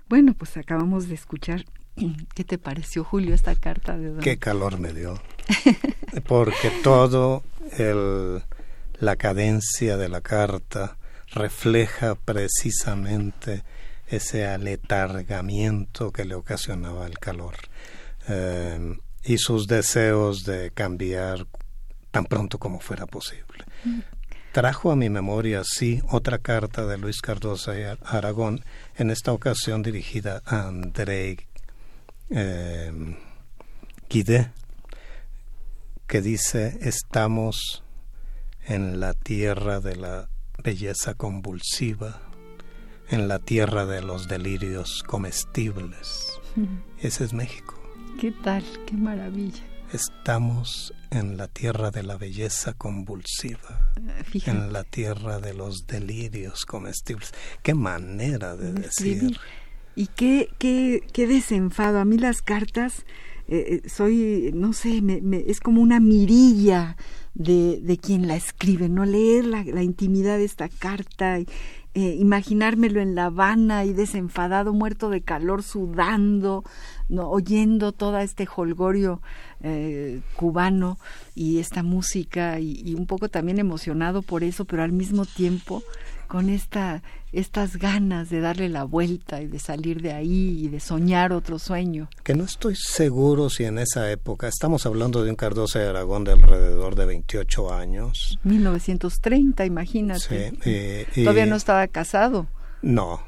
Bueno, 0.10 0.34
pues 0.34 0.58
acabamos 0.58 1.08
de 1.08 1.16
escuchar. 1.16 1.66
¿Qué 2.36 2.44
te 2.44 2.58
pareció, 2.58 3.04
Julio, 3.04 3.36
esta 3.36 3.56
carta 3.56 3.98
de 3.98 4.20
Qué 4.22 4.38
calor 4.38 4.80
me 4.80 4.94
dio. 4.94 5.22
Porque 6.28 6.72
todo 6.84 7.44
el, 7.78 8.42
la 9.00 9.16
cadencia 9.16 9.98
de 9.98 10.10
la 10.10 10.22
carta 10.22 10.98
refleja 11.32 12.16
precisamente 12.16 13.64
ese 14.08 14.48
aletargamiento 14.48 16.12
que 16.12 16.26
le 16.26 16.36
ocasionaba 16.36 17.06
el 17.06 17.20
calor 17.20 17.56
eh, 18.28 18.98
y 19.24 19.38
sus 19.38 19.68
deseos 19.68 20.46
de 20.46 20.72
cambiar 20.72 21.46
tan 22.16 22.24
pronto 22.24 22.60
como 22.60 22.80
fuera 22.80 23.06
posible. 23.06 23.66
Trajo 24.54 24.90
a 24.90 24.96
mi 24.96 25.10
memoria, 25.10 25.64
sí, 25.66 26.02
otra 26.10 26.38
carta 26.38 26.86
de 26.86 26.98
Luis 26.98 27.20
Cardosa 27.20 27.78
y 27.78 27.84
Aragón, 28.06 28.64
en 28.96 29.12
esta 29.12 29.34
ocasión 29.34 29.84
dirigida 29.84 30.42
a 30.46 30.70
André 30.70 31.46
eh, 32.30 33.18
Guidé, 34.10 34.54
que 36.08 36.22
dice, 36.22 36.78
estamos 36.84 37.84
en 38.66 39.02
la 39.02 39.14
tierra 39.14 39.82
de 39.82 39.98
la 39.98 40.30
belleza 40.64 41.16
convulsiva, 41.16 42.22
en 43.10 43.28
la 43.28 43.40
tierra 43.40 43.86
de 43.86 44.02
los 44.02 44.30
delirios 44.30 45.04
comestibles. 45.06 46.40
Ese 47.02 47.26
es 47.26 47.34
México. 47.34 47.78
¿Qué 48.22 48.32
tal? 48.32 48.64
Qué 48.88 48.96
maravilla. 48.96 49.66
Estamos 49.92 50.94
en 51.12 51.38
la 51.38 51.48
tierra 51.48 51.92
de 51.92 52.04
la 52.04 52.18
belleza 52.18 52.74
convulsiva, 52.74 53.92
en 54.46 54.74
la 54.74 54.84
tierra 54.84 55.40
de 55.40 55.54
los 55.54 55.88
delirios 55.88 56.66
comestibles. 56.66 57.34
Qué 57.64 57.74
manera 57.74 58.56
de 58.56 58.74
decir. 58.74 59.38
Y 59.96 60.08
qué, 60.08 60.50
qué, 60.58 61.02
qué 61.14 61.26
desenfado. 61.26 62.00
A 62.00 62.06
mí 62.06 62.18
las 62.18 62.42
cartas 62.42 63.06
eh, 63.48 63.82
eh, 63.84 63.90
soy, 63.90 64.52
no 64.54 64.74
sé, 64.74 65.02
me, 65.02 65.22
es 65.48 65.60
como 65.60 65.82
una 65.82 66.00
mirilla 66.00 66.98
de, 67.36 67.80
de, 67.82 67.98
quien 67.98 68.28
la 68.28 68.36
escribe, 68.36 68.90
¿no? 68.90 69.06
Leer 69.06 69.46
la, 69.46 69.64
la 69.64 69.84
intimidad 69.84 70.38
de 70.38 70.46
esta 70.46 70.68
carta, 70.68 71.38
eh, 71.38 71.46
imaginármelo 71.94 73.00
en 73.02 73.14
La 73.14 73.26
Habana 73.26 73.86
y 73.86 73.94
desenfadado, 73.94 74.74
muerto 74.74 75.10
de 75.10 75.22
calor, 75.22 75.62
sudando, 75.62 76.64
¿no? 77.10 77.30
oyendo 77.30 77.92
todo 77.92 78.18
este 78.20 78.48
holgorio 78.56 79.22
eh, 79.62 80.22
cubano 80.36 80.98
y 81.34 81.60
esta 81.60 81.84
música 81.84 82.60
y, 82.60 82.82
y, 82.84 82.96
un 82.96 83.06
poco 83.06 83.30
también 83.30 83.60
emocionado 83.60 84.22
por 84.22 84.44
eso, 84.44 84.66
pero 84.66 84.84
al 84.84 84.92
mismo 84.92 85.26
tiempo 85.26 85.84
con 86.28 86.50
esta, 86.50 87.02
estas 87.32 87.78
ganas 87.78 88.30
de 88.30 88.40
darle 88.40 88.70
la 88.70 88.84
vuelta 88.84 89.42
y 89.42 89.48
de 89.48 89.60
salir 89.60 90.02
de 90.02 90.14
ahí 90.14 90.66
y 90.66 90.68
de 90.68 90.80
soñar 90.80 91.34
otro 91.34 91.60
sueño. 91.60 92.10
Que 92.24 92.36
no 92.36 92.44
estoy 92.44 92.76
seguro 92.76 93.50
si 93.50 93.66
en 93.66 93.80
esa 93.80 94.12
época, 94.12 94.48
estamos 94.48 94.86
hablando 94.86 95.24
de 95.24 95.30
un 95.30 95.36
Cardoso 95.36 95.80
de 95.80 95.88
Aragón 95.88 96.24
de 96.24 96.34
alrededor 96.34 96.96
de 96.96 97.06
28 97.06 97.74
años. 97.74 98.40
1930, 98.44 99.66
imagínate. 99.66 100.54
Sí, 100.64 101.24
Todavía 101.24 101.46
no 101.46 101.56
estaba 101.56 101.88
casado. 101.88 102.48
No, 102.82 103.22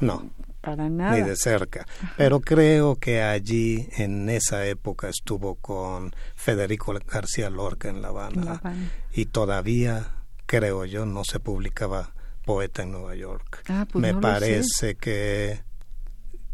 no. 0.00 0.30
Para 0.64 0.88
nada. 0.88 1.16
Ni 1.16 1.22
de 1.22 1.36
cerca. 1.36 1.86
Pero 2.16 2.40
creo 2.40 2.96
que 2.96 3.22
allí, 3.22 3.88
en 3.96 4.28
esa 4.30 4.66
época, 4.66 5.08
estuvo 5.08 5.56
con 5.56 6.14
Federico 6.34 6.94
García 7.06 7.50
Lorca 7.50 7.88
en 7.88 8.00
La 8.00 8.08
Habana. 8.08 8.44
La 8.44 8.52
Habana. 8.52 8.90
Y 9.12 9.26
todavía 9.26 10.14
creo 10.46 10.84
yo, 10.84 11.06
no 11.06 11.24
se 11.24 11.40
publicaba 11.40 12.14
Poeta 12.44 12.82
en 12.82 12.92
Nueva 12.92 13.14
York. 13.14 13.64
Ah, 13.68 13.86
pues 13.90 14.02
Me 14.02 14.14
parece 14.14 14.96
que 14.96 15.62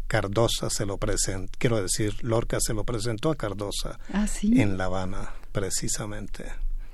Cardosa 0.07 0.69
se 0.69 0.85
lo 0.85 0.97
presentó, 0.97 1.57
quiero 1.57 1.81
decir, 1.81 2.23
Lorca 2.23 2.57
se 2.59 2.73
lo 2.73 2.83
presentó 2.83 3.31
a 3.31 3.35
Cardosa 3.35 3.99
ah, 4.13 4.27
en 4.41 4.77
La 4.77 4.85
Habana, 4.85 5.33
precisamente. 5.51 6.45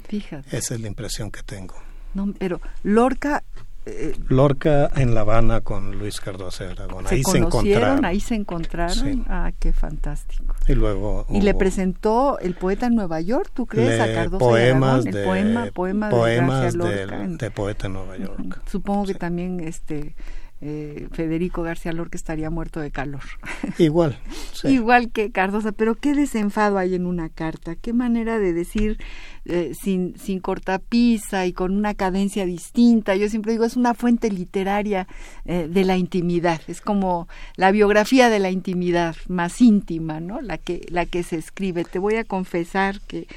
Fíjate. 0.07 0.55
Esa 0.55 0.75
es 0.75 0.81
la 0.81 0.87
impresión 0.87 1.31
que 1.31 1.43
tengo. 1.43 1.75
No, 2.13 2.33
pero 2.39 2.61
Lorca 2.83 3.43
eh, 3.87 4.15
Lorca 4.27 4.91
en 4.95 5.15
La 5.15 5.21
Habana 5.21 5.61
con 5.61 5.97
Luis 5.97 6.19
Cardoso 6.19 6.63
de 6.63 6.71
Aragón. 6.71 7.05
ahí 7.09 7.23
se 7.23 7.37
encontraron. 7.37 8.05
Ahí 8.05 8.19
se 8.19 8.35
encontraron. 8.35 9.25
Ah, 9.29 9.51
qué 9.57 9.73
fantástico. 9.73 10.55
Y 10.67 10.73
luego. 10.73 11.25
Y 11.29 11.41
le 11.41 11.53
presentó 11.53 12.39
el 12.39 12.55
poeta 12.55 12.87
en 12.87 12.95
Nueva 12.95 13.21
York, 13.21 13.51
¿tú 13.53 13.65
crees? 13.65 13.99
a 13.99 14.13
Cardoso 14.13 14.39
poemas 14.39 15.03
de 15.03 15.09
Aragón, 15.11 15.17
el 15.17 15.25
poema, 15.25 15.65
poema 15.73 16.09
poemas 16.09 16.73
de, 16.73 16.77
Lorca, 16.77 17.27
de 17.27 17.51
poeta 17.51 17.87
en 17.87 17.93
Nueva 17.93 18.17
York. 18.17 18.61
Supongo 18.69 19.05
que 19.05 19.15
también 19.15 19.59
este 19.61 20.15
eh, 20.59 21.07
Federico 21.11 21.61
García 21.61 21.91
Lorca 21.91 22.17
estaría 22.17 22.49
muerto 22.49 22.79
de 22.79 22.89
calor. 22.89 23.21
Igual. 23.77 24.17
Igual 24.63 25.11
que 25.11 25.31
Cardosa, 25.31 25.71
pero 25.71 25.93
qué 25.95 26.15
desenfado 26.15 26.79
hay 26.79 26.95
en 26.95 27.05
una 27.05 27.29
carta, 27.29 27.75
qué 27.75 27.93
manera 27.93 28.39
de 28.39 28.53
decir 28.53 28.97
eh, 29.45 29.73
sin, 29.79 30.17
sin 30.17 30.39
cortapisa 30.39 31.45
y 31.45 31.53
con 31.53 31.77
una 31.77 31.93
cadencia 31.93 32.45
distinta. 32.45 33.15
Yo 33.15 33.29
siempre 33.29 33.51
digo, 33.51 33.65
es 33.65 33.77
una 33.77 33.93
fuente 33.93 34.31
literaria 34.31 35.07
eh, 35.45 35.67
de 35.69 35.85
la 35.85 35.95
intimidad, 35.95 36.61
es 36.67 36.81
como 36.81 37.27
la 37.55 37.71
biografía 37.71 38.29
de 38.29 38.39
la 38.39 38.49
intimidad 38.49 39.15
más 39.27 39.61
íntima, 39.61 40.19
¿no? 40.19 40.41
La 40.41 40.57
que, 40.57 40.85
la 40.89 41.05
que 41.05 41.21
se 41.21 41.37
escribe. 41.37 41.85
Te 41.85 41.99
voy 41.99 42.15
a 42.15 42.23
confesar 42.23 42.99
que, 43.01 43.27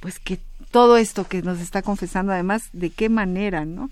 pues 0.00 0.18
que 0.18 0.38
todo 0.70 0.96
esto 0.96 1.24
que 1.24 1.42
nos 1.42 1.60
está 1.60 1.82
confesando, 1.82 2.32
además, 2.32 2.70
de 2.72 2.90
qué 2.90 3.08
manera, 3.08 3.64
¿no? 3.64 3.90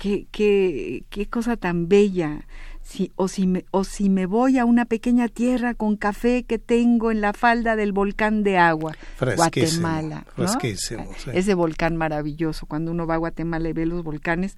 Qué, 0.00 0.26
qué, 0.30 1.04
qué 1.10 1.26
cosa 1.26 1.56
tan 1.56 1.88
bella. 1.88 2.46
Si, 2.82 3.12
o, 3.14 3.28
si 3.28 3.46
me, 3.46 3.66
o 3.70 3.84
si 3.84 4.08
me 4.08 4.26
voy 4.26 4.58
a 4.58 4.64
una 4.64 4.86
pequeña 4.86 5.28
tierra 5.28 5.74
con 5.74 5.96
café 5.96 6.42
que 6.42 6.58
tengo 6.58 7.12
en 7.12 7.20
la 7.20 7.34
falda 7.34 7.76
del 7.76 7.92
volcán 7.92 8.42
de 8.42 8.56
agua, 8.56 8.96
Guatemala. 9.36 10.24
Ese 11.32 11.54
volcán 11.54 11.96
maravilloso. 11.96 12.66
Cuando 12.66 12.90
uno 12.90 13.06
va 13.06 13.14
a 13.14 13.18
Guatemala 13.18 13.68
y 13.68 13.74
ve 13.74 13.86
los 13.86 14.02
volcanes, 14.02 14.56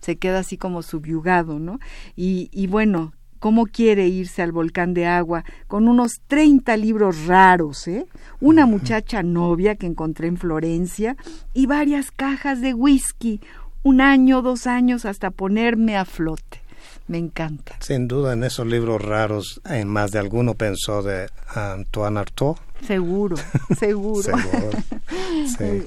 se 0.00 0.16
queda 0.16 0.38
así 0.38 0.56
como 0.56 0.82
subyugado, 0.82 1.58
¿no? 1.58 1.78
Y, 2.16 2.48
y 2.52 2.68
bueno, 2.68 3.12
cómo 3.44 3.66
quiere 3.66 4.08
irse 4.08 4.40
al 4.40 4.52
volcán 4.52 4.94
de 4.94 5.04
agua 5.04 5.44
con 5.66 5.86
unos 5.86 6.22
30 6.28 6.78
libros 6.78 7.26
raros, 7.26 7.86
¿eh? 7.88 8.06
Una 8.40 8.64
muchacha 8.64 9.22
novia 9.22 9.74
que 9.74 9.86
encontré 9.86 10.28
en 10.28 10.38
Florencia 10.38 11.18
y 11.52 11.66
varias 11.66 12.10
cajas 12.10 12.62
de 12.62 12.72
whisky, 12.72 13.42
un 13.84 14.00
año, 14.00 14.42
dos 14.42 14.66
años 14.66 15.04
hasta 15.04 15.30
ponerme 15.30 15.96
a 15.96 16.04
flote. 16.04 16.62
Me 17.06 17.18
encanta. 17.18 17.76
Sin 17.80 18.08
duda, 18.08 18.32
en 18.32 18.44
esos 18.44 18.66
libros 18.66 19.00
raros, 19.02 19.60
en 19.66 19.88
más 19.88 20.10
de 20.10 20.18
alguno 20.18 20.54
pensó 20.54 21.02
de 21.02 21.28
Antoine 21.54 22.18
Artaud. 22.18 22.56
Seguro, 22.86 23.36
seguro. 23.78 24.32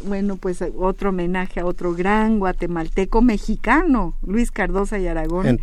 Bueno, 0.05 0.35
pues 0.35 0.63
otro 0.77 1.09
homenaje 1.09 1.59
a 1.59 1.65
otro 1.65 1.93
gran 1.93 2.37
guatemalteco 2.37 3.21
mexicano, 3.21 4.15
Luis 4.21 4.51
Cardosa 4.51 4.99
y 4.99 5.07
Aragón. 5.07 5.59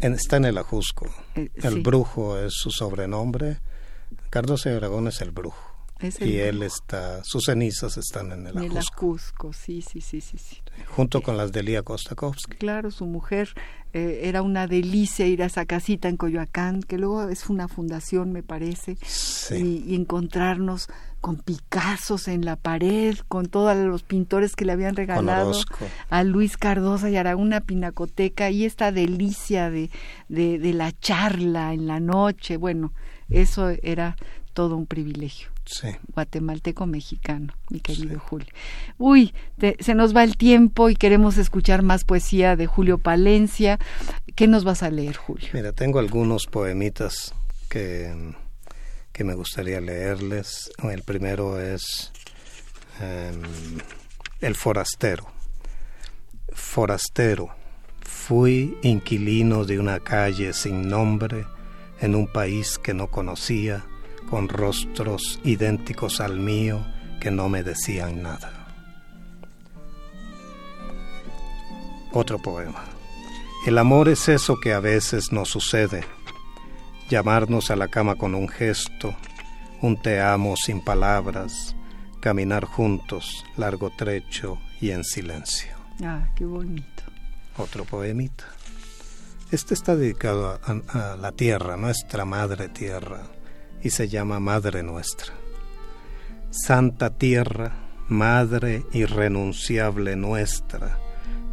está 0.00 0.36
en 0.36 0.44
el 0.44 0.58
Ajusco. 0.58 1.06
Eh, 1.34 1.48
el 1.54 1.80
brujo 1.80 2.36
es 2.38 2.52
su 2.54 2.70
sobrenombre. 2.70 3.58
Cardosa 4.30 4.70
y 4.70 4.74
Aragón 4.74 5.08
es 5.08 5.20
el 5.22 5.30
brujo 5.30 5.68
y 6.20 6.36
él 6.38 6.62
está, 6.62 7.22
sus 7.24 7.44
cenizas 7.46 7.96
están 7.96 8.30
en 8.32 8.46
el, 8.46 8.56
en 8.56 8.64
el 8.64 8.78
Ajusco. 8.78 9.52
sí, 9.52 9.82
sí, 9.82 10.00
sí, 10.00 10.20
sí, 10.20 10.38
sí. 10.38 10.58
Junto 10.86 11.22
con 11.22 11.36
las 11.36 11.52
de 11.52 11.62
Lía 11.62 11.82
Kostakovsky. 11.82 12.56
Claro, 12.56 12.90
su 12.90 13.06
mujer 13.06 13.54
eh, 13.94 14.20
era 14.24 14.42
una 14.42 14.66
delicia 14.66 15.26
ir 15.26 15.42
a 15.42 15.46
esa 15.46 15.64
casita 15.64 16.08
en 16.08 16.16
Coyoacán, 16.18 16.82
que 16.82 16.98
luego 16.98 17.28
es 17.28 17.48
una 17.48 17.68
fundación, 17.68 18.32
me 18.32 18.42
parece, 18.42 18.98
sí. 19.02 19.82
y, 19.86 19.94
encontrarnos 19.94 20.88
con 21.22 21.36
Picassos 21.36 22.28
en 22.28 22.44
la 22.44 22.56
pared, 22.56 23.16
con 23.28 23.46
todos 23.46 23.76
los 23.76 24.02
pintores 24.02 24.56
que 24.56 24.66
le 24.66 24.72
habían 24.72 24.94
regalado 24.94 25.52
a 26.10 26.22
Luis 26.22 26.56
Cardosa 26.56 27.08
y 27.08 27.16
hará 27.16 27.34
una 27.34 27.60
pinacoteca 27.62 28.50
y 28.50 28.64
esta 28.64 28.92
delicia 28.92 29.70
de, 29.70 29.90
de, 30.28 30.58
de 30.58 30.72
la 30.74 30.92
charla 30.92 31.72
en 31.72 31.86
la 31.86 31.98
noche, 31.98 32.58
bueno, 32.58 32.92
eso 33.30 33.70
era 33.82 34.16
todo 34.52 34.76
un 34.76 34.86
privilegio. 34.86 35.48
Sí. 35.68 35.88
Guatemalteco 36.14 36.86
mexicano, 36.86 37.52
mi 37.68 37.80
querido 37.80 38.18
Julio. 38.18 38.48
Uy, 38.96 39.34
se 39.80 39.94
nos 39.94 40.16
va 40.16 40.24
el 40.24 40.38
tiempo 40.38 40.88
y 40.88 40.96
queremos 40.96 41.36
escuchar 41.36 41.82
más 41.82 42.04
poesía 42.04 42.56
de 42.56 42.66
Julio 42.66 42.96
Palencia. 42.96 43.78
¿Qué 44.34 44.46
nos 44.46 44.64
vas 44.64 44.82
a 44.82 44.90
leer, 44.90 45.16
Julio? 45.16 45.48
Mira, 45.52 45.72
tengo 45.72 45.98
algunos 45.98 46.46
poemitas 46.46 47.34
que, 47.68 48.32
que 49.12 49.24
me 49.24 49.34
gustaría 49.34 49.80
leerles. 49.82 50.70
El 50.82 51.02
primero 51.02 51.60
es 51.60 52.12
em, 53.00 53.42
El 54.40 54.54
forastero. 54.54 55.26
Forastero. 56.50 57.50
Fui 58.00 58.78
inquilino 58.82 59.66
de 59.66 59.78
una 59.78 60.00
calle 60.00 60.54
sin 60.54 60.88
nombre 60.88 61.44
en 62.00 62.14
un 62.14 62.26
país 62.26 62.78
que 62.78 62.94
no 62.94 63.08
conocía 63.08 63.84
con 64.28 64.48
rostros 64.48 65.40
idénticos 65.44 66.20
al 66.20 66.38
mío 66.38 66.84
que 67.20 67.30
no 67.30 67.48
me 67.48 67.62
decían 67.62 68.22
nada. 68.22 68.66
Otro 72.12 72.38
poema. 72.38 72.84
El 73.66 73.78
amor 73.78 74.08
es 74.08 74.28
eso 74.28 74.56
que 74.60 74.72
a 74.72 74.80
veces 74.80 75.32
nos 75.32 75.48
sucede, 75.48 76.04
llamarnos 77.08 77.70
a 77.70 77.76
la 77.76 77.88
cama 77.88 78.14
con 78.14 78.34
un 78.34 78.48
gesto, 78.48 79.14
un 79.82 80.00
te 80.00 80.20
amo 80.20 80.56
sin 80.56 80.82
palabras, 80.82 81.74
caminar 82.20 82.64
juntos 82.64 83.44
largo 83.56 83.90
trecho 83.96 84.58
y 84.80 84.90
en 84.90 85.04
silencio. 85.04 85.76
Ah, 86.02 86.28
qué 86.36 86.44
bonito. 86.44 87.02
Otro 87.56 87.84
poemita. 87.84 88.44
Este 89.50 89.74
está 89.74 89.96
dedicado 89.96 90.60
a, 90.62 91.12
a 91.12 91.16
la 91.16 91.32
tierra, 91.32 91.76
nuestra 91.76 92.24
madre 92.24 92.68
tierra 92.68 93.22
y 93.82 93.90
se 93.90 94.08
llama 94.08 94.40
Madre 94.40 94.82
Nuestra. 94.82 95.32
Santa 96.50 97.10
Tierra, 97.10 97.72
Madre 98.08 98.84
irrenunciable 98.92 100.16
nuestra, 100.16 100.98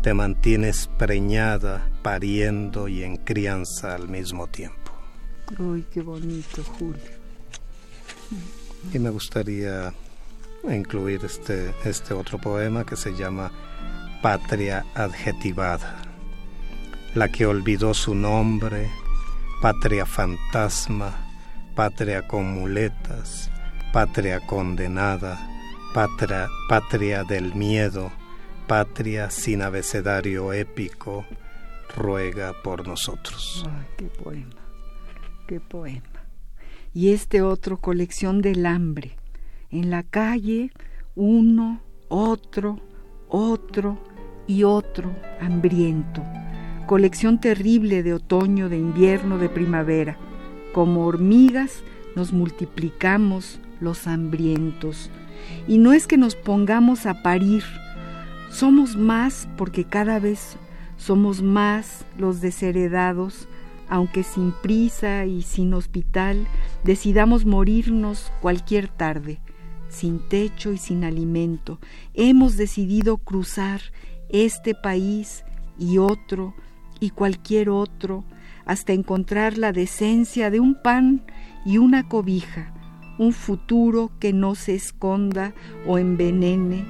te 0.02 0.14
mantienes 0.14 0.90
preñada, 0.98 1.90
pariendo 2.02 2.88
y 2.88 3.04
en 3.04 3.18
crianza 3.18 3.96
al 3.96 4.08
mismo 4.08 4.48
tiempo. 4.48 4.92
Uy, 5.60 5.86
qué 5.92 6.02
bonito, 6.02 6.64
Julio. 6.64 7.02
Y 8.94 9.00
me 9.00 9.10
gustaría 9.10 9.94
incluir 10.64 11.26
este, 11.26 11.74
este 11.84 12.14
otro 12.14 12.38
poema 12.40 12.86
que 12.86 12.96
se 12.96 13.16
llama 13.16 13.52
Patria 14.22 14.86
adjetivada, 14.96 16.02
la 17.16 17.30
que 17.30 17.46
olvidó 17.46 17.94
su 17.94 18.16
nombre, 18.16 18.90
patria 19.62 20.06
fantasma, 20.06 21.25
patria 21.76 22.26
con 22.28 22.46
muletas, 22.54 23.52
patria 23.92 24.40
condenada, 24.40 25.38
patria, 25.94 26.48
patria 26.70 27.24
del 27.24 27.54
miedo, 27.54 28.12
patria 28.68 29.30
sin 29.30 29.62
abecedario 29.62 30.54
épico, 30.54 31.26
ruega 31.96 32.54
por 32.64 32.88
nosotros. 32.88 33.66
Ay, 33.68 33.86
qué 33.98 34.06
poema, 34.06 34.62
qué 35.48 35.60
poema. 35.60 36.02
y 36.94 37.10
este 37.10 37.42
otro 37.42 37.78
colección 37.78 38.42
del 38.42 38.66
hambre. 38.66 39.18
En 39.70 39.90
la 39.90 40.04
calle, 40.04 40.72
uno, 41.16 41.82
otro, 42.08 42.80
otro 43.28 44.00
y 44.48 44.64
otro 44.64 45.14
hambriento. 45.42 46.24
Colección 46.88 47.42
terrible 47.42 48.02
de 48.02 48.14
otoño, 48.14 48.70
de 48.70 48.78
invierno, 48.78 49.38
de 49.38 49.50
primavera. 49.50 50.18
Como 50.76 51.06
hormigas 51.06 51.84
nos 52.18 52.34
multiplicamos 52.34 53.62
los 53.80 54.08
hambrientos. 54.08 55.10
Y 55.70 55.78
no 55.78 55.94
es 55.94 56.06
que 56.06 56.18
nos 56.18 56.36
pongamos 56.36 57.06
a 57.06 57.24
parir, 57.24 57.64
somos 58.52 58.98
más 58.98 59.48
porque 59.56 59.86
cada 59.86 60.20
vez 60.20 60.58
somos 60.98 61.42
más 61.42 62.04
los 62.18 62.42
desheredados, 62.42 63.48
aunque 63.88 64.24
sin 64.24 64.52
prisa 64.52 65.26
y 65.26 65.44
sin 65.44 65.74
hospital 65.74 66.46
decidamos 66.84 67.46
morirnos 67.46 68.34
cualquier 68.42 68.90
tarde, 68.90 69.40
sin 69.88 70.20
techo 70.28 70.74
y 70.74 70.78
sin 70.78 71.06
alimento. 71.06 71.80
Hemos 72.14 72.58
decidido 72.58 73.16
cruzar 73.16 73.80
este 74.28 74.76
país 74.76 75.46
y 75.80 76.00
otro 76.00 76.54
y 77.00 77.12
cualquier 77.12 77.70
otro 77.70 78.26
hasta 78.66 78.94
encontrar 78.94 79.58
la 79.58 79.72
decencia 79.72 80.50
de 80.50 80.60
un 80.60 80.76
pan 80.76 81.22
y 81.66 81.78
una 81.78 82.08
cobija, 82.08 82.74
un 83.18 83.34
futuro 83.34 84.12
que 84.20 84.34
no 84.34 84.56
se 84.56 84.76
esconda 84.76 85.54
o 85.86 85.98
envenene, 85.98 86.86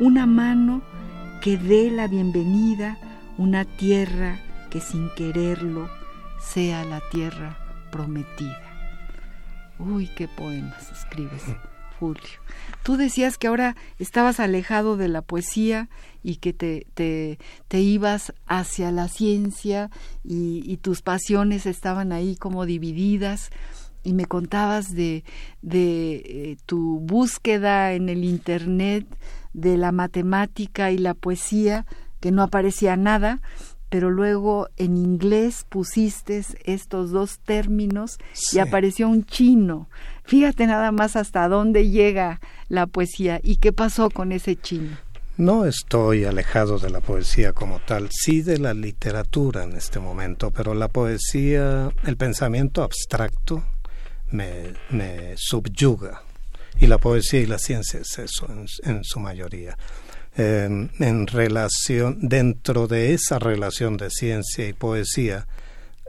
una 0.00 0.26
mano 0.26 0.82
que 1.42 1.56
dé 1.56 1.90
la 1.90 2.08
bienvenida, 2.08 2.98
una 3.38 3.64
tierra 3.64 4.40
que 4.70 4.80
sin 4.80 5.10
quererlo 5.16 5.88
sea 6.40 6.84
la 6.84 7.00
tierra 7.10 7.56
prometida. 7.90 8.62
Uy, 9.78 10.08
qué 10.16 10.28
poemas 10.28 10.90
escribes, 10.90 11.44
Julio. 12.00 12.45
Tú 12.82 12.96
decías 12.96 13.38
que 13.38 13.46
ahora 13.46 13.76
estabas 13.98 14.40
alejado 14.40 14.96
de 14.96 15.08
la 15.08 15.22
poesía 15.22 15.88
y 16.22 16.36
que 16.36 16.52
te, 16.52 16.86
te, 16.94 17.38
te 17.68 17.80
ibas 17.80 18.32
hacia 18.46 18.90
la 18.90 19.08
ciencia 19.08 19.90
y, 20.24 20.62
y, 20.64 20.76
tus 20.78 21.02
pasiones 21.02 21.66
estaban 21.66 22.12
ahí 22.12 22.36
como 22.36 22.66
divididas. 22.66 23.50
Y 24.02 24.12
me 24.12 24.26
contabas 24.26 24.94
de, 24.94 25.24
de 25.62 26.14
eh, 26.24 26.56
tu 26.64 27.00
búsqueda 27.00 27.92
en 27.92 28.08
el 28.08 28.24
Internet 28.24 29.06
de 29.52 29.76
la 29.76 29.90
matemática 29.90 30.92
y 30.92 30.98
la 30.98 31.14
poesía, 31.14 31.86
que 32.20 32.30
no 32.30 32.42
aparecía 32.42 32.96
nada, 32.96 33.40
pero 33.88 34.10
luego 34.10 34.68
en 34.76 34.96
inglés 34.96 35.64
pusiste 35.68 36.44
estos 36.64 37.10
dos 37.10 37.38
términos 37.38 38.18
y 38.52 38.58
apareció 38.58 39.08
un 39.08 39.24
chino. 39.24 39.88
Fíjate 40.24 40.66
nada 40.66 40.92
más 40.92 41.16
hasta 41.16 41.48
dónde 41.48 41.88
llega 41.88 42.40
la 42.68 42.86
poesía 42.86 43.40
y 43.42 43.56
qué 43.56 43.72
pasó 43.72 44.10
con 44.10 44.32
ese 44.32 44.56
chino. 44.56 44.96
No 45.36 45.66
estoy 45.66 46.24
alejado 46.24 46.78
de 46.78 46.88
la 46.88 47.00
poesía 47.00 47.52
como 47.52 47.78
tal, 47.80 48.08
sí 48.10 48.40
de 48.40 48.58
la 48.58 48.72
literatura 48.72 49.64
en 49.64 49.76
este 49.76 50.00
momento, 50.00 50.50
pero 50.50 50.72
la 50.72 50.88
poesía, 50.88 51.90
el 52.04 52.16
pensamiento 52.16 52.82
abstracto 52.82 53.62
me, 54.30 54.72
me 54.90 55.34
subyuga 55.36 56.22
y 56.80 56.86
la 56.86 56.98
poesía 56.98 57.40
y 57.40 57.46
la 57.46 57.58
ciencia 57.58 58.00
es 58.00 58.18
eso 58.18 58.46
en, 58.84 59.04
su 59.04 59.20
mayoría. 59.20 59.76
Em, 60.38 60.90
en 60.98 61.26
relación, 61.26 62.18
dentro 62.20 62.86
de 62.86 63.14
esa 63.14 63.38
relación 63.38 63.96
de 63.96 64.10
ciencia 64.10 64.68
y 64.68 64.74
poesía, 64.74 65.46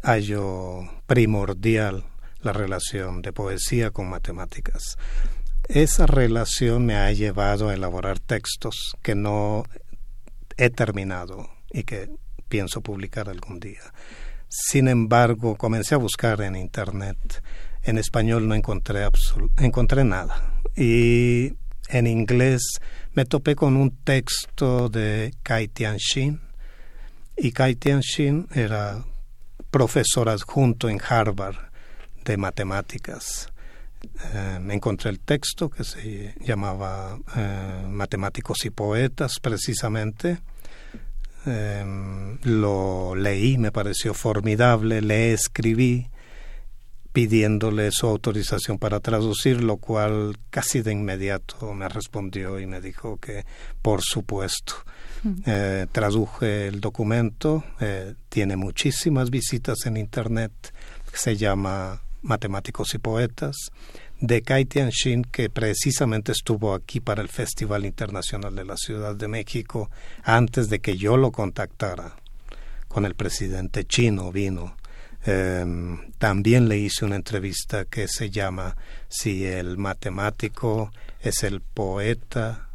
hallo 0.04 0.82
primordial 1.06 2.04
la 2.42 2.52
relación 2.52 3.22
de 3.22 3.32
poesía 3.32 3.92
con 3.92 4.10
matemáticas. 4.10 4.98
Esa 5.70 6.08
relación 6.08 6.86
me 6.86 6.96
ha 6.96 7.10
llevado 7.14 7.70
a 7.70 7.74
elaborar 7.74 8.20
textos 8.20 8.98
que 9.02 9.16
no 9.16 9.64
he 10.58 10.70
terminado 10.72 11.50
y 11.72 11.84
que 11.84 12.10
pienso 12.50 12.82
publicar 12.82 13.30
algún 13.30 13.62
día. 13.62 13.94
Sin 14.50 14.90
embargo, 14.90 15.56
comencé 15.56 15.96
a 15.96 16.00
buscar 16.00 16.42
en 16.42 16.58
Internet. 16.58 17.42
En 17.84 17.98
español 17.98 18.46
no 18.48 18.56
encontré, 18.56 19.08
encontré 19.58 20.04
nada 20.04 20.62
y 20.76 21.54
en 21.90 22.08
inglés 22.08 22.62
me 23.14 23.26
topé 23.26 23.56
con 23.56 23.76
un 23.78 23.92
texto 24.04 24.90
de 24.90 25.34
Kai 25.44 25.68
Tianxin 25.68 26.42
y 27.36 27.52
Kai 27.52 27.76
Tianxin 27.76 28.48
era 28.54 29.04
profesor 29.72 30.30
adjunto 30.30 30.90
en 30.90 31.00
Harvard 31.08 31.58
de 32.26 32.38
matemáticas. 32.38 33.52
Eh, 34.34 34.60
encontré 34.70 35.10
el 35.10 35.20
texto 35.20 35.70
que 35.70 35.84
se 35.84 36.36
llamaba 36.40 37.18
eh, 37.36 37.86
Matemáticos 37.88 38.66
y 38.66 38.70
Poetas 38.70 39.40
precisamente. 39.42 40.40
Eh, 41.46 42.38
lo 42.44 43.16
leí, 43.16 43.58
me 43.58 43.72
pareció 43.72 44.14
formidable, 44.14 45.02
le 45.02 45.34
escribí 45.34 46.10
pidiéndole 47.18 47.90
su 47.90 48.06
autorización 48.06 48.78
para 48.78 49.00
traducir, 49.00 49.64
lo 49.64 49.78
cual 49.78 50.38
casi 50.52 50.84
de 50.84 50.92
inmediato 50.92 51.74
me 51.74 51.90
respondió 51.90 52.60
y 52.60 52.68
me 52.68 52.80
dijo 52.80 53.18
que 53.18 53.44
por 53.82 54.04
supuesto. 54.04 54.76
Mm. 55.24 55.34
Eh, 55.48 55.88
traduje 55.92 56.68
el 56.68 56.80
documento, 56.80 57.64
eh, 57.80 58.14
tiene 58.30 58.56
muchísimas 58.56 59.32
visitas 59.32 59.88
en 59.88 59.98
Internet, 59.98 60.52
se 61.12 61.36
llama 61.36 62.04
Matemáticos 62.22 62.94
y 62.94 63.00
Poetas, 63.00 63.56
de 64.22 64.44
Kai 64.44 64.66
Tianxin, 64.66 65.24
que 65.24 65.50
precisamente 65.50 66.32
estuvo 66.32 66.76
aquí 66.76 67.00
para 67.00 67.24
el 67.24 67.30
Festival 67.30 67.88
Internacional 67.88 68.54
de 68.54 68.64
la 68.64 68.78
Ciudad 68.78 69.16
de 69.16 69.28
México 69.28 69.90
antes 70.22 70.70
de 70.70 70.82
que 70.82 70.98
yo 70.98 71.18
lo 71.18 71.32
contactara. 71.32 72.16
Con 72.88 73.06
el 73.06 73.16
presidente 73.16 73.86
chino 73.86 74.32
vino 74.32 74.77
Em, 75.28 76.14
también 76.20 76.70
le 76.70 76.78
hice 76.78 77.04
una 77.04 77.18
entrevista 77.18 77.84
que 77.84 78.08
se 78.08 78.30
llama 78.30 78.78
Si 79.10 79.46
el 79.46 79.78
matemático 79.78 80.90
es 81.20 81.44
el 81.44 81.60
poeta, 81.60 82.70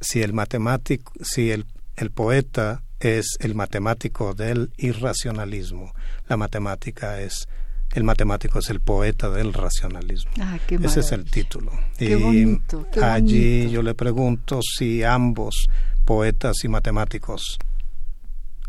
si 0.00 0.22
el 0.22 0.32
matemático, 0.32 1.12
si 1.22 1.50
el, 1.50 1.66
el 1.96 2.10
poeta 2.10 2.82
es 2.98 3.36
el 3.40 3.54
matemático 3.54 4.32
del 4.32 4.72
irracionalismo, 4.78 5.92
la 6.28 6.38
matemática 6.38 7.20
es 7.20 7.46
el 7.92 8.04
matemático 8.04 8.58
es 8.58 8.70
el 8.70 8.80
poeta 8.80 9.28
del 9.28 9.52
racionalismo. 9.52 10.32
Ah, 10.40 10.58
Ese 10.82 11.00
es 11.00 11.12
el 11.12 11.30
título. 11.30 11.70
y 12.00 12.58
allí 13.00 13.70
yo 13.70 13.82
le 13.82 13.94
pregunto 13.94 14.60
si 14.62 15.04
ambos 15.04 15.66
poetas 16.06 16.64
y 16.64 16.68
matemáticos 16.68 17.58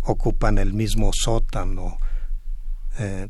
ocupan 0.01 0.57
el 0.57 0.73
mismo 0.73 1.11
sótano 1.13 1.97
eh, 2.99 3.27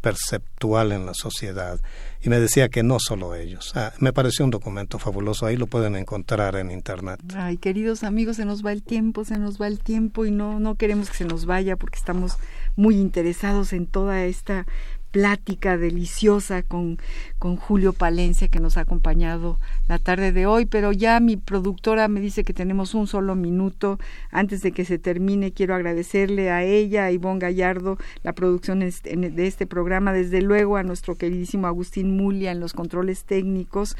perceptual 0.00 0.90
en 0.92 1.06
la 1.06 1.14
sociedad. 1.14 1.80
Y 2.20 2.28
me 2.28 2.40
decía 2.40 2.68
que 2.68 2.82
no 2.82 2.98
solo 2.98 3.36
ellos. 3.36 3.72
Ah, 3.76 3.92
me 4.00 4.12
pareció 4.12 4.44
un 4.44 4.50
documento 4.50 4.98
fabuloso, 4.98 5.46
ahí 5.46 5.56
lo 5.56 5.68
pueden 5.68 5.94
encontrar 5.94 6.56
en 6.56 6.72
Internet. 6.72 7.20
Ay, 7.36 7.56
queridos 7.56 8.02
amigos, 8.02 8.36
se 8.36 8.44
nos 8.44 8.66
va 8.66 8.72
el 8.72 8.82
tiempo, 8.82 9.24
se 9.24 9.38
nos 9.38 9.60
va 9.60 9.68
el 9.68 9.78
tiempo 9.78 10.26
y 10.26 10.32
no, 10.32 10.58
no 10.58 10.74
queremos 10.74 11.10
que 11.10 11.18
se 11.18 11.24
nos 11.24 11.46
vaya 11.46 11.76
porque 11.76 11.98
estamos 11.98 12.38
muy 12.74 12.96
interesados 12.96 13.72
en 13.72 13.86
toda 13.86 14.24
esta 14.24 14.66
plática 15.10 15.76
deliciosa 15.76 16.62
con, 16.62 16.98
con 17.38 17.56
Julio 17.56 17.92
Palencia 17.92 18.48
que 18.48 18.60
nos 18.60 18.76
ha 18.76 18.82
acompañado 18.82 19.58
la 19.88 19.98
tarde 19.98 20.32
de 20.32 20.46
hoy, 20.46 20.66
pero 20.66 20.92
ya 20.92 21.20
mi 21.20 21.36
productora 21.36 22.08
me 22.08 22.20
dice 22.20 22.44
que 22.44 22.52
tenemos 22.52 22.94
un 22.94 23.06
solo 23.06 23.34
minuto. 23.34 23.98
Antes 24.30 24.62
de 24.62 24.72
que 24.72 24.84
se 24.84 24.98
termine, 24.98 25.52
quiero 25.52 25.74
agradecerle 25.74 26.50
a 26.50 26.64
ella, 26.64 27.04
a 27.04 27.12
Ivonne 27.12 27.40
Gallardo, 27.40 27.98
la 28.22 28.32
producción 28.32 28.80
de 28.80 29.46
este 29.46 29.66
programa, 29.66 30.12
desde 30.12 30.42
luego 30.42 30.76
a 30.76 30.82
nuestro 30.82 31.16
queridísimo 31.16 31.66
Agustín 31.66 32.16
Mulia 32.16 32.52
en 32.52 32.60
los 32.60 32.72
controles 32.72 33.24
técnicos 33.24 33.96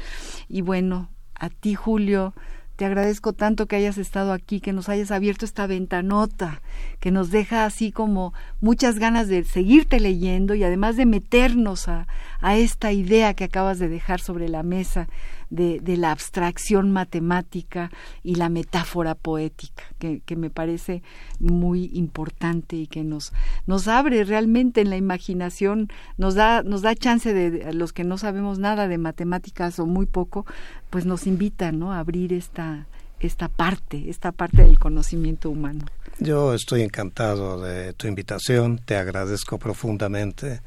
y 0.47 0.61
bueno, 0.61 1.09
a 1.35 1.49
ti 1.49 1.75
Julio 1.75 2.33
te 2.77 2.85
agradezco 2.85 3.33
tanto 3.33 3.65
que 3.65 3.75
hayas 3.75 3.97
estado 3.97 4.31
aquí, 4.31 4.61
que 4.61 4.71
nos 4.71 4.87
hayas 4.87 5.09
abierto 5.09 5.45
esta 5.45 5.65
ventanota, 5.65 6.61
que 6.99 7.09
nos 7.09 7.31
deja 7.31 7.65
así 7.65 7.91
como 7.91 8.33
muchas 8.61 8.99
ganas 8.99 9.27
de 9.27 9.43
seguirte 9.43 9.99
leyendo 9.99 10.53
y 10.53 10.63
además 10.63 10.95
de 10.95 11.07
meternos 11.07 11.87
a, 11.87 12.07
a 12.39 12.55
esta 12.55 12.91
idea 12.91 13.33
que 13.33 13.45
acabas 13.45 13.79
de 13.79 13.89
dejar 13.89 14.21
sobre 14.21 14.47
la 14.47 14.61
mesa 14.61 15.07
de, 15.49 15.81
la 15.97 16.11
abstracción 16.11 16.91
matemática 16.91 17.89
y 18.23 18.35
la 18.35 18.49
metáfora 18.49 19.15
poética, 19.15 19.83
que, 19.99 20.21
que, 20.25 20.35
me 20.35 20.49
parece 20.49 21.01
muy 21.39 21.89
importante 21.93 22.75
y 22.75 22.87
que 22.87 23.03
nos, 23.03 23.33
nos 23.65 23.87
abre 23.87 24.23
realmente 24.23 24.81
en 24.81 24.89
la 24.89 24.97
imaginación, 24.97 25.89
nos 26.17 26.35
da, 26.35 26.63
nos 26.63 26.81
da 26.81 26.95
chance 26.95 27.33
de, 27.33 27.73
los 27.73 27.93
que 27.93 28.03
no 28.03 28.17
sabemos 28.17 28.59
nada 28.59 28.87
de 28.87 28.97
matemáticas 28.97 29.79
o 29.79 29.85
muy 29.85 30.05
poco, 30.05 30.45
pues 30.89 31.05
nos 31.05 31.27
invita 31.27 31.71
¿no? 31.71 31.93
a 31.93 31.99
abrir 31.99 32.33
esta, 32.33 32.87
esta 33.19 33.47
parte, 33.47 34.09
esta 34.09 34.31
parte 34.31 34.63
del 34.63 34.79
conocimiento 34.79 35.49
humano. 35.49 35.85
Yo 36.19 36.53
estoy 36.53 36.81
encantado 36.81 37.61
de 37.61 37.93
tu 37.93 38.07
invitación, 38.07 38.79
te 38.83 38.95
agradezco 38.95 39.57
profundamente 39.59 40.61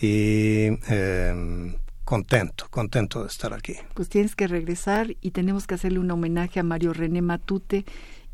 y 0.00 0.66
em, 0.88 1.74
contento, 2.04 2.66
contento 2.70 3.22
de 3.22 3.28
estar 3.28 3.52
aquí. 3.52 3.74
Pues 3.94 4.08
tienes 4.08 4.36
que 4.36 4.46
regresar 4.46 5.16
y 5.20 5.30
tenemos 5.30 5.66
que 5.66 5.74
hacerle 5.74 5.98
un 5.98 6.10
homenaje 6.10 6.60
a 6.60 6.62
Mario 6.62 6.92
René 6.92 7.22
Matute 7.22 7.84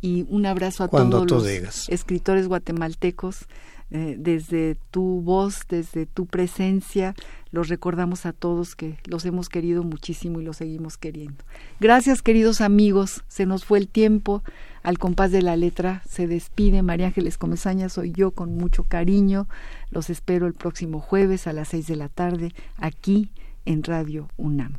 y 0.00 0.26
un 0.28 0.46
abrazo 0.46 0.84
a 0.84 0.88
todos 0.88 1.30
los 1.30 1.88
escritores 1.88 2.48
guatemaltecos. 2.48 3.46
Eh, 3.92 4.14
desde 4.16 4.76
tu 4.92 5.20
voz, 5.20 5.62
desde 5.68 6.06
tu 6.06 6.26
presencia, 6.26 7.16
los 7.50 7.68
recordamos 7.68 8.24
a 8.24 8.32
todos 8.32 8.76
que 8.76 8.98
los 9.04 9.24
hemos 9.24 9.48
querido 9.48 9.82
muchísimo 9.82 10.40
y 10.40 10.44
los 10.44 10.58
seguimos 10.58 10.96
queriendo. 10.96 11.44
Gracias, 11.80 12.22
queridos 12.22 12.60
amigos. 12.60 13.24
Se 13.26 13.46
nos 13.46 13.64
fue 13.64 13.80
el 13.80 13.88
tiempo. 13.88 14.44
Al 14.84 14.98
compás 14.98 15.32
de 15.32 15.42
la 15.42 15.56
letra 15.56 16.04
se 16.08 16.28
despide 16.28 16.82
María 16.82 17.08
Ángeles 17.08 17.36
Comezaña, 17.36 17.88
soy 17.88 18.12
yo 18.12 18.30
con 18.30 18.56
mucho 18.56 18.84
cariño. 18.84 19.48
Los 19.90 20.08
espero 20.08 20.46
el 20.46 20.54
próximo 20.54 21.00
jueves 21.00 21.48
a 21.48 21.52
las 21.52 21.68
seis 21.68 21.88
de 21.88 21.96
la 21.96 22.08
tarde 22.08 22.54
aquí 22.76 23.28
en 23.64 23.82
Radio 23.82 24.28
UNAM. 24.36 24.78